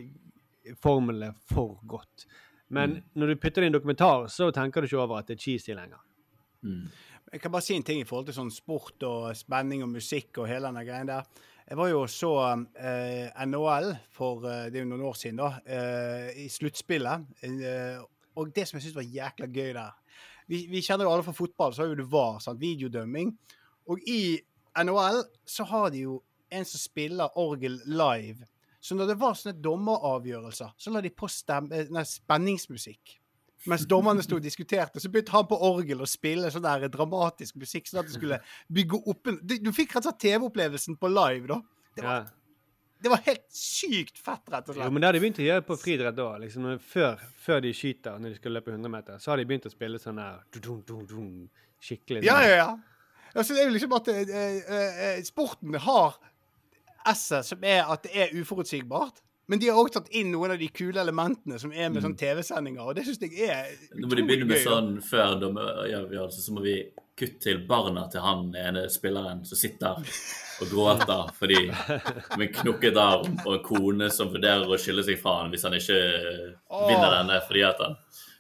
formlene 0.82 1.34
for 1.50 1.80
godt. 1.90 2.28
Men 2.74 3.02
når 3.20 3.34
du 3.34 3.42
putter 3.42 3.62
det 3.62 3.68
i 3.68 3.72
en 3.72 3.76
dokumentar, 3.76 4.28
så 4.34 4.50
tenker 4.56 4.82
du 4.82 4.90
ikke 4.90 5.02
over 5.04 5.20
at 5.20 5.30
det 5.30 5.38
er 5.38 5.44
cheesy 5.46 5.76
lenger. 5.78 6.02
Jeg 7.34 7.42
kan 7.42 7.52
bare 7.52 7.66
si 7.66 7.76
en 7.76 7.86
ting 7.86 8.00
i 8.02 8.06
forhold 8.08 8.30
til 8.30 8.38
sånn 8.38 8.54
sport 8.54 9.04
og 9.06 9.34
spenning 9.38 9.84
og 9.84 9.92
musikk 9.92 10.40
og 10.42 10.48
hele 10.50 10.70
denne 10.70 10.86
greien 10.88 11.10
der. 11.10 11.28
Jeg 11.70 11.80
var 11.80 11.90
jo 11.90 12.04
så 12.12 12.32
eh, 12.76 13.30
NHL 13.48 13.94
for 14.12 14.44
eh, 14.50 14.66
det 14.72 14.80
er 14.80 14.84
jo 14.84 14.90
noen 14.92 15.06
år 15.08 15.16
siden, 15.18 15.40
da, 15.40 15.52
eh, 15.64 16.44
i 16.44 16.48
sluttspillet. 16.52 17.28
Eh, 17.48 18.02
og 18.36 18.52
det 18.56 18.66
som 18.68 18.78
jeg 18.78 18.88
syntes 18.88 18.98
var 18.98 19.14
jækla 19.16 19.48
gøy 19.54 19.76
der 19.78 19.92
Vi, 20.50 20.66
vi 20.68 20.82
kjenner 20.84 21.08
jo 21.08 21.14
alle 21.14 21.24
fra 21.24 21.32
fotball, 21.32 21.72
så 21.74 21.84
har 21.84 21.94
jo 21.94 22.02
det 22.02 22.10
VAR, 22.12 22.42
sant? 22.44 22.60
videodømming. 22.60 23.32
Og 23.88 24.02
i 24.08 24.42
NHL 24.76 25.22
så 25.48 25.64
har 25.70 25.90
de 25.94 26.04
jo 26.04 26.18
en 26.52 26.66
som 26.68 26.82
spiller 26.82 27.38
orgel 27.40 27.80
live. 27.86 28.44
Så 28.84 28.98
når 29.00 29.14
det 29.14 29.20
var 29.22 29.38
sånne 29.40 29.62
dommeravgjørelser, 29.64 30.74
så 30.76 30.92
la 30.92 31.02
de 31.02 31.14
på 31.16 31.30
stem, 31.32 31.70
eh, 31.72 31.88
nei, 31.94 32.04
spenningsmusikk. 32.04 33.16
Mens 33.70 33.86
dommerne 33.88 34.24
sto 34.26 34.36
og 34.36 34.44
diskuterte, 34.44 35.00
så 35.00 35.08
begynte 35.12 35.32
han 35.32 35.46
på 35.48 35.56
orgel 35.64 36.02
å 36.04 36.08
spille 36.10 36.50
sånn 36.52 36.66
der 36.66 36.90
dramatisk 36.92 37.56
musikk, 37.62 37.88
sånn 37.88 38.02
at 38.02 38.10
det 38.10 38.18
skulle 38.18 38.40
bygge 38.68 39.00
opp 39.08 39.28
en 39.32 39.38
Du, 39.44 39.54
du 39.64 39.72
fikk 39.72 39.94
rett 39.96 40.04
og 40.06 40.10
slett 40.12 40.20
TV-opplevelsen 40.26 40.98
på 41.00 41.08
live, 41.14 41.48
da. 41.48 41.62
Det 41.96 42.04
var, 42.04 42.26
det 43.04 43.12
var 43.14 43.22
helt 43.26 43.46
sykt 43.56 44.18
fett, 44.20 44.44
rett 44.52 44.68
og 44.68 44.76
Jo, 44.76 44.82
slett. 44.82 44.92
men 44.94 45.02
det 45.04 45.08
har 45.08 45.14
de 45.16 45.22
begynt 45.24 45.40
å 45.40 45.48
gjøre 45.48 45.66
på 45.68 45.78
friidrett 45.80 46.16
da. 46.20 46.28
Liksom, 46.44 46.68
før, 46.80 47.24
før 47.46 47.62
de 47.64 47.72
skyter 47.76 48.20
når 48.20 48.34
de 48.36 48.42
skal 48.42 48.58
løpe 48.58 48.72
100 48.76 48.92
meter, 48.98 49.18
så 49.24 49.32
har 49.32 49.40
de 49.40 49.46
begynt 49.48 49.70
å 49.70 49.74
spille 49.74 50.00
sånn 50.02 50.20
der 50.20 50.42
dun, 50.60 50.82
dun, 50.88 51.06
dun, 51.08 51.34
skikkelig 51.84 52.24
Ja, 52.28 52.40
sånn. 52.42 52.50
ja, 52.50 52.58
ja. 52.66 52.72
Altså, 53.34 53.56
det 53.56 53.64
er 53.64 53.70
jo 53.72 53.74
liksom 53.80 53.94
at 53.98 54.08
eh, 54.14 54.24
eh, 54.30 55.04
eh, 55.08 55.22
sporten 55.26 55.74
har 55.88 56.20
esset 57.10 57.48
som 57.48 57.64
er 57.66 57.84
at 57.90 58.04
det 58.06 58.12
er 58.28 58.36
uforutsigbart. 58.40 59.24
Men 59.54 59.62
de 59.62 59.68
har 59.70 59.78
òg 59.78 59.92
tatt 59.94 60.08
inn 60.18 60.32
noen 60.34 60.56
av 60.56 60.58
de 60.58 60.68
kule 60.74 60.98
elementene 60.98 61.60
som 61.62 61.70
er 61.72 61.92
med 61.94 62.02
Mm. 62.02 62.06
sånn 62.08 62.16
TV-sendinger, 62.18 62.82
og 62.90 62.96
det 62.98 63.04
syns 63.06 63.20
jeg 63.22 63.38
er 63.46 63.68
utrolig 63.70 64.02
Nå 64.02 64.08
må 64.10 64.16
de 64.18 64.24
begynne 64.26 64.48
med 64.50 64.58
gøy, 64.58 64.64
sånn 64.66 64.90
før 65.06 65.36
dommeravgjørelse, 65.44 66.42
så 66.42 66.56
må 66.56 66.64
vi 66.66 66.74
kutte 67.16 67.40
til 67.46 67.60
barna 67.70 68.08
til 68.10 68.22
han 68.26 68.48
ene 68.58 68.88
spilleren 68.90 69.44
som 69.46 69.60
sitter 69.60 70.02
og 70.64 70.72
gråter 70.72 71.30
fordi 71.38 71.60
med 71.70 72.48
en 72.48 72.54
knukket 72.58 72.98
arm 72.98 73.38
og 73.46 73.54
en 73.60 73.64
kone 73.68 74.10
som 74.10 74.34
vurderer 74.34 74.66
å 74.66 74.80
skille 74.82 75.06
seg 75.06 75.22
fra 75.22 75.36
han 75.44 75.52
hvis 75.54 75.68
han 75.70 75.78
ikke 75.78 76.00
Åh. 76.74 76.88
vinner 76.90 77.14
denne 77.20 77.38
fordi 77.46 77.64
at 77.70 77.78
han 77.86 77.96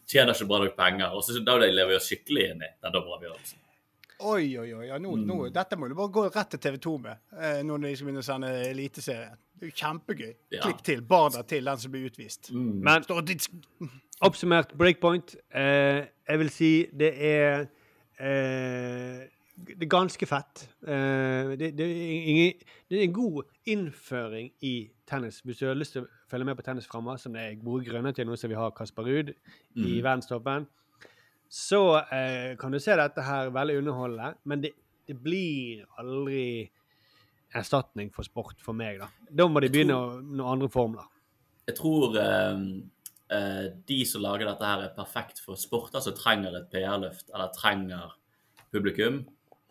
tjener 0.09 0.33
ikke 0.33 0.49
bra 0.49 0.63
nok 0.65 0.75
penger. 0.77 1.13
Og 1.13 1.21
så 1.23 1.45
Da 1.45 1.57
lever 1.61 1.93
vi 1.93 1.95
oss 2.01 2.09
skikkelig 2.09 2.49
inn 2.55 2.65
i 2.65 2.71
den 2.81 2.91
dommeravgjørelsen. 2.97 3.59
Oi, 4.23 4.57
oi, 4.57 4.69
oi. 4.73 4.85
Ja, 4.87 4.97
nå, 4.97 5.15
Mm. 5.17 5.25
nå, 5.27 5.37
dette 5.53 5.75
må 5.75 5.87
du 5.89 5.95
bare 5.95 6.11
gå 6.15 6.23
rett 6.33 6.49
til 6.49 6.59
TV 6.59 6.77
2 6.77 6.97
med 7.01 7.17
eh, 7.37 7.61
når 7.63 7.81
de 7.81 7.95
skal 7.95 8.07
begynne 8.07 8.23
å 8.23 8.27
sende 8.27 8.51
Eliteserien. 8.69 9.37
Det 9.59 9.67
er 9.67 9.71
jo 9.71 9.75
kjempegøy. 9.81 10.33
Ja. 10.51 10.61
Klipp 10.63 10.81
til. 10.83 11.01
Barna 11.01 11.43
til 11.43 11.63
den 11.65 11.77
som 11.77 11.91
blir 11.91 12.05
utvist. 12.09 12.51
Men 12.53 13.03
Står 13.03 13.17
og 13.17 13.25
dis- 13.27 13.49
oppsummert 14.21 14.73
breakpoint. 14.77 15.35
Eh, 15.53 16.05
jeg 16.29 16.39
vil 16.39 16.49
si 16.49 16.71
det 16.93 17.13
er 17.21 17.67
eh, 18.19 19.27
Det 19.55 19.83
er 19.83 19.87
ganske 19.87 20.25
fett. 20.25 20.63
Eh, 20.87 21.55
det, 21.55 21.75
det, 21.77 21.85
er 21.85 22.29
ingen, 22.31 22.53
det 22.89 22.97
er 22.99 23.03
en 23.03 23.13
god 23.13 23.43
innføring 23.69 24.51
i 24.65 24.89
tennis. 25.07 25.41
Hvis 25.45 25.59
du 25.59 25.67
har 25.67 25.75
lyst 25.77 25.93
til 25.93 26.01
å 26.03 26.07
følge 26.31 26.45
med 26.45 26.57
på 26.57 26.63
tennis 26.65 26.87
framover, 26.89 27.17
som 27.21 27.33
det 27.33 27.41
er 27.41 27.59
gode 27.63 27.85
grunner 27.85 28.11
til 28.17 28.25
nå 28.25 28.35
som 28.35 28.49
vi 28.49 28.55
har 28.57 28.71
Kasper 28.71 29.03
Ruud 29.05 29.29
i 29.29 29.35
Mhm. 29.75 30.01
verdenstoppen, 30.03 30.65
så 31.53 31.79
eh, 32.09 32.55
kan 32.57 32.73
du 32.73 32.79
se 32.81 32.95
dette 32.97 33.21
her 33.27 33.51
veldig 33.53 33.75
underholdende, 33.83 34.31
men 34.49 34.61
det, 34.63 34.71
det 35.05 35.13
blir 35.21 35.83
aldri 36.01 36.45
erstatning 37.53 38.09
for 38.13 38.25
sport 38.25 38.61
for 38.65 38.73
meg, 38.73 38.97
da. 39.03 39.09
Da 39.29 39.45
må 39.47 39.61
de 39.61 39.69
begynne 39.69 39.93
å- 39.93 40.21
noen 40.23 40.47
andre 40.55 40.69
formler. 40.73 41.05
Jeg 41.69 41.75
tror 41.77 42.17
eh, 42.17 42.63
eh, 43.37 43.67
de 43.87 43.99
som 44.09 44.23
lager 44.25 44.49
dette 44.49 44.65
her, 44.65 44.87
er 44.87 44.95
perfekt 44.97 45.39
for 45.45 45.59
sporter 45.61 46.01
som 46.03 46.15
trenger 46.17 46.57
et 46.57 46.71
PR-løft, 46.73 47.29
eller 47.33 47.53
trenger 47.55 48.15
publikum 48.73 49.21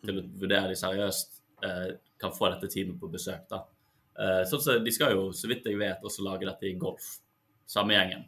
til 0.07 0.21
å 0.23 0.27
vurdere 0.39 0.71
de 0.71 0.79
seriøst, 0.79 1.41
eh, 1.67 1.91
kan 2.23 2.31
få 2.35 2.53
dette 2.55 2.71
teamet 2.71 3.01
på 3.03 3.11
besøk. 3.11 3.49
da. 3.51 3.65
Eh, 4.19 4.45
sånn 4.47 4.63
så 4.63 4.79
De 4.85 4.91
skal 4.95 5.17
jo, 5.17 5.31
så 5.35 5.49
vidt 5.51 5.65
jeg 5.67 5.79
vet, 5.81 6.03
også 6.07 6.23
lage 6.23 6.47
dette 6.47 6.71
i 6.71 6.75
golf. 6.79 7.19
Samme 7.67 7.95
gjengen. 7.99 8.25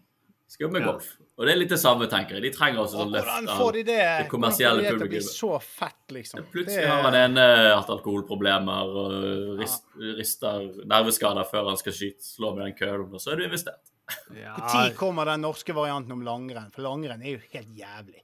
Skal 0.54 0.68
jobbe 0.68 0.76
med 0.78 0.84
Ja. 0.84 0.92
golf. 0.92 1.06
Og 1.36 1.46
det 1.48 1.52
er 1.52 1.58
litt 1.58 1.68
det 1.74 1.78
samme, 1.82 2.06
tenker 2.06 2.36
jeg. 2.38 2.42
De 2.44 2.50
trenger 2.54 2.78
også 2.84 2.94
Og 2.94 3.00
sånn 3.08 3.12
løft 3.16 3.26
av 3.26 3.72
de 3.72 3.82
det, 3.82 3.86
det 3.86 3.94
hvordan 3.98 4.24
får 4.24 4.30
kommersielle 4.30 4.76
de 4.76 4.82
det 4.84 4.90
til 4.90 4.94
å 4.94 4.98
bli 4.98 5.18
publikummet. 5.18 5.34
så 5.34 5.62
fett, 5.62 6.04
liksom? 6.14 6.44
Plutselig 6.52 6.86
har 6.86 7.02
han 7.02 7.14
en 7.18 7.38
eh, 7.42 7.74
hatt 7.74 7.90
alkoholproblemer 7.90 8.92
og 9.02 9.58
rist, 9.58 9.82
rister 9.98 10.68
nerveskader 10.86 11.48
før 11.50 11.68
han 11.72 11.76
skal 11.80 11.92
skyte, 11.92 12.22
slå 12.22 12.52
med 12.54 12.66
den 12.68 12.76
kølen, 12.78 13.10
og 13.12 13.18
så 13.20 13.32
er 13.32 13.36
du 13.36 13.44
investert. 13.48 13.90
Når 14.30 14.94
kommer 14.94 15.24
den 15.26 15.40
norske 15.42 15.74
varianten 15.74 16.12
om 16.12 16.22
langrenn? 16.22 16.70
For 16.70 16.82
langrenn 16.86 17.22
er 17.24 17.34
jo 17.34 17.40
helt 17.52 17.74
jævlig. 17.74 18.22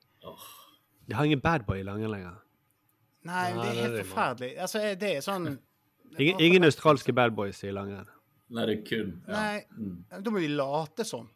De 1.09 1.15
har 1.17 1.25
ingen 1.27 1.41
badboy 1.43 1.81
i 1.81 1.83
langrenn 1.83 2.13
lenger. 2.15 2.39
Nei, 3.25 3.53
Nei, 3.53 3.63
det 3.63 3.67
er 3.71 3.75
det 3.75 3.77
er 3.77 3.89
helt 3.91 4.07
forferdelig. 4.07 4.53
Altså, 4.65 4.79
det 5.01 5.11
er 5.17 5.21
sånn 5.21 5.59
Ingen, 6.21 6.41
ingen 6.41 6.65
australske 6.67 7.13
badboys 7.15 7.59
i 7.65 7.71
langrenn. 7.75 8.07
Nei, 8.51 8.65
det 8.67 8.79
er 8.79 8.87
kun 8.87 9.11
ja. 9.27 9.35
Nei, 9.35 9.65
Mm. 9.79 10.23
da 10.23 10.31
må 10.31 10.41
de 10.41 10.49
late 10.49 11.05
som. 11.07 11.29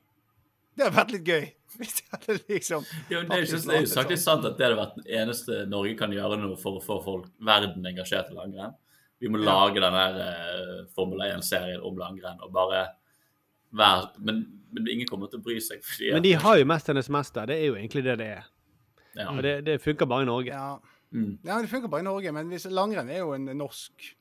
Det 0.75 0.85
hadde 0.87 0.97
vært 0.97 1.13
litt 1.15 1.29
gøy. 1.29 1.45
Hvis 1.79 1.95
de 1.99 2.05
hadde 2.13 2.37
liksom 2.49 2.85
Jo, 3.11 3.21
det 3.23 3.35
er 3.35 3.43
jo 3.43 3.47
faktisk 3.49 3.67
det 3.67 3.75
er 3.75 3.81
jo 3.81 3.87
latet 3.89 3.99
faktisk 3.99 4.23
sant 4.25 4.45
at 4.49 4.59
det 4.59 4.67
hadde 4.69 4.79
vært 4.79 4.97
det 5.01 5.21
eneste 5.21 5.61
Norge 5.71 5.95
kan 5.99 6.13
gjøre 6.15 6.39
nå 6.39 6.51
for 6.61 6.79
å 6.79 6.83
få 6.85 6.99
folk, 7.05 7.31
verden 7.43 7.87
engasjert 7.91 8.31
i 8.31 8.37
langrenn. 8.37 8.75
Vi 9.23 9.31
må 9.31 9.41
Ja. 9.41 9.47
lage 9.49 9.81
den 9.83 9.97
der 9.99 10.19
uh, 10.21 10.87
Formel 10.95 11.23
1-serien 11.27 11.83
om 11.83 11.99
langrenn 11.99 12.43
og 12.45 12.53
bare 12.55 12.85
være 13.75 14.11
men, 14.23 14.43
men 14.75 14.89
ingen 14.91 15.09
kommer 15.11 15.31
til 15.31 15.41
å 15.41 15.45
bry 15.47 15.59
seg. 15.63 15.83
Fordi 15.83 16.13
Men 16.15 16.23
de 16.23 16.33
har 16.39 16.59
jo 16.59 16.65
'Mesternes 16.65 17.09
mester'. 17.11 17.47
Det 17.47 17.57
er 17.59 17.67
jo 17.67 17.75
egentlig 17.79 18.05
det 18.05 18.19
det 18.19 18.27
er. 18.39 18.45
Ja. 19.17 19.31
Og 19.31 19.43
det, 19.43 19.65
det 19.67 19.81
funker 19.83 20.07
bare 20.07 20.23
i 20.23 20.31
Norge. 20.31 20.51
Ja. 20.51 20.77
Mm. 21.15 21.39
ja, 21.45 21.61
det 21.63 21.71
funker 21.71 21.89
bare 21.89 22.03
i 22.03 22.09
Norge, 22.09 22.33
men 22.35 22.49
hvis 22.51 22.67
langrenn 22.71 23.11
er 23.11 23.23
jo 23.23 23.33
en 23.35 23.45
norsk 23.57 24.15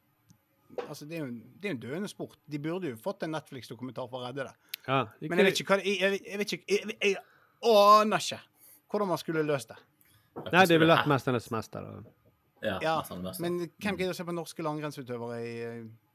Altså, 0.90 1.06
det 1.06 1.16
er 1.16 1.20
jo 1.20 1.26
en, 1.30 1.44
det 1.62 1.70
er 1.70 1.74
en 1.76 1.82
døende 1.82 2.08
sport. 2.10 2.38
De 2.50 2.58
burde 2.58 2.90
jo 2.90 2.96
fått 2.98 3.22
en 3.24 3.36
Netflix-dokumentar 3.36 4.08
for 4.10 4.24
å 4.24 4.28
redde 4.28 4.48
det. 4.48 4.54
Ja, 4.88 5.02
ikke... 5.22 5.30
Men 5.30 5.38
jeg 5.40 5.46
vet 5.48 5.60
ikke 5.62 5.74
hva 5.74 5.78
det 5.82 5.94
jeg, 6.00 6.20
jeg, 6.28 6.38
vet 6.40 6.54
ikke 6.54 6.66
jeg, 6.68 6.98
jeg, 7.02 7.16
aner 7.64 8.18
ikke 8.20 8.40
hvordan 8.92 9.08
man 9.10 9.18
skulle 9.22 9.44
løst 9.48 9.70
det. 9.74 9.78
Nei, 10.52 10.66
det 10.66 10.80
ville 10.80 10.94
vært 10.94 11.08
'Mesternes 11.08 11.48
mester'. 11.54 12.04
Ja, 12.64 12.78
Ja, 12.82 12.96
Mesternes 13.02 13.40
men 13.40 13.60
hvem 13.82 13.98
gidder 13.98 14.14
å 14.14 14.18
se 14.18 14.24
på 14.26 14.34
norske 14.36 14.64
langrennsutøvere 14.64 15.40
i, 15.46 15.54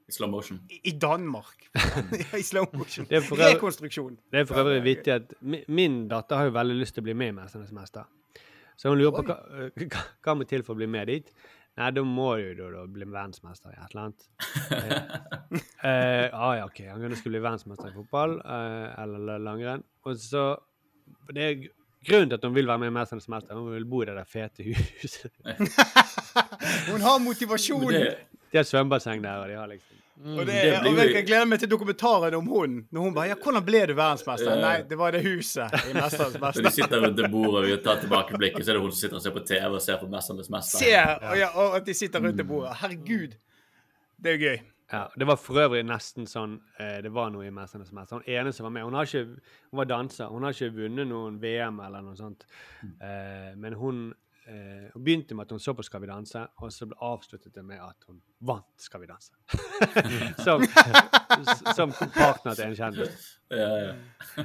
I 0.08 0.12
slow 0.12 0.30
motion. 0.30 0.60
i, 0.70 0.80
i 0.84 0.92
Danmark? 0.98 1.68
I 2.38 2.42
slow 2.42 2.66
motion. 2.72 3.06
Det 3.10 3.22
øvrig- 3.22 3.54
Rekonstruksjon. 3.54 4.18
Det 4.32 4.40
er 4.40 4.44
for 4.48 4.62
øvrig 4.62 4.82
vittig 4.84 5.12
at 5.14 5.34
mi- 5.42 5.64
min 5.68 6.08
datter 6.08 6.36
har 6.36 6.44
jo 6.44 6.50
veldig 6.56 6.76
lyst 6.80 6.94
til 6.94 7.02
å 7.02 7.08
bli 7.10 7.14
med 7.14 7.28
i 7.28 7.36
'Mesternes 7.40 7.72
mester'. 7.72 8.04
Så 8.76 8.88
hun 8.92 8.98
lurer 8.98 9.10
på 9.10 9.22
hva, 9.26 9.36
hva, 9.74 10.02
hva 10.22 10.34
må 10.38 10.44
til 10.46 10.62
for 10.62 10.74
å 10.74 10.78
bli 10.78 10.86
med 10.86 11.06
dit. 11.10 11.32
Nei, 11.78 11.90
da 11.94 12.02
må 12.02 12.32
du 12.40 12.58
jo 12.58 12.68
da, 12.74 12.84
bli 12.90 13.06
verdensmester 13.06 13.70
i 13.70 13.76
et 13.78 13.92
eller 13.92 14.08
annet. 14.08 14.24
Ja, 14.72 15.00
eh, 15.88 16.26
ah, 16.34 16.54
ja, 16.58 16.64
OK. 16.66 16.80
Han 16.90 17.14
skulle 17.16 17.38
bli 17.38 17.42
verdensmester 17.44 17.92
i 17.92 17.94
fotball 17.94 18.38
uh, 18.42 18.88
eller 19.02 19.38
langrenn. 19.38 19.84
Og 20.08 20.16
så 20.18 20.48
Det 21.30 21.44
er 21.44 21.54
grunnen 22.08 22.28
til 22.32 22.36
at 22.38 22.44
hun 22.44 22.54
vil 22.56 22.66
være 22.68 22.78
med 22.82 22.90
i 22.90 22.94
'Mesternes 22.96 23.28
mester'. 23.30 23.54
Hun 23.54 23.72
vil 23.74 23.86
bo 23.86 24.02
i 24.02 24.08
det 24.10 24.16
der 24.16 24.24
fete 24.28 24.64
huset. 24.66 25.32
Hun 26.92 27.00
har 27.00 27.18
motivasjonen. 27.22 27.88
Det- 27.94 28.16
De 28.52 28.58
har 28.60 28.64
svømmebasseng 28.64 29.22
der, 29.24 29.42
og 29.42 29.48
de 29.48 29.56
har 29.58 29.66
liksom 29.70 29.94
Og, 30.18 30.46
det, 30.46 30.54
det 30.54 30.78
og 30.82 30.96
jeg 30.98 31.12
jeg 31.14 31.26
gleder 31.28 31.44
meg 31.46 31.60
til 31.62 31.70
dokumentaren 31.70 32.34
om 32.34 32.46
hun. 32.50 32.72
Når 32.90 33.00
hun 33.04 33.14
bare 33.14 33.28
Ja, 33.30 33.36
hvordan 33.38 33.64
ble 33.64 33.84
du 33.86 33.92
verdensmester? 33.94 34.50
Ja. 34.50 34.62
Nei, 34.64 34.82
det 34.90 34.98
var 34.98 35.12
det 35.14 35.20
huset 35.22 35.76
i 35.86 35.92
Mesternes 35.94 36.40
Når 36.56 36.64
de 36.66 36.72
sitter 36.74 37.04
rundt 37.04 37.20
det 37.20 37.30
bordet 37.30 37.60
og 37.60 37.68
vi 37.68 37.76
tar 37.84 38.00
tilbake 38.02 38.40
blikket, 38.40 38.64
så 38.64 38.72
er 38.72 38.80
det 38.80 38.82
hun 38.82 38.90
som 38.90 38.98
sitter 39.04 39.20
og 39.20 39.22
ser 39.22 39.36
på 39.36 39.44
TV 39.46 39.68
og 39.76 39.82
ser 39.84 40.00
på 40.00 40.08
'Mesternes 40.10 40.50
mester'. 40.50 40.82
Se! 40.82 40.90
Og, 41.30 41.38
ja, 41.38 41.52
og 41.54 41.76
at 41.76 41.86
de 41.86 41.94
sitter 41.94 42.20
rundt 42.24 42.38
det 42.38 42.48
bordet. 42.48 42.74
Herregud. 42.82 43.38
Det 44.18 44.32
er 44.32 44.36
jo 44.36 44.44
gøy. 44.48 44.58
Ja, 44.92 45.04
Det 45.18 45.26
var 45.26 45.36
for 45.36 45.60
øvrig 45.60 45.84
nesten 45.84 46.26
sånn 46.26 46.54
eh, 46.80 46.98
det 47.04 47.12
var 47.12 47.30
noe 47.30 47.46
i 47.46 47.50
'Mesternes 47.54 47.92
mester'. 47.92 48.18
Hun 48.18 48.26
ene 48.26 48.52
som 48.52 48.64
var 48.64 48.70
med, 48.74 48.82
hun, 48.88 48.94
har 48.94 49.04
ikke, 49.06 49.24
hun 49.70 49.78
var 49.78 49.84
danser. 49.84 50.26
Hun 50.32 50.42
har 50.42 50.50
ikke 50.56 50.74
vunnet 50.82 51.06
noen 51.06 51.38
VM 51.42 51.78
eller 51.84 52.02
noe 52.02 52.16
sånt. 52.16 52.46
Eh, 52.82 53.52
men 53.54 53.72
hun, 53.78 54.14
eh, 54.48 54.88
hun 54.94 55.04
begynte 55.04 55.36
med 55.36 55.46
at 55.46 55.50
hun 55.50 55.60
så 55.60 55.74
på 55.74 55.82
'Skal 55.82 56.00
vi 56.00 56.06
danse', 56.06 56.46
og 56.56 56.72
så 56.72 56.88
avsluttet 57.00 57.54
det 57.54 57.64
med 57.64 57.76
at 57.76 57.96
hun 58.06 58.20
vant 58.40 58.64
'Skal 58.78 59.00
vi 59.00 59.06
danse'. 59.06 59.32
som, 60.46 60.64
som 61.76 61.92
partner 61.92 62.54
til 62.54 62.64
en 62.64 62.76
kjendis. 62.76 63.40
Ja, 63.50 63.76
ja. 63.76 63.94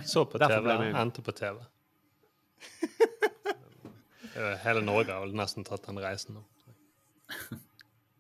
Så 0.04 0.26
på 0.26 0.38
TV, 0.38 0.92
endte 0.92 1.22
på 1.22 1.32
TV. 1.32 1.56
Eh, 4.36 4.58
Hele 4.66 4.82
Norge 4.82 5.14
har 5.14 5.22
vel 5.22 5.36
nesten 5.38 5.64
tatt 5.64 5.86
den 5.86 6.00
reisen 6.02 6.40
nå. 6.40 6.44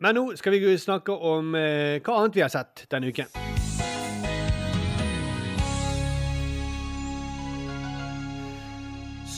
Men 0.03 0.15
nå 0.19 0.25
skal 0.37 0.53
vi 0.53 0.77
snakke 0.77 1.15
om 1.15 1.55
eh, 1.57 1.97
hva 2.03 2.19
annet 2.21 2.37
vi 2.37 2.45
har 2.45 2.53
sett 2.53 2.85
denne 2.91 3.09
uken. 3.09 3.62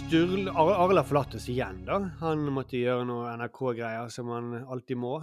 Sturl 0.05 0.49
Arla 0.53 1.01
oss 1.35 1.47
igjen, 1.49 1.79
da. 1.87 1.97
Han 2.21 2.43
måtte 2.53 2.77
gjøre 2.77 3.05
noe 3.09 3.31
NRK-greier 3.39 4.11
som 4.13 4.29
han 4.33 4.51
alltid 4.69 4.99
må. 5.01 5.15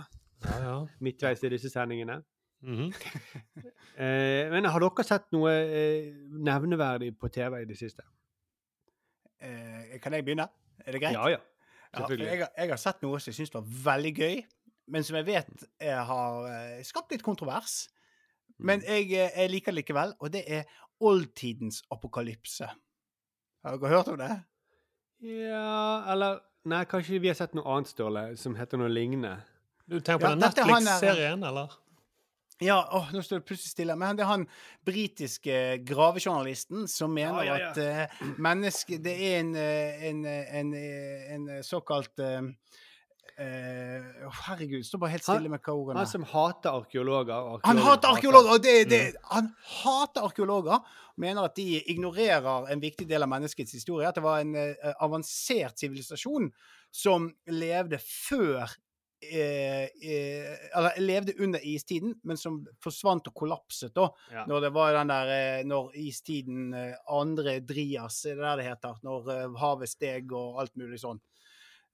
Ja, 0.42 0.56
ja. 0.64 0.74
Midtveis 1.04 1.42
i 1.46 1.50
disse 1.52 1.70
sendingene. 1.70 2.18
Mhm. 2.62 2.90
eh, 4.02 4.50
men 4.52 4.66
har 4.70 4.82
dere 4.84 5.04
sett 5.06 5.28
noe 5.34 5.52
eh, 5.52 6.10
nevneverdig 6.46 7.12
på 7.18 7.30
TV 7.34 7.60
i 7.62 7.68
det 7.70 7.78
siste? 7.78 8.04
Eh, 9.42 9.96
kan 10.02 10.14
jeg 10.18 10.26
begynne? 10.26 10.48
Er 10.86 10.94
det 10.96 11.02
greit? 11.02 11.16
Ja, 11.18 11.28
ja. 11.36 11.40
Ja, 11.92 11.98
Selvfølgelig. 12.02 12.28
jeg, 12.32 12.38
har- 12.42 12.52
jeg 12.62 12.72
har 12.72 12.80
sett 12.80 13.02
noe 13.04 13.18
som 13.20 13.30
jeg 13.32 13.38
syns 13.38 13.54
var 13.54 13.66
veldig 13.86 14.12
gøy, 14.18 14.36
men 14.94 15.04
som 15.06 15.18
jeg 15.18 15.26
vet 15.28 15.66
jeg 15.82 16.06
har 16.10 16.46
eh, 16.50 16.78
skapt 16.88 17.12
litt 17.14 17.22
kontrovers. 17.26 17.82
Men 18.58 18.80
Mm. 18.82 18.86
jeg, 18.88 19.10
eh, 19.18 19.34
jeg 19.42 19.50
liker 19.50 19.72
det 19.74 19.82
likevel, 19.84 20.14
og 20.20 20.30
det 20.34 20.42
er 20.46 20.64
oldtidens 21.02 21.82
apokalypse. 21.92 22.66
Har 23.62 23.78
dere 23.78 23.92
hørt 23.94 24.08
om 24.10 24.18
det? 24.18 24.32
Ja, 25.22 26.02
eller 26.12 26.40
Nei, 26.62 26.85
kanskje 26.87 27.18
vi 27.18 27.26
har 27.26 27.35
sett 27.35 27.56
noe 27.58 27.66
annet, 27.74 27.90
Ståle, 27.90 28.20
som 28.38 28.54
heter 28.54 28.78
noe 28.78 28.90
lignende. 28.90 29.32
Du 29.90 29.96
tenker 29.98 30.20
på 30.22 30.28
Ja, 30.28 30.37
den 30.37 30.44
er 30.44 30.52
Netflix-serien, 30.52 31.42
eller? 31.48 31.72
Ja, 32.62 32.76
åh, 32.94 33.08
nå 33.11 33.22
står 33.26 33.40
det 33.40 33.48
plutselig 33.48 33.72
stille. 33.72 33.96
Men 33.98 34.14
det 34.14 34.22
er 34.22 34.30
han 34.30 34.44
britiske 34.87 35.56
gravejournalisten 35.88 36.87
som 36.90 37.11
mener 37.11 37.40
ah, 37.40 37.48
ja, 37.48 37.56
ja. 37.58 37.72
at 37.72 38.12
uh, 38.12 38.28
menneske, 38.38 39.00
det 39.02 39.16
er 39.26 39.40
en, 39.40 39.50
eh, 39.58 40.06
en, 40.11 40.22
eh, 40.28 40.54
en, 40.61 40.72
en 41.35 41.50
såkalt 41.66 42.22
eh, 42.22 42.38
eh, 43.42 44.28
Herregud, 44.46 44.85
står 44.87 45.00
bare 45.02 45.14
helt 45.16 45.26
stille 45.26 45.50
med 45.52 45.62
hva 45.62 45.74
ordene 45.74 45.96
er. 45.98 46.05
Han 46.05 46.11
som 46.11 46.26
hater 46.33 46.78
arkeologer. 46.83 47.48
Han 47.66 47.81
hater 47.83 48.14
arkeologer! 48.16 48.61
Det, 48.62 48.76
Det, 48.90 49.00
mm. 49.12 49.24
Han 49.35 49.50
hater 49.83 50.29
arkeologer. 50.29 50.79
Mener 51.21 51.44
at 51.50 51.56
de 51.56 51.83
ignorerer 51.92 52.71
en 52.73 52.81
viktig 52.81 53.04
del 53.08 53.27
av 53.27 53.29
menneskets 53.33 53.75
historie. 53.77 54.08
At 54.08 54.16
det 54.16 54.25
var 54.25 54.40
en 54.40 54.54
eh, 54.56 54.94
avansert 55.04 55.83
sivilisasjon 55.83 56.48
som 56.92 57.29
levde 57.52 57.98
før 58.00 58.64
eh, 59.23 59.85
eh, 59.85 60.54
Eller 60.77 61.00
levde 61.00 61.37
under 61.38 61.60
istiden, 61.66 62.14
men 62.25 62.40
som 62.40 62.62
forsvant 62.83 63.29
og 63.29 63.37
kollapset 63.42 63.94
da. 63.96 64.08
Ja. 64.33 64.46
Når 64.48 64.66
det 64.66 64.73
var 64.77 64.96
den 64.96 65.12
der 65.12 65.35
eh, 65.37 65.66
Når 65.69 65.92
istiden 66.00 66.73
eh, 66.75 66.96
Andre 67.12 67.60
Drias, 67.60 68.25
er 68.27 68.40
det 68.40 68.56
det 68.62 68.71
heter. 68.71 68.98
Når 69.04 69.58
havet 69.60 69.92
steg 69.92 70.33
og 70.33 70.62
alt 70.62 70.77
mulig 70.81 71.00
sånn. 71.02 71.21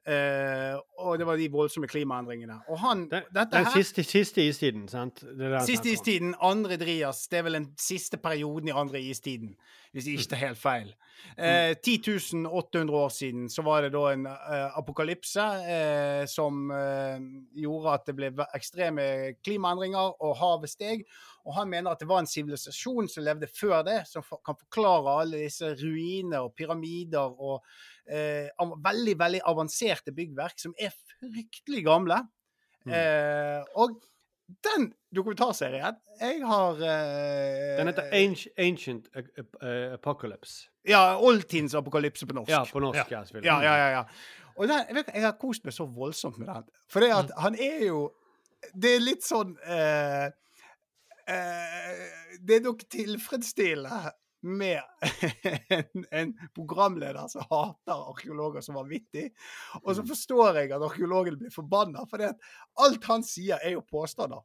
Eh, 0.09 0.79
og 1.05 1.19
det 1.21 1.27
var 1.29 1.37
de 1.37 1.51
voldsomme 1.53 1.89
klimaendringene. 1.91 2.55
Og 2.73 2.79
han 2.81 3.03
dette 3.11 3.45
Den 3.53 3.67
her, 3.67 3.75
siste, 3.77 4.05
siste 4.07 4.47
istiden, 4.49 4.87
sant? 4.89 5.21
Det 5.21 5.61
Siste 5.67 5.91
istiden, 5.93 6.35
andre 6.41 6.79
Drias. 6.81 7.27
Det 7.29 7.39
er 7.39 7.45
vel 7.45 7.59
den 7.59 7.69
siste 7.77 8.17
perioden 8.17 8.69
i 8.69 8.73
andre 8.73 9.03
istiden, 9.03 9.53
hvis 9.93 10.07
jeg 10.07 10.19
ikke 10.19 10.31
tar 10.31 10.43
helt 10.47 10.59
feil. 10.59 10.95
Eh, 11.37 11.75
10 11.85 12.47
800 12.47 12.97
år 12.97 13.09
siden 13.09 13.51
så 13.51 13.63
var 13.63 13.83
det 13.83 13.93
da 13.93 14.05
en 14.13 14.27
eh, 14.27 14.79
apokalypse 14.79 15.45
eh, 15.75 16.25
som 16.27 16.71
gjorde 17.55 17.93
at 17.93 18.07
det 18.07 18.17
ble 18.17 18.33
ekstreme 18.55 19.09
klimaendringer, 19.45 20.23
og 20.23 20.37
havet 20.41 20.73
steg. 20.73 21.05
Og 21.49 21.55
han 21.57 21.71
mener 21.73 21.95
at 21.95 22.03
det 22.03 22.09
var 22.11 22.21
en 22.21 22.29
sivilisasjon 22.29 23.09
som 23.09 23.25
levde 23.25 23.49
før 23.49 23.81
det, 23.87 24.03
som 24.11 24.25
for, 24.27 24.43
kan 24.45 24.59
forklare 24.61 25.15
alle 25.23 25.41
disse 25.47 25.71
ruiner 25.81 26.45
og 26.45 26.53
pyramider 26.59 27.33
og 27.41 27.63
eh, 28.05 28.51
veldig, 28.85 29.15
veldig 29.19 29.41
avanserte 29.49 30.13
byggverk 30.13 30.61
som 30.61 30.75
er 30.77 30.93
fryktelig 31.17 31.87
gamle. 31.89 32.21
Eh, 32.89 33.65
og 33.77 33.97
den 34.65 34.87
dokumentarserien 35.13 35.97
Jeg 36.21 36.39
har 36.47 36.79
eh, 36.81 37.75
Den 37.77 37.91
heter 37.91 38.07
Ancient, 38.57 39.09
uh, 39.13 39.93
Apocalypse. 39.93 40.71
Ja, 40.89 41.19
Oldtidens 41.21 41.75
apokalypse 41.77 42.27
på 42.27 42.37
norsk. 42.39 42.51
Ja, 42.53 42.63
på 42.65 42.81
norsk, 42.81 43.11
ja. 43.13 43.25
Ja, 43.45 43.59
ja, 43.63 43.75
ja, 43.77 43.89
ja. 43.99 44.05
Og 44.57 44.69
den, 44.71 44.89
jeg, 44.89 45.05
jeg 45.15 45.23
har 45.27 45.37
kost 45.41 45.65
meg 45.69 45.77
så 45.77 45.85
voldsomt 45.85 46.39
med 46.41 46.49
den. 46.49 46.65
For 46.89 47.05
det 47.05 47.11
Mm. 47.13 47.19
at 47.19 47.35
han 47.45 47.55
er 47.61 47.85
jo 47.87 48.01
Det 48.75 48.97
er 48.97 49.01
litt 49.05 49.23
sånn 49.23 49.53
eh, 49.71 50.31
eh, 51.29 52.39
Det 52.41 52.57
er 52.59 52.65
nok 52.65 52.85
tilfredsstillende 52.91 54.13
med 54.49 54.81
en, 55.75 56.05
en 56.15 56.35
programleder 56.55 57.27
som 57.33 57.43
hater 57.51 58.05
arkeologer 58.13 58.63
som 58.63 58.77
vanvittig. 58.79 59.31
Og 59.83 59.91
Mm. 59.91 59.97
så 59.99 60.05
forstår 60.13 60.61
jeg 60.61 60.73
at 60.77 60.85
arkeologen 60.87 61.39
blir 61.41 61.51
forbanna, 61.55 62.05
for 62.11 62.23
alt 62.23 63.05
han 63.11 63.27
sier, 63.27 63.59
er 63.59 63.75
jo 63.75 63.83
påstander. 63.83 64.45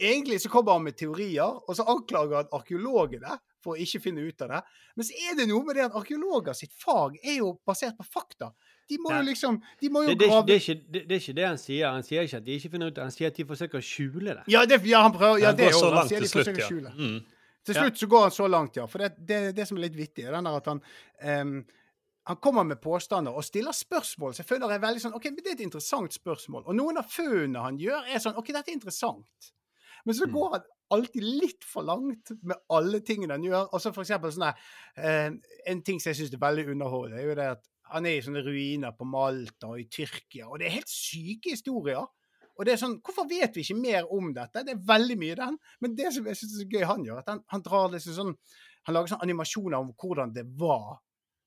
Egentlig 0.00 0.40
så 0.42 0.50
kommer 0.50 0.72
han 0.74 0.84
med 0.84 0.96
teorier, 0.98 1.54
og 1.68 1.76
så 1.78 1.86
anklager 1.88 2.36
han 2.42 2.48
arkeologene 2.52 3.36
for 3.62 3.74
å 3.74 3.80
ikke 3.80 4.02
finne 4.02 4.24
ut 4.26 4.42
av 4.42 4.50
det. 4.50 4.62
Men 4.96 5.06
så 5.06 5.14
er 5.30 5.36
det 5.38 5.46
noe 5.48 5.64
med 5.64 5.78
det 5.78 5.84
at 5.86 5.94
arkeologer 5.96 6.52
sitt 6.58 6.74
fag 6.74 7.16
er 7.22 7.38
jo 7.38 7.54
basert 7.64 7.96
på 7.96 8.04
fakta. 8.04 8.50
De 8.90 8.98
må 9.00 9.14
jo 9.14 9.20
liksom 9.24 9.60
De 9.80 9.88
må 9.92 10.02
jo 10.04 10.10
Det, 10.12 10.18
det, 10.20 10.28
grave 10.28 10.46
det, 10.48 10.54
er 10.54 10.60
ikke, 10.60 10.80
det, 10.92 11.04
det 11.08 11.16
er 11.16 11.22
ikke 11.22 11.36
det 11.38 11.46
han 11.46 11.60
sier. 11.60 11.86
Han 11.88 12.02
sier 12.06 12.26
ikke 12.26 12.40
at 12.42 12.48
de 12.48 12.58
ikke 12.58 12.72
finner 12.74 12.90
ut. 12.90 12.98
Han 13.00 13.14
sier 13.14 13.32
at 13.32 13.38
de 13.38 13.46
forsøker 13.48 13.80
å 13.80 13.84
skjule 13.84 14.34
det. 14.34 14.44
Ja, 14.52 14.64
det, 14.68 14.80
ja, 14.88 15.04
han 15.06 15.14
prøver, 15.14 15.40
ja, 15.40 15.52
Han 15.52 15.60
det 15.60 15.70
går 15.70 15.80
så 15.80 15.94
langt 15.94 16.12
til 16.12 16.28
slutt, 16.28 16.60
ja. 16.60 16.92
Mm. 16.98 17.22
Til 17.64 17.78
slutt 17.78 18.02
så 18.02 18.10
går 18.12 18.26
han 18.26 18.34
så 18.36 18.50
langt, 18.50 18.76
ja. 18.76 18.84
For 18.90 19.06
det, 19.06 19.40
det, 19.56 19.64
som 19.68 19.80
er 19.80 19.86
litt 19.86 19.96
vittig, 19.96 20.26
er 20.28 20.36
den 20.36 20.50
der 20.50 20.60
at 20.60 20.68
han 20.68 20.84
um, 20.84 21.56
han 22.24 22.36
kommer 22.40 22.64
med 22.64 22.80
påstander 22.80 23.36
og 23.36 23.44
stiller 23.44 23.72
spørsmål 23.76 24.32
Så 24.32 24.40
jeg 24.40 24.48
føler 24.48 24.70
er 24.72 24.80
veldig 24.80 25.02
sånn 25.02 25.16
OK, 25.16 25.26
men 25.28 25.42
det 25.44 25.50
er 25.50 25.58
et 25.58 25.66
interessant 25.66 26.14
spørsmål. 26.14 26.62
Og 26.64 26.76
noen 26.76 26.96
av 27.00 27.10
funnene 27.12 27.64
han 27.66 27.76
gjør, 27.80 28.06
er 28.08 28.22
sånn 28.24 28.38
OK, 28.40 28.48
dette 28.54 28.72
er 28.72 28.78
interessant. 28.78 29.50
Men 30.04 30.14
Mm. 30.14 30.18
så 30.18 30.30
går 30.32 30.48
han 30.54 30.64
alltid 30.94 31.24
litt 31.24 31.64
for 31.64 31.82
langt 31.84 32.32
med 32.42 32.56
alle 32.68 33.00
tingene 33.00 33.36
han 33.36 33.44
gjør. 33.44 33.68
Og 33.72 33.80
så 33.80 33.92
for 33.92 34.04
eksempel 34.04 34.32
sånn 34.32 34.48
der 34.48 34.56
eh, 34.96 35.30
En 35.72 35.82
ting 35.82 36.00
som 36.00 36.10
jeg 36.12 36.16
syns 36.22 36.34
er 36.34 36.40
veldig 36.40 36.68
underholdende, 36.74 37.20
er 37.20 37.28
jo 37.28 37.34
det 37.34 37.48
at 37.58 37.68
han 37.92 38.06
er 38.08 38.18
i 38.18 38.24
sånne 38.24 38.42
ruiner 38.44 38.94
på 38.96 39.06
Malta 39.08 39.70
og 39.72 39.80
i 39.80 39.88
Tyrkia, 39.92 40.48
og 40.48 40.60
det 40.60 40.68
er 40.68 40.78
helt 40.78 40.90
syke 40.90 41.52
historier. 41.52 42.04
Og 42.54 42.66
det 42.66 42.74
er 42.74 42.80
sånn, 42.80 43.00
Hvorfor 43.02 43.26
vet 43.28 43.56
vi 43.56 43.64
ikke 43.64 43.80
mer 43.80 44.10
om 44.14 44.28
dette? 44.34 44.62
Det 44.66 44.76
er 44.76 44.84
veldig 44.86 45.16
mye 45.18 45.38
den. 45.40 45.56
Men 45.82 45.96
det 45.98 46.12
som 46.14 46.28
jeg 46.30 46.38
synes 46.38 46.54
er 46.54 46.62
så 46.62 46.68
gøy 46.70 46.86
han 46.86 47.02
gjør, 47.06 47.24
at 47.24 47.32
han, 47.32 47.40
han 47.50 47.64
drar 47.66 47.90
liksom 47.90 48.14
sånn 48.14 48.36
Han 48.86 48.94
lager 48.94 49.14
sånn 49.14 49.24
animasjoner 49.24 49.80
om 49.80 49.90
hvordan 49.98 50.32
det 50.36 50.44
var. 50.60 51.00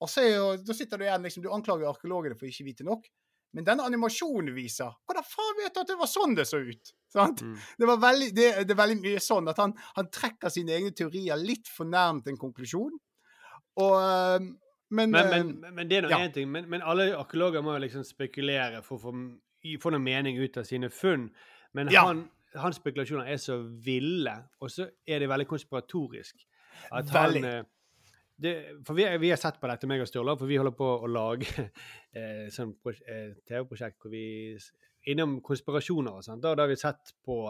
Og 0.04 0.10
så 0.12 0.26
jo, 0.26 0.50
da 0.62 0.76
sitter 0.76 1.00
du 1.00 1.06
igjen 1.06 1.24
liksom, 1.24 1.46
Du 1.46 1.54
anklager 1.54 1.90
arkeologene 1.90 2.38
for 2.38 2.50
ikke 2.50 2.68
vite 2.68 2.88
nok. 2.88 3.08
Men 3.56 3.66
denne 3.66 3.88
animasjonen 3.88 4.52
viser 4.54 4.92
Hvordan 5.08 5.26
faen 5.26 5.60
vet 5.62 5.74
du 5.74 5.82
at 5.82 5.92
det 5.94 6.00
var 6.02 6.12
sånn 6.12 6.36
det 6.38 6.48
så 6.50 6.60
ut? 6.60 6.94
Sant? 7.16 7.42
Mm. 7.42 7.56
Det, 7.80 7.88
var 7.88 8.04
veldig, 8.04 8.30
det, 8.36 8.48
det 8.68 8.76
er 8.76 8.82
veldig 8.84 9.00
mye 9.00 9.24
sånn 9.24 9.48
at 9.48 9.64
han, 9.64 9.74
han 9.96 10.12
trekker 10.12 10.52
sine 10.52 10.76
egne 10.76 10.92
teorier 10.92 11.40
litt 11.40 11.72
for 11.72 11.88
nærmt 11.88 12.28
en 12.28 12.40
konklusjon. 12.42 12.98
Og 13.80 13.94
Men, 14.90 15.12
Men, 15.12 15.30
men, 15.30 15.76
men 15.76 15.90
det 15.90 15.98
er 15.98 16.02
nå 16.06 16.10
ja. 16.10 16.28
ting. 16.32 16.48
Men, 16.52 16.70
men 16.70 16.82
alle 16.82 17.10
arkeologer 17.18 17.62
må 17.62 17.74
jo 17.76 17.84
liksom 17.84 18.04
spekulere 18.08 18.82
for 18.86 18.96
å 18.98 19.02
få, 19.04 19.12
noe 19.92 20.00
mening 20.00 20.38
ut 20.40 20.58
av 20.58 20.64
sine 20.64 20.90
funn. 20.90 21.30
Men 21.74 21.90
Ja. 21.92 22.06
han, 22.08 22.30
hans 22.56 22.78
spekulasjoner 22.80 23.28
er 23.28 23.38
så 23.38 23.58
ville, 23.84 24.34
og 24.62 24.72
så 24.72 24.88
er 25.08 25.20
det 25.20 25.28
veldig 25.30 25.48
konspiratorisk. 25.48 26.46
At 26.92 27.12
Veldig. 27.12 27.42
han 27.44 27.52
eh, 27.52 27.64
det, 28.40 28.54
For 28.86 28.94
vi, 28.94 29.06
vi 29.18 29.30
har 29.34 29.38
sett 29.42 29.60
på 29.60 29.68
dette, 29.68 29.88
meg 29.90 30.02
og 30.02 30.08
Sturla, 30.08 30.36
for 30.38 30.46
vi 30.48 30.58
holder 30.62 30.76
på 30.78 30.88
å 31.04 31.08
lage 31.10 31.48
eh, 32.16 32.48
sånn 32.54 32.76
eh, 32.94 33.34
TV-prosjekt 33.50 34.00
hvor 34.02 34.12
vi 34.14 34.26
Innom 35.08 35.38
konspirasjoner 35.42 36.18
og 36.20 36.24
sånt. 36.26 36.42
Da, 36.44 36.52
da 36.56 36.66
har 36.66 36.70
vi 36.72 36.76
sett 36.80 37.14
på 37.26 37.48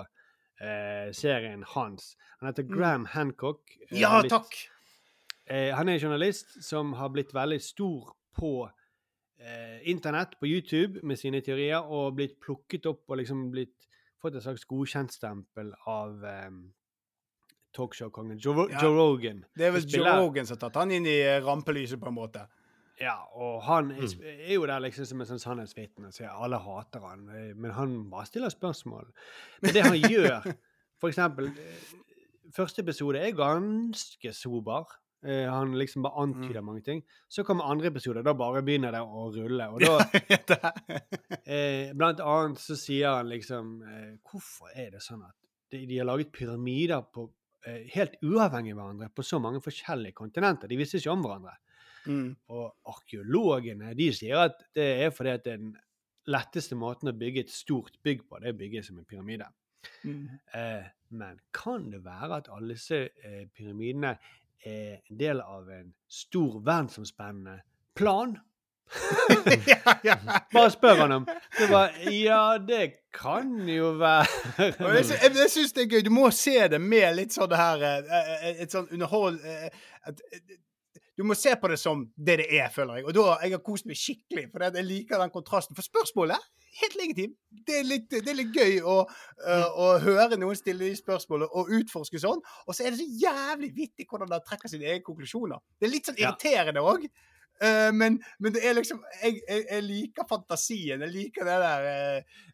eh, 0.61 1.07
serien 1.17 1.63
hans. 1.73 2.15
Han 2.39 2.49
heter 2.51 2.63
Graham 2.69 3.05
Hancock. 3.13 3.61
eh, 3.81 3.87
Mm. 3.91 3.99
Ja, 4.01 4.21
litt- 4.21 4.29
takk! 4.31 4.57
Eh, 5.49 5.71
han 5.75 5.87
er 5.89 5.97
en 5.97 6.03
journalist 6.03 6.57
som 6.65 6.93
har 6.99 7.09
blitt 7.13 7.33
veldig 7.35 7.59
stor 7.63 8.11
på 8.37 8.51
eh, 9.39 9.79
internett, 9.89 10.35
på 10.39 10.47
YouTube, 10.49 10.99
med 11.07 11.19
sine 11.19 11.41
teorier, 11.41 11.79
og 11.87 12.15
blitt 12.19 12.39
plukket 12.43 12.85
opp 12.89 13.05
og 13.07 13.21
liksom 13.21 13.47
blitt 13.53 13.87
fått 14.21 14.35
et 14.35 14.43
slags 14.43 14.65
godkjentstempel 14.67 15.71
av 15.87 16.25
eh, 16.25 16.51
talkshow-kongen 17.77 18.39
Joe, 18.41 18.67
Ja. 18.71 18.81
Joe 18.83 18.95
Rogan. 18.97 19.43
Det 19.55 19.67
er 19.67 19.75
vel 19.75 19.87
Joe 19.87 20.15
Rogan 20.19 20.47
som 20.47 20.57
har 20.57 20.65
tatt 20.67 20.79
han 20.81 20.91
inn 20.91 21.07
i 21.07 21.19
eh, 21.21 21.39
rampelyset, 21.45 21.99
på 22.01 22.09
en 22.11 22.17
måte. 22.17 22.47
Ja, 22.97 23.19
og 23.37 23.61
han 23.67 23.91
er, 23.93 24.07
er 24.25 24.55
jo 24.55 24.65
der 24.65 24.81
liksom 24.81 25.05
som 25.05 25.21
en 25.21 25.29
sånn 25.29 25.41
sannhetsvitne, 25.43 26.09
så 26.15 26.31
alle 26.33 26.57
hater 26.63 27.03
han, 27.05 27.27
eh, 27.29 27.51
men 27.53 27.75
han 27.77 27.97
bare 28.09 28.25
stiller 28.25 28.49
spørsmål. 28.53 29.11
Men 29.61 29.75
det 29.75 29.83
han 29.85 29.97
gjør, 30.01 30.47
for 31.01 31.13
eksempel 31.13 31.51
eh, 31.53 31.87
Første 32.55 32.79
episode 32.79 33.19
er 33.19 33.33
ganske 33.35 34.31
sober. 34.33 34.87
Eh, 35.25 35.49
han 35.49 35.73
liksom 35.79 36.01
bare 36.05 36.21
antyder 36.23 36.61
mange 36.61 36.81
ting. 36.81 37.01
Så 37.27 37.43
kommer 37.43 37.65
andre 37.71 37.89
episoder, 37.89 38.23
da 38.23 38.35
bare 38.37 38.61
begynner 38.65 38.93
det 38.93 39.01
å 39.01 39.27
rulle. 39.33 39.69
Og 39.73 39.81
da 40.51 40.71
uh, 40.77 41.93
Blant 41.99 42.21
annet 42.21 42.61
så 42.61 42.77
sier 42.77 43.17
han 43.17 43.31
liksom 43.31 43.79
uh, 43.81 44.11
Hvorfor 44.27 44.73
er 44.75 44.91
det 44.93 45.01
sånn 45.05 45.25
at 45.25 45.35
de, 45.73 45.83
de 45.89 45.97
har 45.99 46.07
laget 46.07 46.31
pyramider 46.35 47.01
på, 47.11 47.27
helt 47.91 48.13
uavhengig 48.23 48.71
av 48.71 48.77
hverandre 48.77 49.09
på 49.11 49.25
så 49.25 49.41
mange 49.43 49.59
forskjellige 49.63 50.15
kontinenter? 50.15 50.69
De 50.71 50.77
visste 50.79 51.01
ikke 51.01 51.11
om 51.11 51.25
hverandre. 51.25 51.57
Mm. 52.07 52.29
Og 52.55 52.93
arkeologene 52.93 53.91
de 53.97 54.07
sier 54.15 54.45
at 54.45 54.61
det 54.77 54.85
er 55.03 55.11
fordi 55.11 55.33
at 55.33 55.43
den 55.49 55.73
letteste 56.31 56.77
måten 56.79 57.11
å 57.11 57.17
bygge 57.17 57.43
et 57.43 57.51
stort 57.51 57.97
bygg 58.05 58.23
på, 58.29 58.39
det 58.39 58.47
er 58.47 58.55
å 58.55 58.61
bygge 58.61 58.85
som 58.85 59.01
en 59.01 59.09
pyramide. 59.09 59.49
Mm. 60.07 60.23
Men 61.19 61.41
kan 61.55 61.89
det 61.91 61.99
være 62.05 62.39
at 62.39 62.47
alle 62.55 62.77
disse 62.77 63.09
pyramidene 63.55 64.13
er 64.65 64.99
en 65.09 65.19
del 65.19 65.41
av 65.41 65.69
en 65.69 65.93
stor 66.07 66.59
verdensomspennende 66.65 67.59
plan? 67.97 68.37
Bare 70.53 70.71
spør 70.71 71.01
han 71.01 71.11
om. 71.11 71.25
Det 71.57 71.67
var, 71.71 71.91
ja, 72.11 72.57
det 72.67 72.91
kan 73.13 73.49
jo 73.69 73.91
være 73.99 74.25
jeg, 74.57 75.05
jeg, 75.11 75.31
jeg 75.35 75.51
syns 75.51 75.75
det 75.75 75.83
er 75.83 75.89
gøy. 75.91 76.05
Du 76.05 76.13
må 76.15 76.29
se 76.31 76.55
det 76.71 76.79
med 76.81 77.09
litt 77.17 77.35
sånn 77.35 77.49
det 77.51 77.59
her 77.59 77.83
eh, 77.83 78.13
eh, 78.19 78.61
Et 78.63 78.71
sånn 78.71 78.87
underhold 78.95 79.41
et, 79.43 79.75
eh, 80.07 80.39
Du 81.17 81.23
må 81.25 81.33
se 81.37 81.55
på 81.57 81.69
det 81.71 81.79
som 81.81 82.05
det 82.13 82.37
det 82.43 82.47
er, 82.59 82.69
føler 82.73 82.99
jeg. 82.99 83.07
Og 83.09 83.15
da 83.17 83.25
jeg 83.41 83.55
har 83.55 83.63
kost 83.65 83.87
meg 83.89 83.97
skikkelig, 83.97 84.47
for 84.51 84.63
jeg 84.67 84.85
liker 84.85 85.21
den 85.21 85.33
kontrasten. 85.33 85.77
For 85.77 85.85
spørsmålet 85.85 86.43
helt 86.81 86.97
legitimt. 86.99 87.37
Det 87.67 87.79
er 87.79 87.87
litt, 87.87 88.09
det 88.11 88.31
er 88.31 88.37
litt 88.37 88.53
gøy 88.55 88.81
å, 88.85 88.97
eh, 89.47 89.79
å 89.81 89.87
høre 90.03 90.37
noen 90.37 90.57
stille 90.57 90.85
de 90.85 90.99
spørsmålene 90.99 91.49
og 91.57 91.71
utforske 91.79 92.21
sånn. 92.21 92.43
Og 92.67 92.75
så 92.75 92.85
er 92.85 92.93
det 92.93 93.01
så 93.01 93.07
jævlig 93.23 93.71
vittig 93.75 94.07
hvordan 94.09 94.29
de 94.31 94.39
trekker 94.45 94.71
sine 94.71 94.85
egne 94.85 95.05
konklusjoner. 95.07 95.63
Det 95.79 95.87
er 95.87 95.93
litt 95.95 96.09
sånn 96.09 96.21
irriterende 96.21 96.85
òg. 96.85 97.09
men, 97.97 98.19
men 98.37 98.53
det 98.53 98.61
er 98.69 98.75
liksom 98.77 98.99
jeg, 99.17 99.39
jeg, 99.47 99.63
jeg 99.65 99.83
liker 99.87 100.27
fantasien. 100.29 101.01
Jeg 101.01 101.13
liker 101.15 101.47
det 101.47 101.55
der 101.63 101.87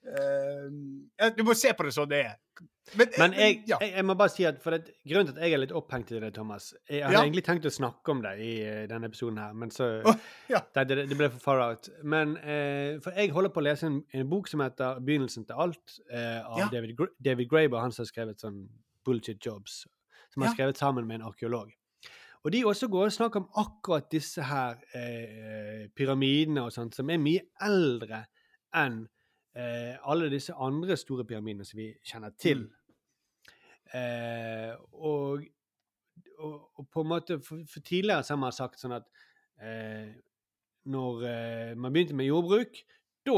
uh, 0.08 1.30
Du 1.36 1.44
må 1.44 1.58
se 1.60 1.74
på 1.76 1.84
det 1.84 1.92
sånn 1.98 2.12
det 2.14 2.22
er. 2.30 2.38
Men, 3.00 3.08
Men 3.18 3.34
jeg, 3.34 3.62
ja. 3.68 3.78
jeg, 3.82 3.94
jeg 3.96 4.06
må 4.06 4.14
bare 4.20 4.30
si 4.34 4.44
at 4.46 4.58
for 4.62 4.76
det, 4.76 4.92
grunnen 5.08 5.30
til 5.30 5.38
at 5.40 5.46
jeg 5.48 5.56
er 5.56 5.62
litt 5.64 5.72
opphengt 5.72 6.10
i 6.12 6.18
det, 6.20 6.34
Thomas 6.36 6.66
Jeg 6.90 7.06
hadde 7.06 7.16
Ja. 7.16 7.22
egentlig 7.24 7.44
tenkt 7.48 7.66
å 7.66 7.72
snakke 7.72 8.12
om 8.12 8.20
det 8.26 8.34
i 8.44 8.50
eh, 8.60 8.82
denne 8.92 9.08
episoden 9.08 9.40
her, 9.40 9.54
men 9.56 9.72
så 9.72 9.88
ja. 10.52 10.60
det, 10.76 10.84
det, 10.92 11.16
ble 11.18 11.30
for 11.32 11.40
far 11.46 11.62
out. 11.64 11.88
Men 12.04 12.36
eh, 12.44 13.00
for 13.04 13.16
jeg 13.16 13.32
holder 13.34 13.54
på 13.56 13.64
å 13.64 13.66
lese 13.70 13.88
en, 13.88 14.02
en 14.14 14.28
bok 14.30 14.52
som 14.52 14.62
heter 14.66 15.00
'Begynnelsen 15.00 15.48
til 15.48 15.64
alt', 15.64 15.96
eh, 16.12 16.42
av. 16.44 16.68
David, 16.76 16.98
Gr- 17.00 17.14
David 17.24 17.50
Graber, 17.50 17.80
han 17.80 17.96
som 17.96 18.04
har 18.04 18.12
skrevet 18.12 18.44
sånn 18.44 18.60
Bullshit 19.06 19.40
Jobs, 19.46 19.86
som 20.34 20.44
har 20.44 20.54
skrevet 20.54 20.78
sammen 20.78 21.08
med 21.08 21.22
en 21.22 21.28
arkeolog. 21.32 21.72
Og 22.44 22.52
de 22.52 22.66
også 22.68 22.90
går 22.92 23.06
og 23.08 23.16
snakker 23.16 23.40
om 23.40 23.50
akkurat 23.64 24.12
disse 24.12 24.44
her 24.44 24.76
eh, 24.94 25.88
pyramidene 25.96 26.66
og 26.68 26.74
sånt, 26.76 26.96
som 27.00 27.10
er 27.10 27.18
mye 27.24 27.48
eldre 27.64 28.26
enn 28.76 29.06
eh, 29.56 29.96
alle 30.10 30.30
disse 30.32 30.54
andre 30.54 30.98
store 30.98 31.26
pyramidene 31.26 31.66
som 31.66 31.80
vi 31.80 31.90
kjenner 32.06 32.34
til. 32.40 32.66
Eh, 33.94 34.74
og, 34.94 35.44
og, 36.40 36.56
og 36.80 36.88
på 36.90 37.04
en 37.04 37.10
måte 37.12 37.36
For, 37.46 37.62
for 37.70 37.84
tidligere 37.86 38.24
så 38.24 38.34
har 38.34 38.40
man 38.42 38.56
sagt 38.56 38.82
sånn 38.82 38.96
at 38.98 39.06
eh, 39.62 40.10
når 40.90 41.28
eh, 41.30 41.76
man 41.78 41.94
begynte 41.94 42.16
med 42.18 42.28
jordbruk, 42.28 42.82
da 43.24 43.38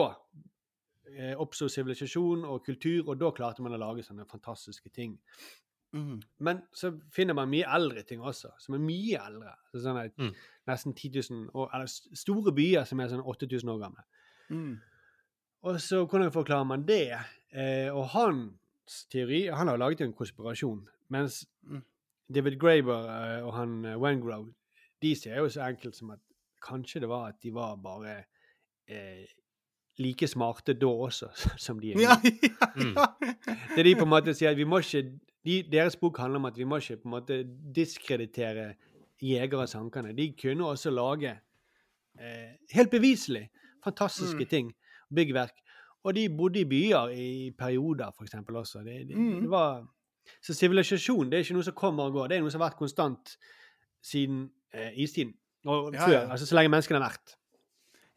eh, 1.11 1.35
oppsto 1.37 1.67
sivilisasjon 1.69 2.47
og 2.47 2.63
kultur, 2.65 3.11
og 3.11 3.19
da 3.21 3.29
klarte 3.35 3.61
man 3.65 3.75
å 3.75 3.81
lage 3.81 4.05
sånne 4.05 4.25
fantastiske 4.29 4.89
ting. 4.89 5.13
Mm. 5.95 6.17
Men 6.43 6.63
så 6.75 6.91
finner 7.13 7.37
man 7.37 7.51
mye 7.51 7.67
eldre 7.77 8.03
ting 8.07 8.23
også, 8.25 8.55
som 8.59 8.75
er 8.75 8.83
mye 8.83 9.21
eldre. 9.21 9.53
Så 9.71 9.83
sånn 9.85 10.01
at 10.01 10.17
Mm. 10.17 10.33
Nesten 10.65 10.95
10 10.95 11.21
000 11.29 11.49
år, 11.53 11.69
eller 11.73 11.85
store 12.17 12.51
byer 12.51 12.85
som 12.89 12.99
er 12.99 13.11
sånn 13.11 13.21
8000 13.21 13.69
år 13.69 13.79
gamle. 13.83 14.03
Mm. 14.49 14.79
Og 15.65 15.79
så 15.81 16.03
hvordan 16.05 16.31
forklarer 16.33 16.67
man 16.69 16.83
det? 16.87 17.07
Eh, 17.55 17.89
og 17.95 18.09
hans 18.13 19.05
teori 19.11 19.45
Han 19.49 19.67
har 19.71 19.77
laget 19.81 20.01
en 20.05 20.13
konspirasjon, 20.13 20.83
mens 21.09 21.45
Mm. 21.65 21.81
David 22.35 22.59
Graeber 22.61 23.07
eh, 23.09 23.45
og 23.45 23.53
han 23.55 23.71
Wengrow 24.01 24.45
de 25.01 25.15
sier 25.17 25.37
jo 25.41 25.49
så 25.49 25.63
enkelt 25.67 25.95
som 25.97 26.11
at 26.13 26.19
kanskje 26.65 26.99
det 27.01 27.09
var 27.09 27.27
at 27.31 27.35
de 27.43 27.51
var 27.53 27.75
bare 27.75 28.13
eh, 28.87 29.25
like 30.01 30.27
smarte 30.27 30.73
da 30.73 30.85
også 30.87 31.29
som 31.65 31.79
de 31.81 31.91
er 31.91 31.95
nå. 31.95 32.01
Ja, 32.01 32.15
ja, 32.23 32.69
Mm. 32.75 32.93
ja. 32.97 33.05
Det 33.75 33.85
de 33.85 33.95
på 33.95 34.03
en 34.05 34.09
måte 34.13 34.33
sier 34.33 34.49
at 34.51 34.57
vi 34.57 34.63
må 34.67 34.79
ikke 34.83 35.03
de, 35.45 35.63
Deres 35.71 35.95
bok 35.95 36.17
handler 36.17 36.39
om 36.39 36.45
at 36.45 36.57
vi 36.57 36.63
må 36.69 36.77
ikke 36.81 36.97
på 36.97 37.07
en 37.09 37.15
måte 37.17 37.37
diskreditere 37.75 38.73
jegere 39.21 39.61
og 39.65 39.69
sankerne. 39.69 40.13
De 40.17 40.33
kunne 40.41 40.65
også 40.67 40.89
lage 40.91 41.31
eh, 42.19 42.51
helt 42.73 42.89
beviselig 42.91 43.49
fantastiske 43.83 44.43
Mm. 44.45 44.49
ting. 44.49 44.73
Byggverk. 45.13 45.61
Og 46.05 46.13
de 46.15 46.29
bodde 46.29 46.59
i 46.61 46.65
byer 46.69 47.09
i 47.17 47.51
perioder, 47.57 48.11
eksempel 48.23 48.55
også. 48.55 48.83
Det, 48.85 49.07
det, 49.09 49.15
Mm. 49.17 49.41
det 49.41 49.49
var, 49.49 49.87
så 50.41 50.53
sivilisasjon 50.53 51.29
det 51.31 51.39
er 51.39 51.43
ikke 51.43 51.53
noe 51.57 51.63
som 51.63 51.73
kommer 51.73 52.03
og 52.09 52.13
går. 52.13 52.27
Det 52.29 52.37
er 52.37 52.41
noe 52.41 52.51
som 52.53 52.61
har 52.61 52.69
vært 52.69 52.77
konstant 52.77 53.37
siden 54.05 54.51
eh, 54.73 54.91
istiden. 55.01 55.33
Og 55.65 55.93
Ja, 55.93 56.05
før. 56.05 56.11
ja. 56.13 56.29
Altså 56.31 56.45
så 56.45 56.55
lenge 56.55 56.69
menneskene 56.69 56.99
har 57.01 57.09
vært. 57.09 57.35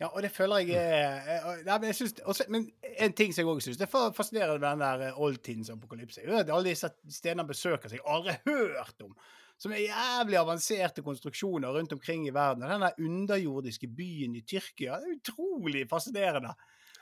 Ja, 0.00 0.06
og 0.14 0.22
det 0.22 0.30
føler 0.30 0.58
jeg 0.62 0.76
er 0.76 1.16
eh, 1.26 1.62
Nei, 1.66 1.78
men 1.78 1.88
jeg 1.88 1.94
synes, 1.94 2.12
også, 2.24 2.44
Men 2.48 2.68
en 2.98 3.12
ting 3.18 3.32
som 3.34 3.42
jeg 3.42 3.48
òg 3.50 3.60
syns 3.64 3.78
Det 3.80 3.88
er 3.88 4.12
fascinerende 4.14 4.60
med 4.60 4.68
den 4.70 4.78
der 4.84 5.00
eh, 5.08 5.20
oldtidens 5.20 5.70
apokalypse. 5.70 6.20
er 6.22 6.36
at 6.44 6.50
Alle 6.50 6.68
disse 6.70 6.90
stedene 7.10 7.46
besøker 7.48 7.88
seg, 7.90 8.00
aldri 8.06 8.36
hørt 8.46 9.02
om. 9.02 9.16
Som 9.58 9.72
er 9.72 9.80
jævlig 9.88 10.36
avanserte 10.38 11.02
konstruksjoner 11.02 11.72
rundt 11.74 11.92
omkring 11.92 12.28
i 12.28 12.34
verden. 12.34 12.62
Og 12.62 12.70
den 12.70 12.80
der 12.80 13.00
underjordiske 13.08 13.88
byen 13.88 14.36
i 14.36 14.44
Tyrkia 14.46 15.00
det 15.00 15.08
er 15.08 15.16
utrolig 15.18 15.88
fascinerende. 15.90 16.52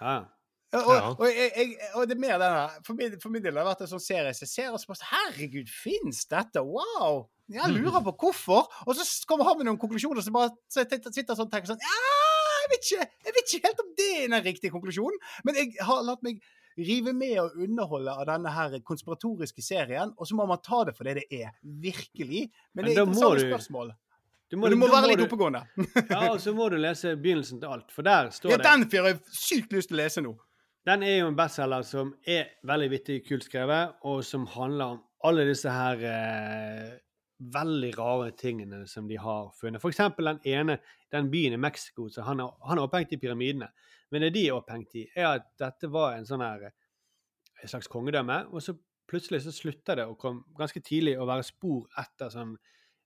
Ja. 0.01 0.17
Og, 0.77 0.89
og, 1.21 1.23
jeg, 1.31 1.53
jeg, 1.57 1.77
og 1.95 2.09
det 2.11 2.17
er 2.17 2.21
mer 2.21 2.41
den 2.43 2.53
her 2.53 2.73
For 2.85 2.97
min, 2.99 3.13
for 3.23 3.31
min 3.33 3.41
del 3.45 3.55
har 3.55 3.63
det 3.63 3.69
vært 3.71 3.85
en 3.87 3.91
sånn 3.95 4.03
serie 4.03 4.33
som 4.35 4.45
jeg 4.45 4.51
ser 4.51 4.75
og 4.75 4.81
så 4.83 4.91
bare 4.91 5.07
Herregud, 5.13 5.71
fins 5.73 6.25
dette? 6.29 6.61
Wow! 6.67 7.29
Jeg 7.49 7.71
lurer 7.71 8.03
på 8.03 8.13
hvorfor. 8.25 8.67
Og 8.85 8.99
så 8.99 9.07
kommer 9.31 9.47
han 9.47 9.61
med 9.61 9.69
noen 9.69 9.79
konklusjoner 9.81 10.25
som 10.27 10.35
bare 10.35 10.51
så 10.67 10.83
jeg 10.83 10.99
sitter- 11.07 11.39
sånn 11.39 11.47
og 11.47 11.53
tenker 11.55 11.71
sånn 11.71 11.81
Ja, 11.87 12.01
jeg 12.65 12.73
vet 12.75 12.89
ikke 12.91 13.07
jeg 13.07 13.37
vet 13.39 13.55
ikke 13.55 13.69
helt 13.71 13.83
om 13.87 13.93
det 14.03 14.09
er 14.19 14.29
den 14.35 14.47
riktige 14.51 14.75
konklusjonen. 14.75 15.23
Men 15.47 15.61
jeg 15.63 15.73
har 15.87 16.03
latt 16.03 16.27
meg 16.27 16.43
rive 16.77 17.15
med 17.17 17.39
og 17.41 17.55
underholde 17.65 18.13
av 18.13 18.27
denne 18.29 18.51
her 18.53 18.75
konspiratoriske 18.85 19.63
serien, 19.65 20.11
og 20.19 20.29
så 20.29 20.37
må 20.37 20.45
man 20.51 20.59
ta 20.61 20.83
det 20.85 20.93
for 20.99 21.09
det 21.09 21.23
det 21.23 21.29
er. 21.47 21.55
Virkelig. 21.63 22.51
Men, 22.75 22.83
Men 22.83 22.91
det 22.91 22.99
er 22.99 23.07
interessante 23.07 23.47
du- 23.47 23.53
spørsmål. 23.55 23.95
Du 24.51 24.57
må, 24.61 24.69
du 24.71 24.77
må 24.79 24.87
være 24.93 25.09
litt 25.11 25.19
du- 25.19 25.25
oppegående. 25.27 25.65
Ja, 26.13 26.21
og 26.33 26.41
så 26.41 26.53
må 26.55 26.69
du 26.71 26.77
lese 26.79 27.17
begynnelsen 27.19 27.59
til 27.63 27.73
alt, 27.73 27.89
for 27.95 28.07
der 28.07 28.29
står 28.35 28.53
Ja, 28.55 28.59
det 28.61 28.69
den 28.69 28.85
får 28.93 29.09
jeg 29.11 29.19
sykt 29.35 29.73
lyst 29.75 29.91
til 29.91 29.99
å 29.99 30.03
lese 30.05 30.23
nå. 30.23 30.35
Den 30.87 31.03
er 31.03 31.17
jo 31.19 31.31
en 31.33 31.39
bestselger 31.39 31.83
som 31.89 32.13
er 32.31 32.53
veldig 32.67 32.87
vittig, 32.93 33.17
kult 33.27 33.43
skrevet, 33.49 33.97
og 34.07 34.21
som 34.25 34.45
handler 34.53 34.95
om 34.95 35.01
alle 35.27 35.49
disse 35.49 35.73
her 35.73 36.05
eh, 36.07 36.93
veldig 37.57 37.91
rare 37.99 38.31
tingene 38.39 38.85
som 38.87 39.09
de 39.11 39.19
har 39.19 39.49
funnet. 39.59 39.83
For 39.83 39.91
eksempel 39.91 40.31
den 40.31 40.39
ene, 40.47 40.77
den 41.13 41.27
byen 41.33 41.57
i 41.57 41.61
Mexico, 41.61 42.07
så 42.09 42.23
han 42.29 42.39
han 42.39 42.79
er 42.79 42.85
opphengt 42.87 43.17
i 43.17 43.19
pyramidene. 43.19 43.67
Men 44.15 44.23
det 44.23 44.31
de 44.37 44.45
er 44.47 44.55
opphengt 44.61 44.95
i, 44.95 45.09
er 45.17 45.27
at 45.41 45.49
dette 45.59 45.91
var 45.91 46.15
en 46.21 46.29
sånn 46.29 46.45
her, 46.47 46.69
et 46.71 47.73
slags 47.73 47.91
kongedømme, 47.91 48.45
og 48.55 48.63
så 48.63 48.77
plutselig 49.11 49.43
så 49.43 49.51
slutta 49.55 49.97
det 49.99 50.07
å 50.07 50.15
komme 50.19 50.45
ganske 50.59 50.81
tidlig 50.87 51.17
å 51.19 51.27
være 51.27 51.43
spor 51.47 51.89
etter 51.99 52.31
sånn 52.31 52.55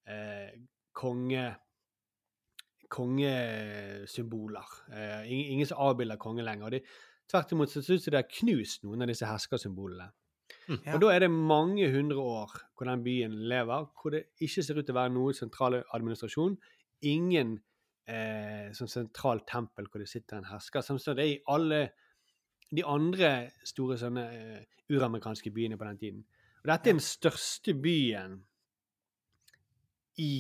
eh, 0.09 0.53
konge 0.97 1.49
kongesymboler. 2.91 4.67
Eh, 4.93 5.31
ingen 5.31 5.67
som 5.67 5.79
avbilder 5.79 6.19
konge 6.19 6.43
lenger. 6.43 6.67
Og 6.67 6.73
de, 6.75 6.81
tvert 7.31 7.53
imot 7.55 7.71
så 7.71 7.83
syns 7.85 8.07
jeg 8.07 8.15
det 8.15 8.23
har 8.25 8.33
knust 8.41 8.83
noen 8.83 9.05
av 9.05 9.13
disse 9.13 9.29
herskersymbolene. 9.29 10.11
Ja. 10.71 10.97
Og 10.97 11.01
da 11.05 11.13
er 11.15 11.25
det 11.25 11.31
mange 11.31 11.87
hundre 11.91 12.19
år 12.19 12.53
hvor 12.75 12.89
den 12.89 13.05
byen 13.07 13.37
lever, 13.51 13.87
hvor 13.95 14.15
det 14.15 14.25
ikke 14.43 14.65
ser 14.67 14.79
ut 14.79 14.87
til 14.87 14.95
å 14.95 15.01
være 15.01 15.15
noe 15.15 15.35
sentral 15.35 15.79
administrasjon. 15.95 16.57
Ingen 17.07 17.57
eh, 18.11 18.71
sånn 18.77 18.91
sentralt 18.91 19.47
tempel 19.51 19.87
hvor 19.91 20.03
det 20.03 20.11
sitter 20.11 20.41
en 20.41 20.51
hersker. 20.51 20.83
Som 20.83 20.99
det 20.99 21.25
er 21.25 21.33
i 21.37 21.41
alle 21.51 21.81
de 22.71 22.85
andre 22.87 23.33
store 23.67 23.99
sånne 23.99 24.27
eh, 24.35 24.67
uramerikanske 24.91 25.55
byene 25.55 25.79
på 25.79 25.87
den 25.87 26.03
tiden. 26.03 26.25
Og 26.61 26.71
dette 26.71 26.91
er 26.91 26.99
den 26.99 27.05
største 27.05 27.75
byen 27.79 28.41
i 30.21 30.35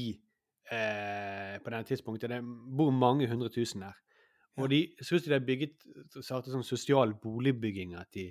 eh, 0.70 1.58
på 1.62 1.72
denne 1.72 1.86
tidspunktet. 1.88 2.30
Det 2.30 2.40
bor 2.76 2.90
mange 2.94 3.28
hundre 3.30 3.50
tusen 3.52 3.84
der. 3.86 3.98
Og 4.60 4.70
de 4.70 4.80
ser 5.02 5.22
de 5.24 5.32
har 5.32 5.44
bygget 5.46 5.86
startet 6.20 6.52
sånn 6.52 6.66
sosial 6.66 7.14
boligbygging. 7.22 7.94
At 7.96 8.10
de 8.14 8.28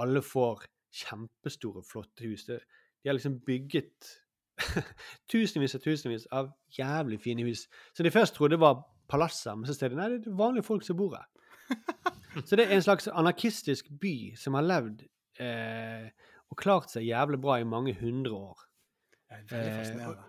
alle 0.00 0.22
får 0.22 0.66
kjempestore, 0.94 1.84
flotte 1.86 2.26
hus. 2.26 2.44
Det, 2.48 2.60
de 3.02 3.10
har 3.10 3.16
liksom 3.16 3.38
bygget 3.46 4.10
tusenvis 5.32 5.76
og 5.78 5.84
tusenvis 5.86 6.26
av 6.32 6.50
jævlig 6.78 7.20
fine 7.22 7.46
hus. 7.46 7.66
Så 7.94 8.06
de 8.06 8.12
først 8.14 8.36
trodde 8.36 8.56
det 8.58 8.64
var 8.64 8.82
palasser, 9.10 9.54
men 9.54 9.68
så 9.68 9.76
ser 9.76 9.92
de 9.92 9.98
nei, 9.98 10.10
det 10.14 10.30
er 10.30 10.38
vanlige 10.38 10.66
folk 10.66 10.84
som 10.86 10.98
bor 10.98 11.16
her. 11.16 11.30
Så 12.48 12.56
det 12.58 12.64
er 12.66 12.74
en 12.74 12.82
slags 12.82 13.06
anarkistisk 13.08 13.86
by 14.02 14.34
som 14.36 14.56
har 14.58 14.66
levd 14.66 15.04
eh, 15.40 16.08
og 16.50 16.58
klart 16.58 16.90
seg 16.90 17.06
jævlig 17.06 17.38
bra 17.40 17.60
i 17.60 17.68
mange 17.68 17.94
hundre 17.94 18.34
år. 18.34 18.64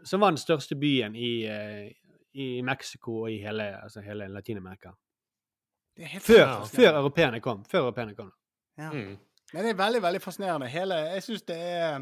Som 0.03 0.19
var 0.19 0.33
den 0.33 0.37
største 0.41 0.75
byen 0.75 1.15
i, 1.15 1.45
eh, 1.45 1.91
i 2.33 2.61
Mexico 2.61 3.21
og 3.23 3.31
i 3.31 3.37
hele, 3.43 3.67
altså 3.83 4.01
hele 4.01 4.27
Latin-Amerika. 4.27 4.95
Er 5.97 6.19
Før, 6.19 6.65
før 6.65 6.97
europeerne 6.97 7.39
kom. 7.39 7.63
Før 7.65 7.79
europeerne 7.79 8.15
kom. 8.15 8.31
Ja. 8.77 8.91
Mm. 8.91 9.15
Nei, 9.53 9.61
det 9.63 9.69
er 9.71 9.77
veldig, 9.79 10.01
veldig 10.03 10.21
fascinerende. 10.21 10.67
Hele 10.67 10.95
Jeg 10.95 11.23
syns 11.23 11.45
det 11.47 11.55
er 11.55 12.01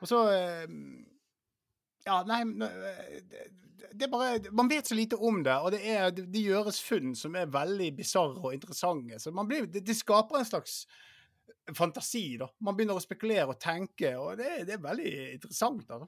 Og 0.00 0.08
så 0.08 0.18
eh, 0.34 0.64
Ja, 2.04 2.18
nei 2.26 2.42
eh, 2.42 3.20
det, 3.92 4.06
er 4.06 4.10
bare 4.10 4.52
Man 4.52 4.68
vet 4.68 4.90
så 4.90 4.98
lite 4.98 5.16
om 5.16 5.40
det, 5.44 5.54
og 5.54 5.72
det, 5.72 5.80
er, 5.88 6.10
det, 6.10 6.26
det 6.34 6.42
gjøres 6.42 6.82
funn 6.82 7.14
som 7.16 7.36
er 7.38 7.50
veldig 7.52 7.88
bisarre 7.96 8.42
og 8.42 8.54
interessante. 8.54 9.18
Så 9.22 9.30
man 9.30 9.48
blir, 9.48 9.66
det, 9.66 9.86
det 9.86 9.96
skaper 9.96 10.38
en 10.38 10.48
slags 10.48 10.82
fantasi, 11.76 12.36
da. 12.40 12.48
Man 12.60 12.76
begynner 12.76 12.98
å 12.98 13.02
spekulere 13.02 13.52
og 13.52 13.60
tenke, 13.62 14.14
og 14.18 14.36
det, 14.40 14.66
det 14.66 14.76
er 14.76 14.82
veldig 14.82 15.12
interessant. 15.36 15.84
da. 15.88 16.00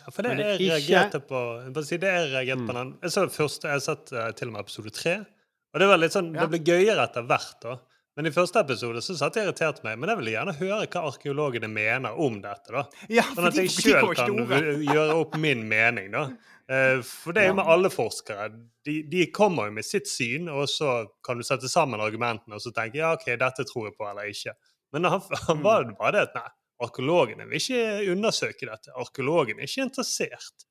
Ja, 0.00 0.10
for 0.10 0.22
det 0.22 0.36
det 0.36 0.46
jeg 0.60 0.82
ikke- 0.82 1.20
på 1.28 1.40
jeg 1.74 1.84
si, 1.86 1.96
det 1.96 2.08
jeg 2.10 2.32
reagerte 2.32 2.66
på 2.66 2.72
den, 2.74 2.98
Jeg 3.02 3.10
så 3.10 3.20
det 3.28 3.32
første, 3.36 3.62
jeg 3.68 3.72
har 3.72 3.80
sett 3.80 4.12
eh, 4.12 4.30
til 4.32 4.48
og 4.48 4.52
med 4.54 4.60
episode 4.64 4.90
tre. 4.90 5.26
Og 5.74 5.80
det 5.80 5.88
var 5.88 5.96
litt 5.98 6.12
sånn, 6.12 6.34
Ja. 6.34 6.46
det 6.46 6.50
ble 6.50 6.58
gøyere 6.74 7.02
etter 7.08 7.22
hvert. 7.26 7.60
da. 7.62 7.78
Men 8.16 8.26
i 8.26 8.30
første 8.30 8.60
episode 8.60 8.96
så 9.00 9.16
satt 9.16 9.32
det 9.34 9.46
irritert 9.46 9.82
meg. 9.84 9.98
Men 9.98 10.08
jeg 10.10 10.18
vil 10.18 10.32
gjerne 10.34 10.54
høre 10.58 10.86
hva 10.86 11.04
arkeologene 11.12 11.70
mener 11.70 12.10
om 12.18 12.40
dette. 12.42 12.68
da. 12.70 12.84
Ja, 13.08 13.22
Sånn 13.22 13.46
at 13.46 13.54
jeg 13.54 13.68
sjøl 13.68 14.14
kan 14.14 14.36
gjøre 14.36 15.14
opp 15.14 15.36
min 15.38 15.66
mening. 15.68 16.10
da. 16.10 16.28
Eh, 16.68 17.00
For 17.02 17.32
det 17.32 17.44
er 17.44 17.48
jo 17.48 17.54
med 17.54 17.66
alle 17.66 17.88
forskere. 17.88 18.50
De, 18.84 19.02
de 19.02 19.26
kommer 19.32 19.66
jo 19.66 19.72
med 19.72 19.84
sitt 19.84 20.06
syn, 20.08 20.48
og 20.48 20.66
så 20.68 21.06
kan 21.24 21.36
du 21.38 21.42
sette 21.42 21.68
sammen 21.70 22.00
argumentene 22.00 22.54
og 22.54 22.60
så 22.60 22.72
tenke 22.72 22.96
ja, 22.96 23.12
ok, 23.14 23.24
dette 23.38 23.64
tror 23.64 23.86
jeg 23.88 23.96
på 23.98 24.10
eller 24.10 24.24
ikke. 24.28 24.52
Men 24.92 25.04
han, 25.04 25.20
han 25.46 25.56
Mm. 25.58 25.62
var 25.62 25.84
det 25.84 25.96
bare 25.98 26.12
det 26.12 26.20
at 26.28 26.34
nei, 26.34 26.48
arkeologene 26.82 27.46
vil 27.48 27.60
ikke 27.60 28.12
undersøke 28.12 28.68
dette. 28.68 28.92
Arkeologene 28.98 29.62
er 29.64 29.70
ikke 29.70 29.86
interessert. 29.88 30.66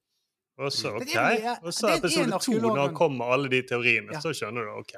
Og 0.61 0.69
så, 0.75 0.91
OK. 0.99 1.07
jo- 1.07 1.21
ja, 1.41 1.55
Og 1.63 1.73
så 1.73 1.95
episode 1.97 2.39
to, 2.43 2.75
han 2.75 2.93
kommer 2.95 3.31
alle 3.33 3.49
de 3.49 3.61
teoriene, 3.63 4.19
så 4.21 4.33
skjønner 4.35 4.67
du 4.67 4.73
OK. 4.81 4.93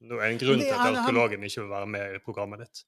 Nå 0.00 0.16
er 0.18 0.26
det 0.26 0.32
en 0.34 0.40
grunn 0.46 0.60
til 0.64 0.72
at 0.74 0.96
arkeologen 0.96 1.42
ikke 1.44 1.60
vil 1.62 1.70
være 1.70 1.86
med 1.86 2.14
i 2.16 2.18
programmet 2.24 2.58
ditt. 2.64 2.82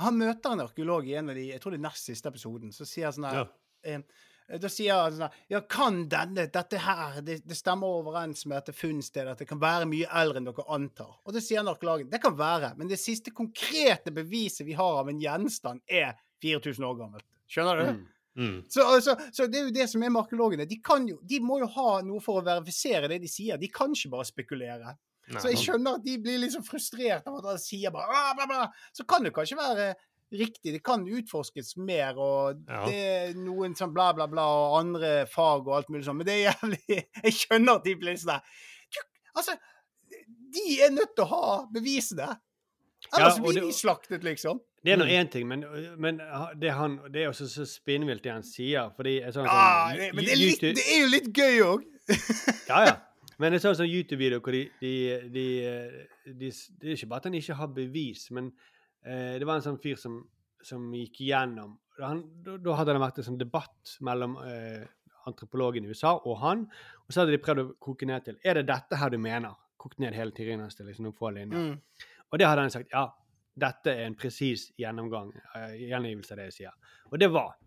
Han 0.00 0.16
møter 0.18 0.52
en 0.56 0.60
arkeolog 0.64 1.06
i 1.08 1.14
en 1.20 1.28
av 1.28 1.36
de 1.36 1.46
jeg 1.50 1.60
tror 1.60 1.74
det 1.74 1.80
er 1.80 1.88
nest 1.88 2.04
siste 2.08 2.28
episoden. 2.32 2.72
Så 2.72 2.86
sier 2.88 3.04
han 3.10 3.12
sånn 3.18 3.28
her 3.30 3.38
Ja. 3.42 3.46
eh, 3.84 4.58
Da 4.58 4.68
sier 4.68 4.94
han 5.04 5.12
sånn 5.12 5.30
Ja, 5.48 5.60
kan 5.60 6.08
denne, 6.08 6.46
dette 6.50 6.78
her 6.78 7.20
det, 7.20 7.46
det 7.46 7.56
stemmer 7.56 7.86
overens 8.00 8.44
med 8.46 8.56
dette 8.62 8.72
funnstedet, 8.76 9.30
at 9.32 9.38
det 9.38 9.48
kan 9.48 9.60
være 9.60 9.86
mye 9.86 10.08
eldre 10.10 10.40
enn 10.40 10.44
dere 10.48 10.64
antar? 10.68 11.14
Og 11.24 11.32
da 11.32 11.40
sier 11.40 11.58
han 11.62 11.68
arkeologen 11.68 12.10
det 12.10 12.20
kan 12.20 12.34
være, 12.36 12.74
men 12.76 12.88
det 12.88 12.98
siste 12.98 13.30
konkrete 13.30 14.10
beviset 14.10 14.66
vi 14.66 14.72
har 14.72 14.98
av 15.04 15.08
en 15.08 15.20
gjenstand, 15.20 15.80
er 15.88 16.16
4000 16.42 16.88
år 16.88 16.98
gammelt. 16.98 17.26
Skjønner 17.50 17.80
du? 17.80 17.86
Mm. 17.92 18.02
Mm. 18.32 18.58
Så, 18.72 18.84
altså, 18.88 19.14
så 19.32 19.46
det 19.50 19.58
er 19.60 19.66
jo 19.68 19.74
det 19.76 19.88
som 19.92 20.02
er 20.02 20.12
markologene. 20.14 20.64
De, 20.68 20.78
kan 20.84 21.04
jo, 21.08 21.18
de 21.28 21.40
må 21.44 21.58
jo 21.60 21.68
ha 21.74 21.98
noe 22.06 22.22
for 22.24 22.40
å 22.40 22.46
verifisere 22.46 23.10
det 23.12 23.20
de 23.24 23.28
sier. 23.30 23.60
De 23.60 23.68
kan 23.72 23.92
ikke 23.92 24.12
bare 24.14 24.28
spekulere. 24.28 24.94
Så 25.38 25.52
jeg 25.52 25.60
skjønner 25.62 25.98
at 26.00 26.04
de 26.04 26.16
blir 26.20 26.40
liksom 26.42 26.64
frustrert 26.66 27.28
av 27.30 27.38
at 27.38 27.52
han 27.52 27.60
sier 27.60 27.92
bare 27.94 28.10
«Ah, 28.10 28.32
bla, 28.36 28.48
bla. 28.50 28.64
Så 28.96 29.04
kan 29.08 29.22
det 29.24 29.32
kanskje 29.36 29.56
være 29.60 29.92
riktig. 30.32 30.72
Det 30.74 30.80
kan 30.84 31.04
utforskes 31.08 31.76
mer, 31.76 32.16
og 32.18 32.62
Ja. 32.68 32.82
det 32.88 32.96
er 32.96 33.34
noen 33.38 33.76
sånn 33.78 33.92
bla, 33.94 34.10
bla, 34.16 34.26
bla, 34.26 34.44
og 34.44 34.78
andre 34.80 35.12
fag 35.30 35.68
og 35.68 35.76
alt 35.76 35.92
mulig 35.92 36.04
sånn. 36.08 36.18
Men 36.20 36.28
det 36.28 36.38
er 36.38 36.52
jævlig 36.52 36.80
Jeg 37.28 37.36
skjønner 37.38 37.78
at 37.78 37.84
de 37.86 37.94
blir 38.00 38.16
sånn 38.16 38.34
der. 38.34 38.64
Altså, 39.32 39.56
de 40.52 40.66
er 40.84 40.92
nødt 40.92 41.14
til 41.16 41.24
å 41.24 41.30
ha 41.30 41.60
bevisene. 41.72 42.28
Ellers 43.12 43.38
ja, 43.38 43.42
blir 43.44 43.60
de 43.60 43.72
slaktet, 43.76 44.24
liksom. 44.26 44.60
Det 44.84 44.92
er 44.92 44.96
nå 44.98 45.04
Mm. 45.06 45.12
én 45.20 45.30
ting, 45.30 45.46
men, 45.48 45.60
men 45.98 46.16
det, 46.58 46.68
er 46.68 46.74
han, 46.74 46.96
det 47.12 47.22
er 47.22 47.28
også 47.30 47.46
så 47.46 47.64
spinnvilt 47.70 48.22
det 48.24 48.32
han 48.32 48.42
sier. 48.42 48.90
fordi 48.96 49.20
sånn, 49.32 49.46
Ah, 49.48 49.90
sånn, 49.92 49.98
det- 49.98 50.14
men 50.14 50.24
det 50.24 50.32
er, 50.32 50.36
litt, 50.40 50.60
det 50.60 50.86
er 50.86 51.00
jo 51.04 51.10
litt 51.10 51.32
gøy 51.32 51.60
òg. 51.62 51.84
Ja, 52.68 52.84
ja. 52.86 52.96
Men 53.38 53.52
det 53.52 53.58
er 53.60 53.68
sånn 53.68 53.76
sånn 53.78 53.90
YouTube-video 53.90 54.40
hvor 54.40 54.52
de, 54.52 54.64
de, 54.80 54.92
de, 55.32 55.46
de, 56.26 56.50
Det 56.50 56.88
er 56.88 56.96
ikke 56.96 57.08
bare 57.08 57.22
at 57.22 57.24
han 57.30 57.34
ikke 57.38 57.54
har 57.58 57.68
bevis, 57.68 58.30
men 58.30 58.52
eh, 59.06 59.38
det 59.38 59.46
var 59.46 59.56
en 59.56 59.62
sånn 59.62 59.78
fyr 59.82 59.96
som, 59.98 60.20
som 60.62 60.90
gikk 60.92 61.22
gjennom 61.28 61.78
da 61.98 62.08
hadde 62.74 62.94
det 62.94 63.00
vært 63.02 63.18
en 63.20 63.24
sånn 63.26 63.38
debatt 63.38 63.96
mellom 64.00 64.36
eh, 64.46 64.86
antropologen 65.28 65.84
i 65.84 65.88
USA 65.92 66.14
og 66.24 66.38
han, 66.40 66.62
og 67.06 67.12
så 67.12 67.20
hadde 67.22 67.34
de 67.36 67.42
prøvd 67.44 67.60
å 67.62 67.74
koke 67.78 68.06
ned 68.08 68.24
til 68.24 68.38
Er 68.42 68.54
det 68.58 68.66
dette 68.66 68.96
her 68.98 69.10
du 69.12 69.18
mener? 69.18 69.54
Kokt 69.78 69.98
ned 70.02 70.14
hele 70.16 70.32
teorien 70.34 70.60
hans 70.64 70.74
til 70.74 70.86
liksom 70.86 71.04
noen 71.06 71.14
få 71.18 71.30
linjer. 71.34 71.58
Mm. 71.58 72.08
Og 72.32 72.38
det 72.40 72.46
hadde 72.48 72.62
han 72.64 72.70
sagt. 72.70 72.88
Ja, 72.94 73.08
dette 73.60 73.92
er 73.92 74.06
en 74.06 74.16
presis 74.16 74.70
gjennomgang, 74.80 75.32
eh, 75.56 75.74
gjengivelse 75.88 76.32
av 76.32 76.40
det 76.40 76.46
jeg 76.50 76.58
sier. 76.60 76.94
Og 77.10 77.20
det 77.20 77.32
var 77.32 77.58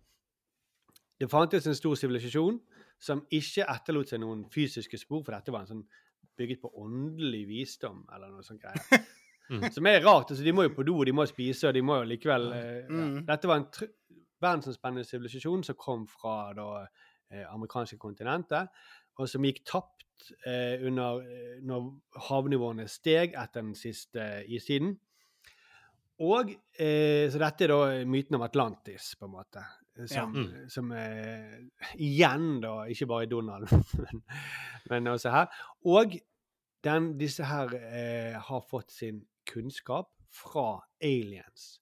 Det 1.17 1.29
fantes 1.31 1.63
en 1.67 1.75
stor 1.75 1.95
sivilisasjon 1.95 2.57
som 2.99 3.21
ikke 3.31 3.63
etterlot 3.71 4.09
seg 4.09 4.19
noen 4.19 4.41
fysiske 4.51 4.97
spor, 4.99 5.21
for 5.23 5.31
dette 5.31 5.53
var 5.53 5.61
en 5.61 5.69
sånn 5.69 5.85
bygget 6.35 6.59
på 6.59 6.71
åndelig 6.75 7.45
visdom, 7.47 8.01
eller 8.11 8.33
noe 8.33 8.43
sånt 8.43 8.61
greier. 8.61 8.81
Mm. 9.45 9.71
Som 9.71 9.85
er 9.85 10.01
rart. 10.01 10.31
altså 10.31 10.43
De 10.43 10.51
må 10.57 10.63
jo 10.65 10.71
på 10.73 10.83
do, 10.83 11.03
de 11.05 11.11
må 11.13 11.21
spise, 11.29 11.67
og 11.67 11.75
de 11.75 11.81
må 11.85 11.99
jo 11.99 12.07
likevel 12.09 12.47
eh, 12.49 12.79
ja. 12.79 12.89
Mm. 12.89 13.19
Dette 13.27 13.45
var 13.45 13.59
en 13.61 13.67
tr 13.69 13.91
verdensomspennende 14.41 15.05
sivilisasjon 15.05 15.63
som 15.63 15.77
kom 15.79 16.07
fra 16.09 16.53
det 16.57 16.65
eh, 17.31 17.45
amerikanske 17.53 17.97
kontinentet, 18.01 18.73
og 19.15 19.29
som 19.29 19.45
gikk 19.47 19.61
tapt 19.69 20.31
eh, 20.45 20.81
under 20.85 21.21
eh, 21.23 21.59
når 21.65 21.87
havnivåene 22.27 22.87
steg 22.91 23.37
etter 23.37 23.63
den 23.63 23.75
siste 23.79 24.21
eh, 24.41 24.49
istiden. 24.57 24.95
Og 26.23 26.51
eh, 26.79 27.25
Så 27.31 27.39
dette 27.41 27.65
er 27.65 27.73
da 27.73 28.05
myten 28.07 28.37
om 28.37 28.45
Atlantis, 28.45 29.13
på 29.19 29.25
en 29.27 29.33
måte. 29.35 29.63
Som, 30.11 30.33
Ja. 30.35 30.67
som 30.69 30.89
eh, 30.91 31.59
igjen, 32.03 32.59
da, 32.63 32.81
ikke 32.91 33.07
bare 33.07 33.23
i 33.23 33.29
Donald, 33.31 33.69
men, 34.03 34.23
men 34.91 35.07
også 35.13 35.31
her. 35.31 35.47
Og 35.87 36.17
den, 36.83 37.13
disse 37.17 37.43
her 37.47 37.71
eh, 37.79 38.35
har 38.39 38.61
fått 38.69 38.91
sin 38.91 39.21
kunnskap 39.47 40.09
fra 40.35 40.81
aliens. 41.03 41.79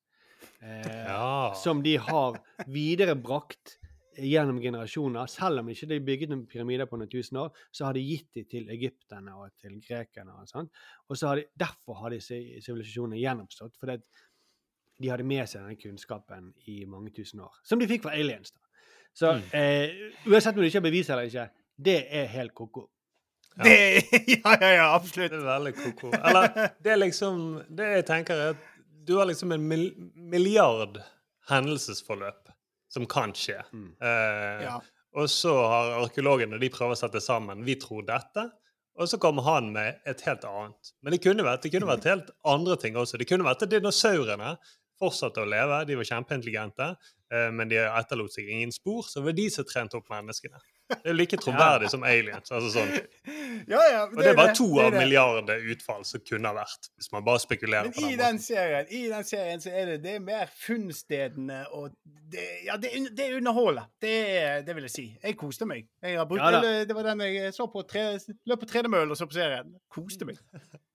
Eh, 0.62 1.08
Ja. 1.10 1.54
Som 1.58 1.82
de 1.84 1.98
har 1.98 2.38
viderebrakt 2.68 3.80
gjennom 4.18 4.60
generasjoner. 4.62 5.26
Selv 5.32 5.60
om 5.64 5.70
ikke 5.70 5.88
de 5.90 6.00
bygget 6.06 6.30
noen 6.32 6.46
pyramider 6.50 6.86
på 6.90 6.98
noen 7.00 7.10
tusen 7.12 7.38
år, 7.42 7.50
så 7.72 7.86
har 7.88 7.94
de 7.98 8.04
gitt 8.06 8.30
dem 8.38 8.46
til 8.52 8.70
egypterne 8.74 9.34
og 9.40 9.52
til 9.62 9.80
grekerne. 9.86 10.36
Og 10.42 10.48
sånt. 10.50 10.72
Og 11.10 11.18
så 11.18 11.28
har 11.32 11.42
de, 11.42 11.46
derfor 11.60 11.94
har 12.04 12.10
disse 12.16 12.38
sivilisasjonene 12.66 13.20
gjenoppstått. 13.22 13.76
fordi 13.80 13.94
at 13.94 14.04
de 15.02 15.10
hadde 15.10 15.24
med 15.26 15.48
seg 15.50 15.62
denne 15.64 15.76
kunnskapen 15.82 16.52
i 16.70 16.84
mange 16.86 17.10
tusen 17.12 17.40
år. 17.42 17.54
Som 17.66 17.80
de 17.82 17.88
fikk 17.90 18.04
fra 18.06 18.14
aliens. 18.16 18.52
da. 18.52 18.60
Så 19.14 19.34
Mm. 19.34 19.42
eh, 19.54 19.90
uansett 20.28 20.56
om 20.56 20.62
du 20.62 20.68
ikke 20.68 20.80
har 20.82 20.90
bevis 20.90 21.10
eller 21.10 21.24
ikke, 21.30 21.50
det 21.78 22.08
er 22.10 22.26
helt 22.28 22.54
ko-ko. 22.54 22.90
Det, 23.64 23.74
ja, 24.44 24.54
ja, 24.62 24.70
ja, 24.76 24.86
absolutt. 24.96 25.32
Det 25.32 25.40
er 25.40 25.46
veldig 25.46 25.74
ko-ko. 25.76 26.12
Eller 26.14 26.72
det 26.84 26.92
er 26.92 26.98
liksom 26.98 27.64
Det 27.70 27.86
jeg 27.98 28.06
tenker, 28.06 28.34
er 28.36 28.50
at 28.56 28.58
du 29.06 29.18
har 29.18 29.26
liksom 29.26 29.52
en 29.52 29.68
milliard 30.16 30.98
hendelsesforløp 31.50 32.43
som 32.94 33.06
kan 33.10 33.34
skje. 33.38 33.60
Eh, 34.02 34.64
Ja. 34.68 34.80
Og 35.14 35.28
så 35.30 35.52
har 35.70 35.92
arkeologene 36.08 36.58
de 36.58 36.70
prøver 36.74 36.96
å 36.96 36.98
sette 36.98 37.22
sammen 37.22 37.60
Vi 37.66 37.76
tror 37.82 38.02
dette. 38.08 38.48
Og 38.98 39.08
så 39.10 39.18
kommer 39.22 39.46
han 39.46 39.72
med 39.74 40.00
et 40.10 40.22
helt 40.26 40.44
annet. 40.46 40.90
Men 41.02 41.14
det 41.14 41.22
kunne 41.22 41.46
vært, 41.46 41.64
det 41.66 41.72
kunne 41.74 41.90
vært 41.90 42.06
helt 42.10 42.30
andre 42.46 42.76
ting 42.78 42.94
også. 42.98 43.18
Det 43.18 43.28
kunne 43.30 43.46
vært 43.46 43.62
at 43.66 43.70
dinosaurene 43.74 44.56
fortsatte 45.00 45.42
å 45.44 45.50
leve. 45.50 45.82
De 45.90 45.96
var 46.00 46.08
kjempeintelligente, 46.10 46.92
eh, 47.34 47.50
men 47.56 47.72
de 47.72 47.82
etterlot 47.86 48.34
seg 48.36 48.50
ingen 48.50 48.72
spor. 48.76 49.04
Så 49.08 49.20
det 49.22 49.26
var 49.32 49.38
de 49.40 49.50
som 49.54 49.66
trente 49.70 49.98
opp 50.00 50.10
menneskene. 50.14 50.62
Det 50.94 51.10
er 51.10 51.16
like 51.16 51.38
troverdig 51.40 51.90
som 51.90 52.04
aliens. 52.06 52.52
altså 52.52 52.70
sånn. 52.74 52.92
Ja, 53.70 53.80
ja, 53.88 54.00
Og 54.10 54.18
det 54.20 54.32
er 54.34 54.36
bare 54.36 54.52
to 54.58 54.66
det 54.74 54.84
av 54.84 54.96
milliarder 54.98 55.62
utfall 55.72 56.02
som 56.06 56.20
kunne 56.28 56.50
ha 56.50 56.58
vært, 56.58 56.90
hvis 57.00 57.12
man 57.14 57.24
bare 57.24 57.40
spekulerer 57.40 57.88
Men 57.88 57.94
på 57.96 58.02
i 58.02 58.10
den 58.10 58.20
den 58.20 58.36
måten. 58.36 58.42
serien 58.44 58.90
i 58.92 59.02
den 59.08 59.24
serien 59.30 59.62
så 59.64 59.72
er 59.72 59.86
det, 59.94 59.96
det 60.04 60.16
er 60.18 60.24
mer 60.26 60.50
funnstedene 60.60 61.62
og 61.78 61.94
det, 62.04 62.44
Ja, 62.66 62.76
det, 62.82 62.92
det 63.16 63.28
er 63.30 63.38
underholdet. 63.38 63.88
Det, 64.04 64.14
det 64.68 64.76
vil 64.76 64.90
jeg 64.90 64.96
si. 64.98 65.06
Jeg 65.24 65.38
koste 65.40 65.68
meg. 65.70 65.88
Jeg 66.04 66.18
har 66.20 66.28
brukt, 66.28 66.44
Ja 66.44 66.60
det, 66.66 66.74
det 66.90 66.98
var 66.98 67.08
den 67.08 67.24
jeg 67.24 67.54
så 67.56 67.70
på 67.72 67.86
tre, 67.88 68.04
løp 68.50 68.66
på 68.66 68.70
tredemølle 68.74 69.16
og 69.16 69.22
så 69.22 69.30
på 69.30 69.38
serien. 69.40 69.72
Koste 69.94 70.28
meg. 70.28 70.42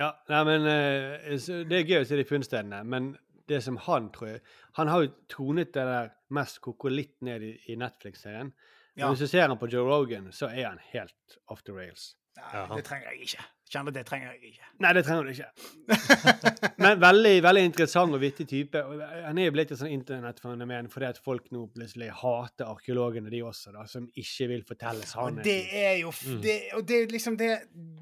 Ja, 0.00 0.14
nei, 0.32 0.40
men 0.48 0.66
eh, 0.70 1.34
Det 1.68 1.76
er 1.76 1.88
gøy 1.88 1.98
å 2.00 2.08
se 2.08 2.16
de 2.16 2.24
funnstedene, 2.24 2.80
men 2.88 3.12
det 3.50 3.60
som 3.64 3.76
han 3.84 4.08
tror 4.14 4.28
jeg 4.30 4.42
Han 4.78 4.88
har 4.88 5.04
jo 5.04 5.10
tronet 5.28 5.74
det 5.74 5.84
der 5.84 6.12
mest 6.32 6.60
koko 6.64 6.88
litt 6.92 7.16
ned 7.26 7.44
i, 7.44 7.54
i 7.72 7.76
Netflix-serien. 7.76 8.52
Men 8.96 9.12
hvis 9.14 9.24
du 9.24 9.30
ser 9.30 9.48
han 9.48 9.58
på 9.58 9.68
Joe 9.70 9.86
Rogan, 9.88 10.30
så 10.34 10.50
er 10.50 10.68
han 10.68 10.80
helt 10.92 11.38
off 11.48 11.62
the 11.66 11.74
rails. 11.74 12.14
Nei, 12.38 12.64
det 12.76 12.84
trenger 12.86 13.10
jeg 13.12 13.28
ikke. 13.28 13.44
Kjenner 13.70 13.94
det 13.94 14.02
trenger 14.08 14.32
jeg 14.32 14.48
ikke. 14.50 14.68
Nei, 14.82 14.90
det 14.96 15.02
trenger 15.06 15.22
du 15.22 15.30
ikke. 15.30 16.72
Men 16.82 16.98
veldig 16.98 17.34
veldig 17.44 17.62
interessant 17.68 18.16
og 18.16 18.20
vittig 18.22 18.46
type. 18.50 18.80
Han 19.26 19.38
er 19.38 19.46
jo 19.46 19.52
blitt 19.54 19.70
et 19.70 19.78
sånn 19.78 19.92
internettfenomen 19.94 20.88
fordi 20.90 21.06
at 21.06 21.20
folk 21.22 21.46
nå 21.54 21.68
plutselig 21.70 22.08
hater 22.18 22.66
arkeologene, 22.66 23.30
de 23.30 23.42
også, 23.46 23.70
da, 23.76 23.84
som 23.86 24.08
ikke 24.18 24.48
vil 24.50 24.64
fortelle 24.66 25.06
sannheten. 25.06 25.44
det 25.46 25.84
er 25.84 25.96
jo 26.00 26.10
Mm. 26.10 26.40
det, 26.42 26.56
Og 26.74 26.82
det 26.88 26.96
er 27.02 27.06
liksom 27.12 27.36
det 27.38 27.50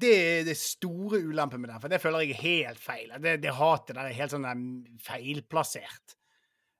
Det 0.01 0.13
er 0.39 0.43
det 0.49 0.57
store 0.57 1.19
ulempen 1.21 1.61
med 1.61 1.69
den, 1.69 1.79
for 1.79 1.87
det 1.87 2.01
føler 2.01 2.19
jeg 2.25 2.31
er 2.31 2.41
helt 2.41 2.79
feil. 2.79 3.11
Det, 3.21 3.35
det 3.41 3.53
hatet 3.53 3.95
der 3.95 4.01
er 4.09 4.13
helt 4.17 4.31
sånn 4.31 4.47
feilplassert. 5.05 6.15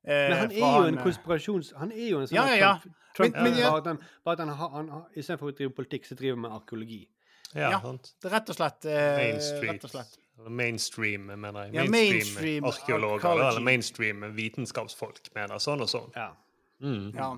Eh, 0.04 0.30
Men 0.30 0.38
han 0.38 0.52
er 0.52 0.58
jo 0.82 0.88
en 0.88 0.98
eh, 0.98 1.04
konspirasjons... 1.04 1.74
Han 1.78 1.92
er 1.92 2.10
jo 2.10 2.20
en 2.24 2.28
sånn 2.28 2.36
Ja, 2.40 2.48
ja, 2.48 2.56
ja. 2.58 2.74
Trump, 2.80 2.96
Trump 3.16 3.36
Men- 3.36 3.44
men 3.44 3.54
bare 3.54 3.62
ja. 3.62 3.78
at 3.78 3.86
han, 3.88 4.00
bare 4.26 4.34
at 4.42 4.58
han, 4.58 4.90
han, 4.90 5.06
istedenfor 5.16 5.52
å 5.52 5.56
drive 5.58 5.74
politikk, 5.76 6.06
så 6.08 6.16
driver 6.16 6.38
han 6.40 6.42
med 6.48 6.52
arkeologi. 6.58 7.02
Ja, 7.56 7.70
Ja. 7.72 7.80
sant. 7.82 8.14
det 8.22 8.32
er 8.32 8.36
Rett 8.38 8.50
og 8.50 8.56
slett. 8.56 8.86
eh, 8.86 9.16
Main 9.18 9.34
rett 9.36 9.44
Street. 9.44 9.84
og 9.84 9.90
slett. 9.92 10.18
Eller 10.40 10.50
Mainstream, 10.50 11.22
mener 11.36 11.64
jeg. 11.66 11.74
Ja, 11.74 11.84
Mainstream, 11.90 12.64
mainstream 12.64 12.64
arkeologer. 12.66 13.32
Eller 13.50 13.60
mainstream 13.62 14.22
vitenskapsfolk 14.36 15.30
mener 15.36 15.60
sånn 15.60 15.82
og 15.82 15.90
sånn. 15.90 16.12
Ja. 16.16 16.30
Mm. 16.82 17.10
Ja. 17.14 17.32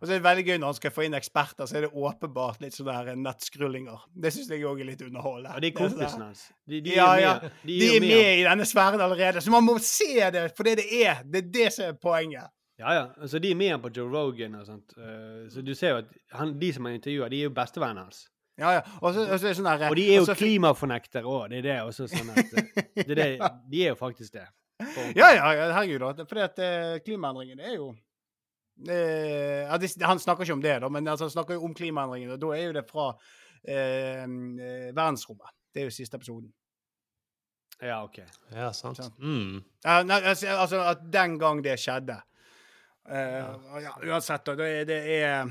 Og 0.00 0.06
så 0.08 0.14
er 0.14 0.20
det 0.20 0.24
veldig 0.24 0.44
gøy 0.46 0.58
når 0.58 0.70
han 0.70 0.74
skal 0.78 0.90
få 0.90 1.04
inn 1.04 1.12
eksperter, 1.18 1.66
så 1.68 1.76
er 1.76 1.80
det 1.84 1.90
åpenbart 1.92 2.62
litt 2.62 2.72
sånne 2.72 2.94
der 3.04 3.14
nettskrullinger. 3.20 3.98
Det 4.16 4.32
syns 4.32 4.48
jeg 4.48 4.62
òg 4.64 4.80
er 4.80 4.88
litt 4.88 5.02
underholdende. 5.04 5.52
Og 5.54 5.60
de 5.60 5.68
er 5.68 5.72
sånn 5.76 5.90
kompisene 5.92 6.24
hans. 6.30 6.46
De, 6.66 6.80
de 6.80 6.94
ja, 6.94 7.08
er 7.12 7.20
ja. 7.20 7.34
med, 7.42 7.52
De, 7.66 7.76
er 7.90 7.96
er 7.96 8.00
med 8.00 8.38
i 8.38 8.42
denne 8.48 8.64
sfæren 8.64 9.00
allerede, 9.04 9.42
så 9.44 9.50
man 9.52 9.64
må 9.64 9.76
se 9.84 10.30
det 10.32 10.46
for 10.56 10.64
det 10.64 10.78
det 10.80 10.86
er. 11.04 11.20
Det 11.24 11.42
er 11.44 11.50
det 11.58 11.72
som 11.74 11.84
er 11.90 11.92
poenget. 12.00 12.48
Ja, 12.78 12.92
ja. 12.92 13.04
Altså, 13.20 13.38
de 13.38 13.50
er 13.50 13.54
med 13.60 13.82
på 13.82 13.90
Joe 13.96 14.08
Rogan 14.12 14.54
og 14.54 14.66
sånt. 14.66 14.96
eh, 14.96 15.44
så 15.52 15.62
du 15.64 15.74
ser 15.74 15.90
jo 15.90 15.96
at 15.98 16.16
han, 16.32 16.58
de 16.58 16.72
som 16.72 16.84
han 16.88 16.94
intervjuer, 16.94 17.28
de 17.28 17.40
er 17.40 17.44
jo 17.50 17.50
bestevennene 17.50 18.00
hans. 18.08 18.28
Ja, 18.56 18.70
ja. 18.78 18.82
Og 19.02 19.12
så, 19.12 19.26
er 19.28 19.36
det 19.42 19.50
sånn 19.58 19.66
der, 19.68 19.82
Og 19.90 19.96
de 19.98 20.04
er 20.08 20.14
jo 20.16 20.22
og 20.24 20.28
så- 20.30 20.36
klimafornektere 20.38 21.28
òg. 21.28 21.50
Det 21.52 21.58
er 21.58 21.66
det 21.66 21.76
også 21.84 22.06
sånn 22.08 22.30
at 22.32 22.38
eh, 22.56 22.84
det 23.02 23.10
er 23.10 23.18
det, 23.20 23.50
De 23.72 23.82
er 23.84 23.90
jo 23.92 23.98
faktisk 24.00 24.32
det. 24.38 24.46
Ja, 25.16 25.30
ja, 25.34 25.50
ja, 25.56 25.66
herregud. 25.76 26.22
For 26.28 26.40
eh, 26.40 26.98
klimaendringene 27.04 27.64
er 27.68 27.74
jo 27.76 27.90
eh, 28.88 29.64
ja, 29.66 29.76
de, 29.80 29.88
Han 30.04 30.18
snakker 30.20 30.44
ikke 30.44 30.56
om 30.56 30.62
det, 30.64 30.76
da, 30.82 30.88
men 30.92 31.08
altså, 31.08 31.28
han 31.28 31.34
snakker 31.34 31.56
jo 31.58 31.64
om 31.68 31.74
klimaendringene. 31.76 32.36
Og 32.36 32.40
da 32.44 32.52
er 32.56 32.64
jo 32.70 32.76
det 32.76 32.84
fra 32.88 33.10
eh, 33.64 34.24
eh, 34.24 34.88
verdensrommet. 34.96 35.52
Det 35.74 35.82
er 35.82 35.90
jo 35.90 35.96
siste 35.96 36.16
episoden. 36.16 36.48
Ja, 37.82 37.98
OK. 38.04 38.22
Ja, 38.54 38.70
sant. 38.72 38.96
Sant. 38.96 39.18
Mm. 39.20 39.58
Ja, 39.84 39.98
nei, 40.08 40.20
altså, 40.24 40.48
altså 40.56 40.80
at 40.94 41.04
den 41.12 41.36
gang 41.42 41.60
det 41.64 41.76
skjedde 41.82 42.22
Uh, 43.06 43.14
ja. 43.14 43.80
ja, 43.84 43.90
Uansett, 44.02 44.42
da. 44.48 44.56
Det, 44.58 44.84
det 44.88 44.96
er. 45.22 45.46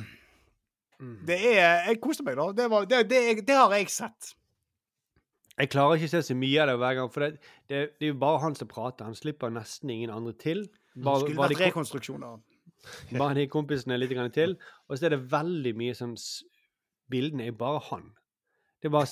Det 0.99 1.37
er 1.51 1.85
Jeg 1.89 1.99
koste 2.03 2.23
meg, 2.23 2.37
da. 2.39 2.49
Det, 2.55 2.65
var, 2.71 2.87
det, 2.89 3.03
det, 3.09 3.21
det 3.47 3.55
har 3.57 3.73
jeg 3.75 3.91
sett. 3.93 4.33
Jeg 5.55 5.71
klarer 5.71 5.95
ikke 5.95 6.09
å 6.09 6.13
se 6.17 6.21
så 6.27 6.35
mye 6.35 6.63
av 6.63 6.67
det 6.67 6.75
hver 6.81 6.97
gang, 6.97 7.11
for 7.11 7.23
det, 7.23 7.51
er 7.71 8.09
jo 8.09 8.17
bare 8.19 8.41
han 8.43 8.57
som 8.59 8.67
prater. 8.67 9.07
Han 9.07 9.15
slipper 9.15 9.53
nesten 9.55 9.93
ingen 9.93 10.11
andre 10.11 10.33
til. 10.39 10.65
Bare, 10.95 11.23
Skulle 11.23 11.39
vært 11.39 11.61
rekonstruksjoner. 11.63 12.41
bare 13.15 13.37
de 13.39 13.47
kompisene 13.51 13.97
litt 13.99 14.15
til. 14.35 14.57
Og 14.89 14.97
så 14.97 15.07
er 15.07 15.15
det 15.15 15.23
veldig 15.31 15.75
mye 15.79 15.95
sånn 15.95 16.17
Bildene 17.11 17.45
er 17.47 17.53
bare 17.53 17.83
han. 17.91 18.07
Det 18.85 18.91
var 18.93 19.09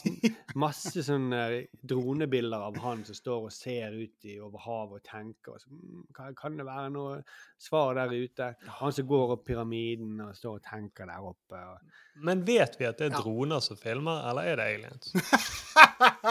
masse 0.61 1.01
sånne 1.01 1.39
dronebilder 1.81 2.61
av 2.67 2.75
han 2.83 2.99
som 3.07 3.15
står 3.17 3.47
og 3.47 3.53
ser 3.55 3.95
ut 3.97 4.27
i 4.29 4.35
over 4.37 4.61
havet 4.61 4.99
og 4.99 5.07
tenker. 5.07 5.55
Og 5.55 5.63
så, 5.63 5.71
mm, 5.73 6.03
kan, 6.13 6.35
kan 6.37 6.59
det 6.59 6.65
være 6.67 6.91
noe 6.93 7.15
svar 7.57 7.97
der 7.97 8.13
ute? 8.13 8.51
Han 8.83 8.93
som 8.93 9.07
går 9.09 9.33
opp 9.33 9.47
pyramiden 9.47 10.21
og 10.27 10.35
står 10.37 10.59
og 10.59 10.67
tenker 10.67 11.09
der 11.09 11.25
oppe. 11.25 11.57
Og, 11.71 12.03
Men 12.21 12.43
vet 12.45 12.77
vi 12.77 12.85
at 12.85 13.01
det 13.01 13.07
er 13.07 13.15
Ja. 13.15 13.23
droner 13.25 13.65
som 13.65 13.79
filmer, 13.81 14.21
eller 14.29 14.51
er 14.51 14.61
det 14.61 14.67
aliens? 14.75 15.09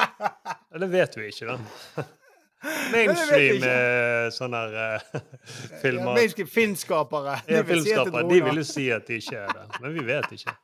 Det 0.78 0.90
vet 0.94 1.18
vi 1.18 1.26
ikke, 1.32 1.50
da. 1.50 2.06
Mainstream 2.94 3.66
eh, 3.66 4.28
sånne 4.38 4.62
her 4.62 5.02
uh, 5.02 5.18
filmer 5.82 6.22
Ja, 6.22 6.46
filmskapere. 6.46 7.40
ja, 7.48 7.58
er 7.58 7.66
filmskapere, 7.66 8.22
de 8.30 8.38
vil 8.46 8.62
jo 8.62 8.66
si 8.70 8.86
at 8.94 9.10
de 9.10 9.18
ikke 9.18 9.42
er 9.42 9.50
det, 9.58 9.66
men 9.82 9.98
vi 9.98 10.06
vet 10.06 10.30
ikke. 10.38 10.54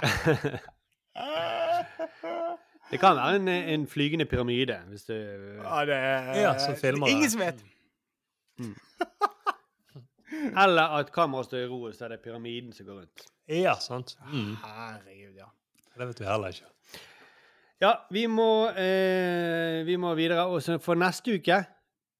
Det 2.90 2.98
kan 2.98 3.16
være 3.16 3.36
en, 3.38 3.48
en 3.48 3.86
flygende 3.86 4.26
pyramide, 4.26 4.80
hvis 4.90 5.04
du 5.06 5.14
Ja, 5.14 5.84
det 5.86 5.94
er 5.96 6.40
Ja, 6.40 6.58
som 6.58 6.76
filmer 6.76 7.06
det. 7.06 7.12
Ingen 7.14 7.30
som 7.30 7.40
vet. 7.44 7.64
Eller 10.64 10.96
at 10.98 11.12
kameraet 11.12 11.46
står 11.50 11.64
i 11.64 11.68
ro, 11.70 11.80
så 11.92 12.06
er 12.06 12.14
det 12.14 12.20
pyramiden 12.24 12.72
som 12.72 12.86
går 12.86 13.00
rundt. 13.02 13.26
Ja, 13.50 13.74
sant. 13.82 14.16
Mm. 14.30 14.54
Herregud, 14.62 15.34
ja. 15.38 15.48
Det 15.98 16.06
vet 16.08 16.20
vi 16.22 16.28
heller 16.28 16.54
ikke. 16.54 16.70
Ja, 17.80 17.92
vi 18.12 18.26
må, 18.28 18.68
eh, 18.76 19.80
vi 19.86 19.96
må 19.96 20.14
videre. 20.14 20.46
Og 20.46 20.62
så 20.62 20.78
for 20.82 20.98
neste 21.00 21.34
uke, 21.38 21.62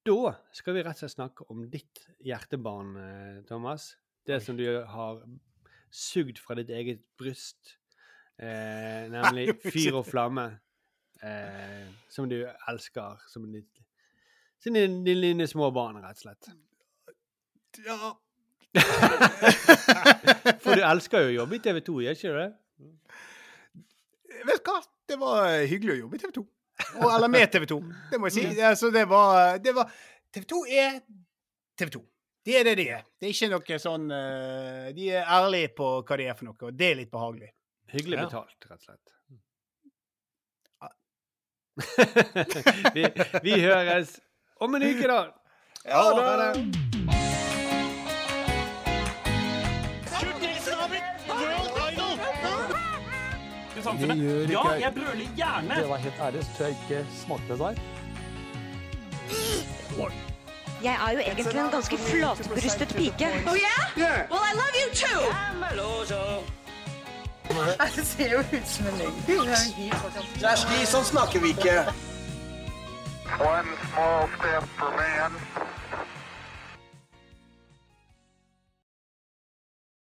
da 0.05 0.33
skal 0.53 0.73
vi 0.75 0.83
rett 0.83 0.97
og 0.97 1.03
slett 1.03 1.15
snakke 1.15 1.45
om 1.53 1.67
ditt 1.69 2.05
hjertebarn, 2.25 2.95
eh, 2.97 3.43
Thomas. 3.47 3.95
Det 4.27 4.41
som 4.43 4.57
du 4.57 4.65
har 4.85 5.21
sugd 5.91 6.39
fra 6.41 6.55
ditt 6.55 6.69
eget 6.69 7.01
bryst. 7.17 7.77
Eh, 8.39 9.09
nemlig 9.15 9.55
fyr 9.65 9.99
og 9.99 10.05
flamme. 10.07 10.47
Eh, 11.21 11.87
som 12.09 12.29
du 12.29 12.39
elsker 12.69 13.19
som 13.29 13.45
ditt 13.51 13.81
som 14.61 14.73
dine, 14.73 15.21
dine 15.21 15.47
små 15.49 15.71
barn, 15.73 15.97
rett 16.03 16.19
og 16.19 16.21
slett. 16.21 16.51
Ja. 17.85 18.11
For 20.61 20.77
du 20.77 20.83
elsker 20.85 21.25
jo 21.25 21.31
å 21.31 21.37
jobbe 21.39 21.57
i 21.57 21.63
TV 21.65 21.81
2, 21.87 21.95
gjør 22.05 22.17
ikke 22.17 22.33
du 22.33 22.37
det? 22.37 22.49
Vet 24.45 24.61
du 24.61 24.69
hva? 24.69 24.77
Det 25.11 25.17
var 25.19 25.47
hyggelig 25.67 25.95
å 25.95 25.99
jobbe 26.03 26.17
i 26.17 26.21
TV 26.21 26.35
2. 26.37 26.43
Og, 27.01 27.07
eller 27.09 27.31
med 27.31 27.51
TV 27.53 27.65
2, 27.69 27.79
det 28.11 28.19
må 28.21 28.29
jeg 28.29 28.37
si. 28.37 28.45
Altså, 28.71 28.91
det 28.93 29.05
var, 29.09 29.57
det 29.61 29.73
var 29.75 29.91
TV 30.33 30.45
2 30.53 30.61
er 30.69 31.01
TV 31.77 31.93
2. 31.97 32.03
De 32.45 32.55
er 32.57 32.65
det 32.65 32.75
de 32.79 32.85
er. 32.97 33.03
Det 33.17 33.27
er 33.27 33.35
ikke 33.35 33.51
noe 33.51 33.77
sånn 33.81 34.05
eh, 34.17 34.87
De 34.97 35.11
er 35.13 35.27
ærlige 35.29 35.73
på 35.77 35.89
hva 36.01 36.17
de 36.17 36.25
er 36.25 36.37
for 36.37 36.49
noe, 36.49 36.57
og 36.69 36.77
det 36.77 36.87
er 36.87 37.01
litt 37.01 37.11
behagelig. 37.13 37.51
Hyggelig 37.91 38.17
Ja. 38.17 38.25
betalt, 38.25 38.65
rett 38.69 38.79
og 38.79 38.85
slett. 38.85 39.07
vi, 42.95 43.05
vi 43.43 43.61
høres 43.61 44.19
om 44.59 44.75
en 44.75 44.83
uke, 44.83 45.07
da. 45.07 45.21
Ja, 45.85 46.01
Ha 46.01 46.53
det. 46.53 47.71
Det 53.75 54.15
gjør 54.15 54.41
ikke 54.41 54.51
Ja, 54.51 54.71
jeg. 54.79 54.93
brøler 54.93 55.27
gjerne. 55.35 55.75
Det 55.75 55.89
var 55.89 55.97
helt 55.97 56.19
ærlig, 56.21 56.43
så 56.43 56.51
tror 56.57 56.65
jeg 56.65 56.75
ikke 56.81 57.05
smakte 57.23 57.47
det 57.53 57.59
der. 57.59 57.75
Jeg 60.83 60.93
er 61.07 61.11
jo 61.11 61.19
egentlig 61.19 61.59
en 61.61 61.71
ganske 61.71 61.97
flatbrystet 61.97 62.87
pike. 62.97 63.27
Oh 63.47 63.55
yeah? 63.55 64.29
Well, 64.31 64.43
I 64.49 64.53
love 64.61 64.75
you 64.81 64.89
too! 64.93 66.60
Det 67.49 68.05
ser 68.07 68.31
jo 68.31 68.39
ut 68.39 68.67
som 68.67 68.87
en 68.87 68.97
løgn. 69.01 69.15
ski, 70.61 70.85
sånn 70.87 71.05
snakker 71.05 71.43
vi 71.43 71.53
ikke. 71.55 71.75
One 73.39 73.75
small 73.91 74.27
step 74.37 74.67
for 74.77 74.91
man, 74.97 75.37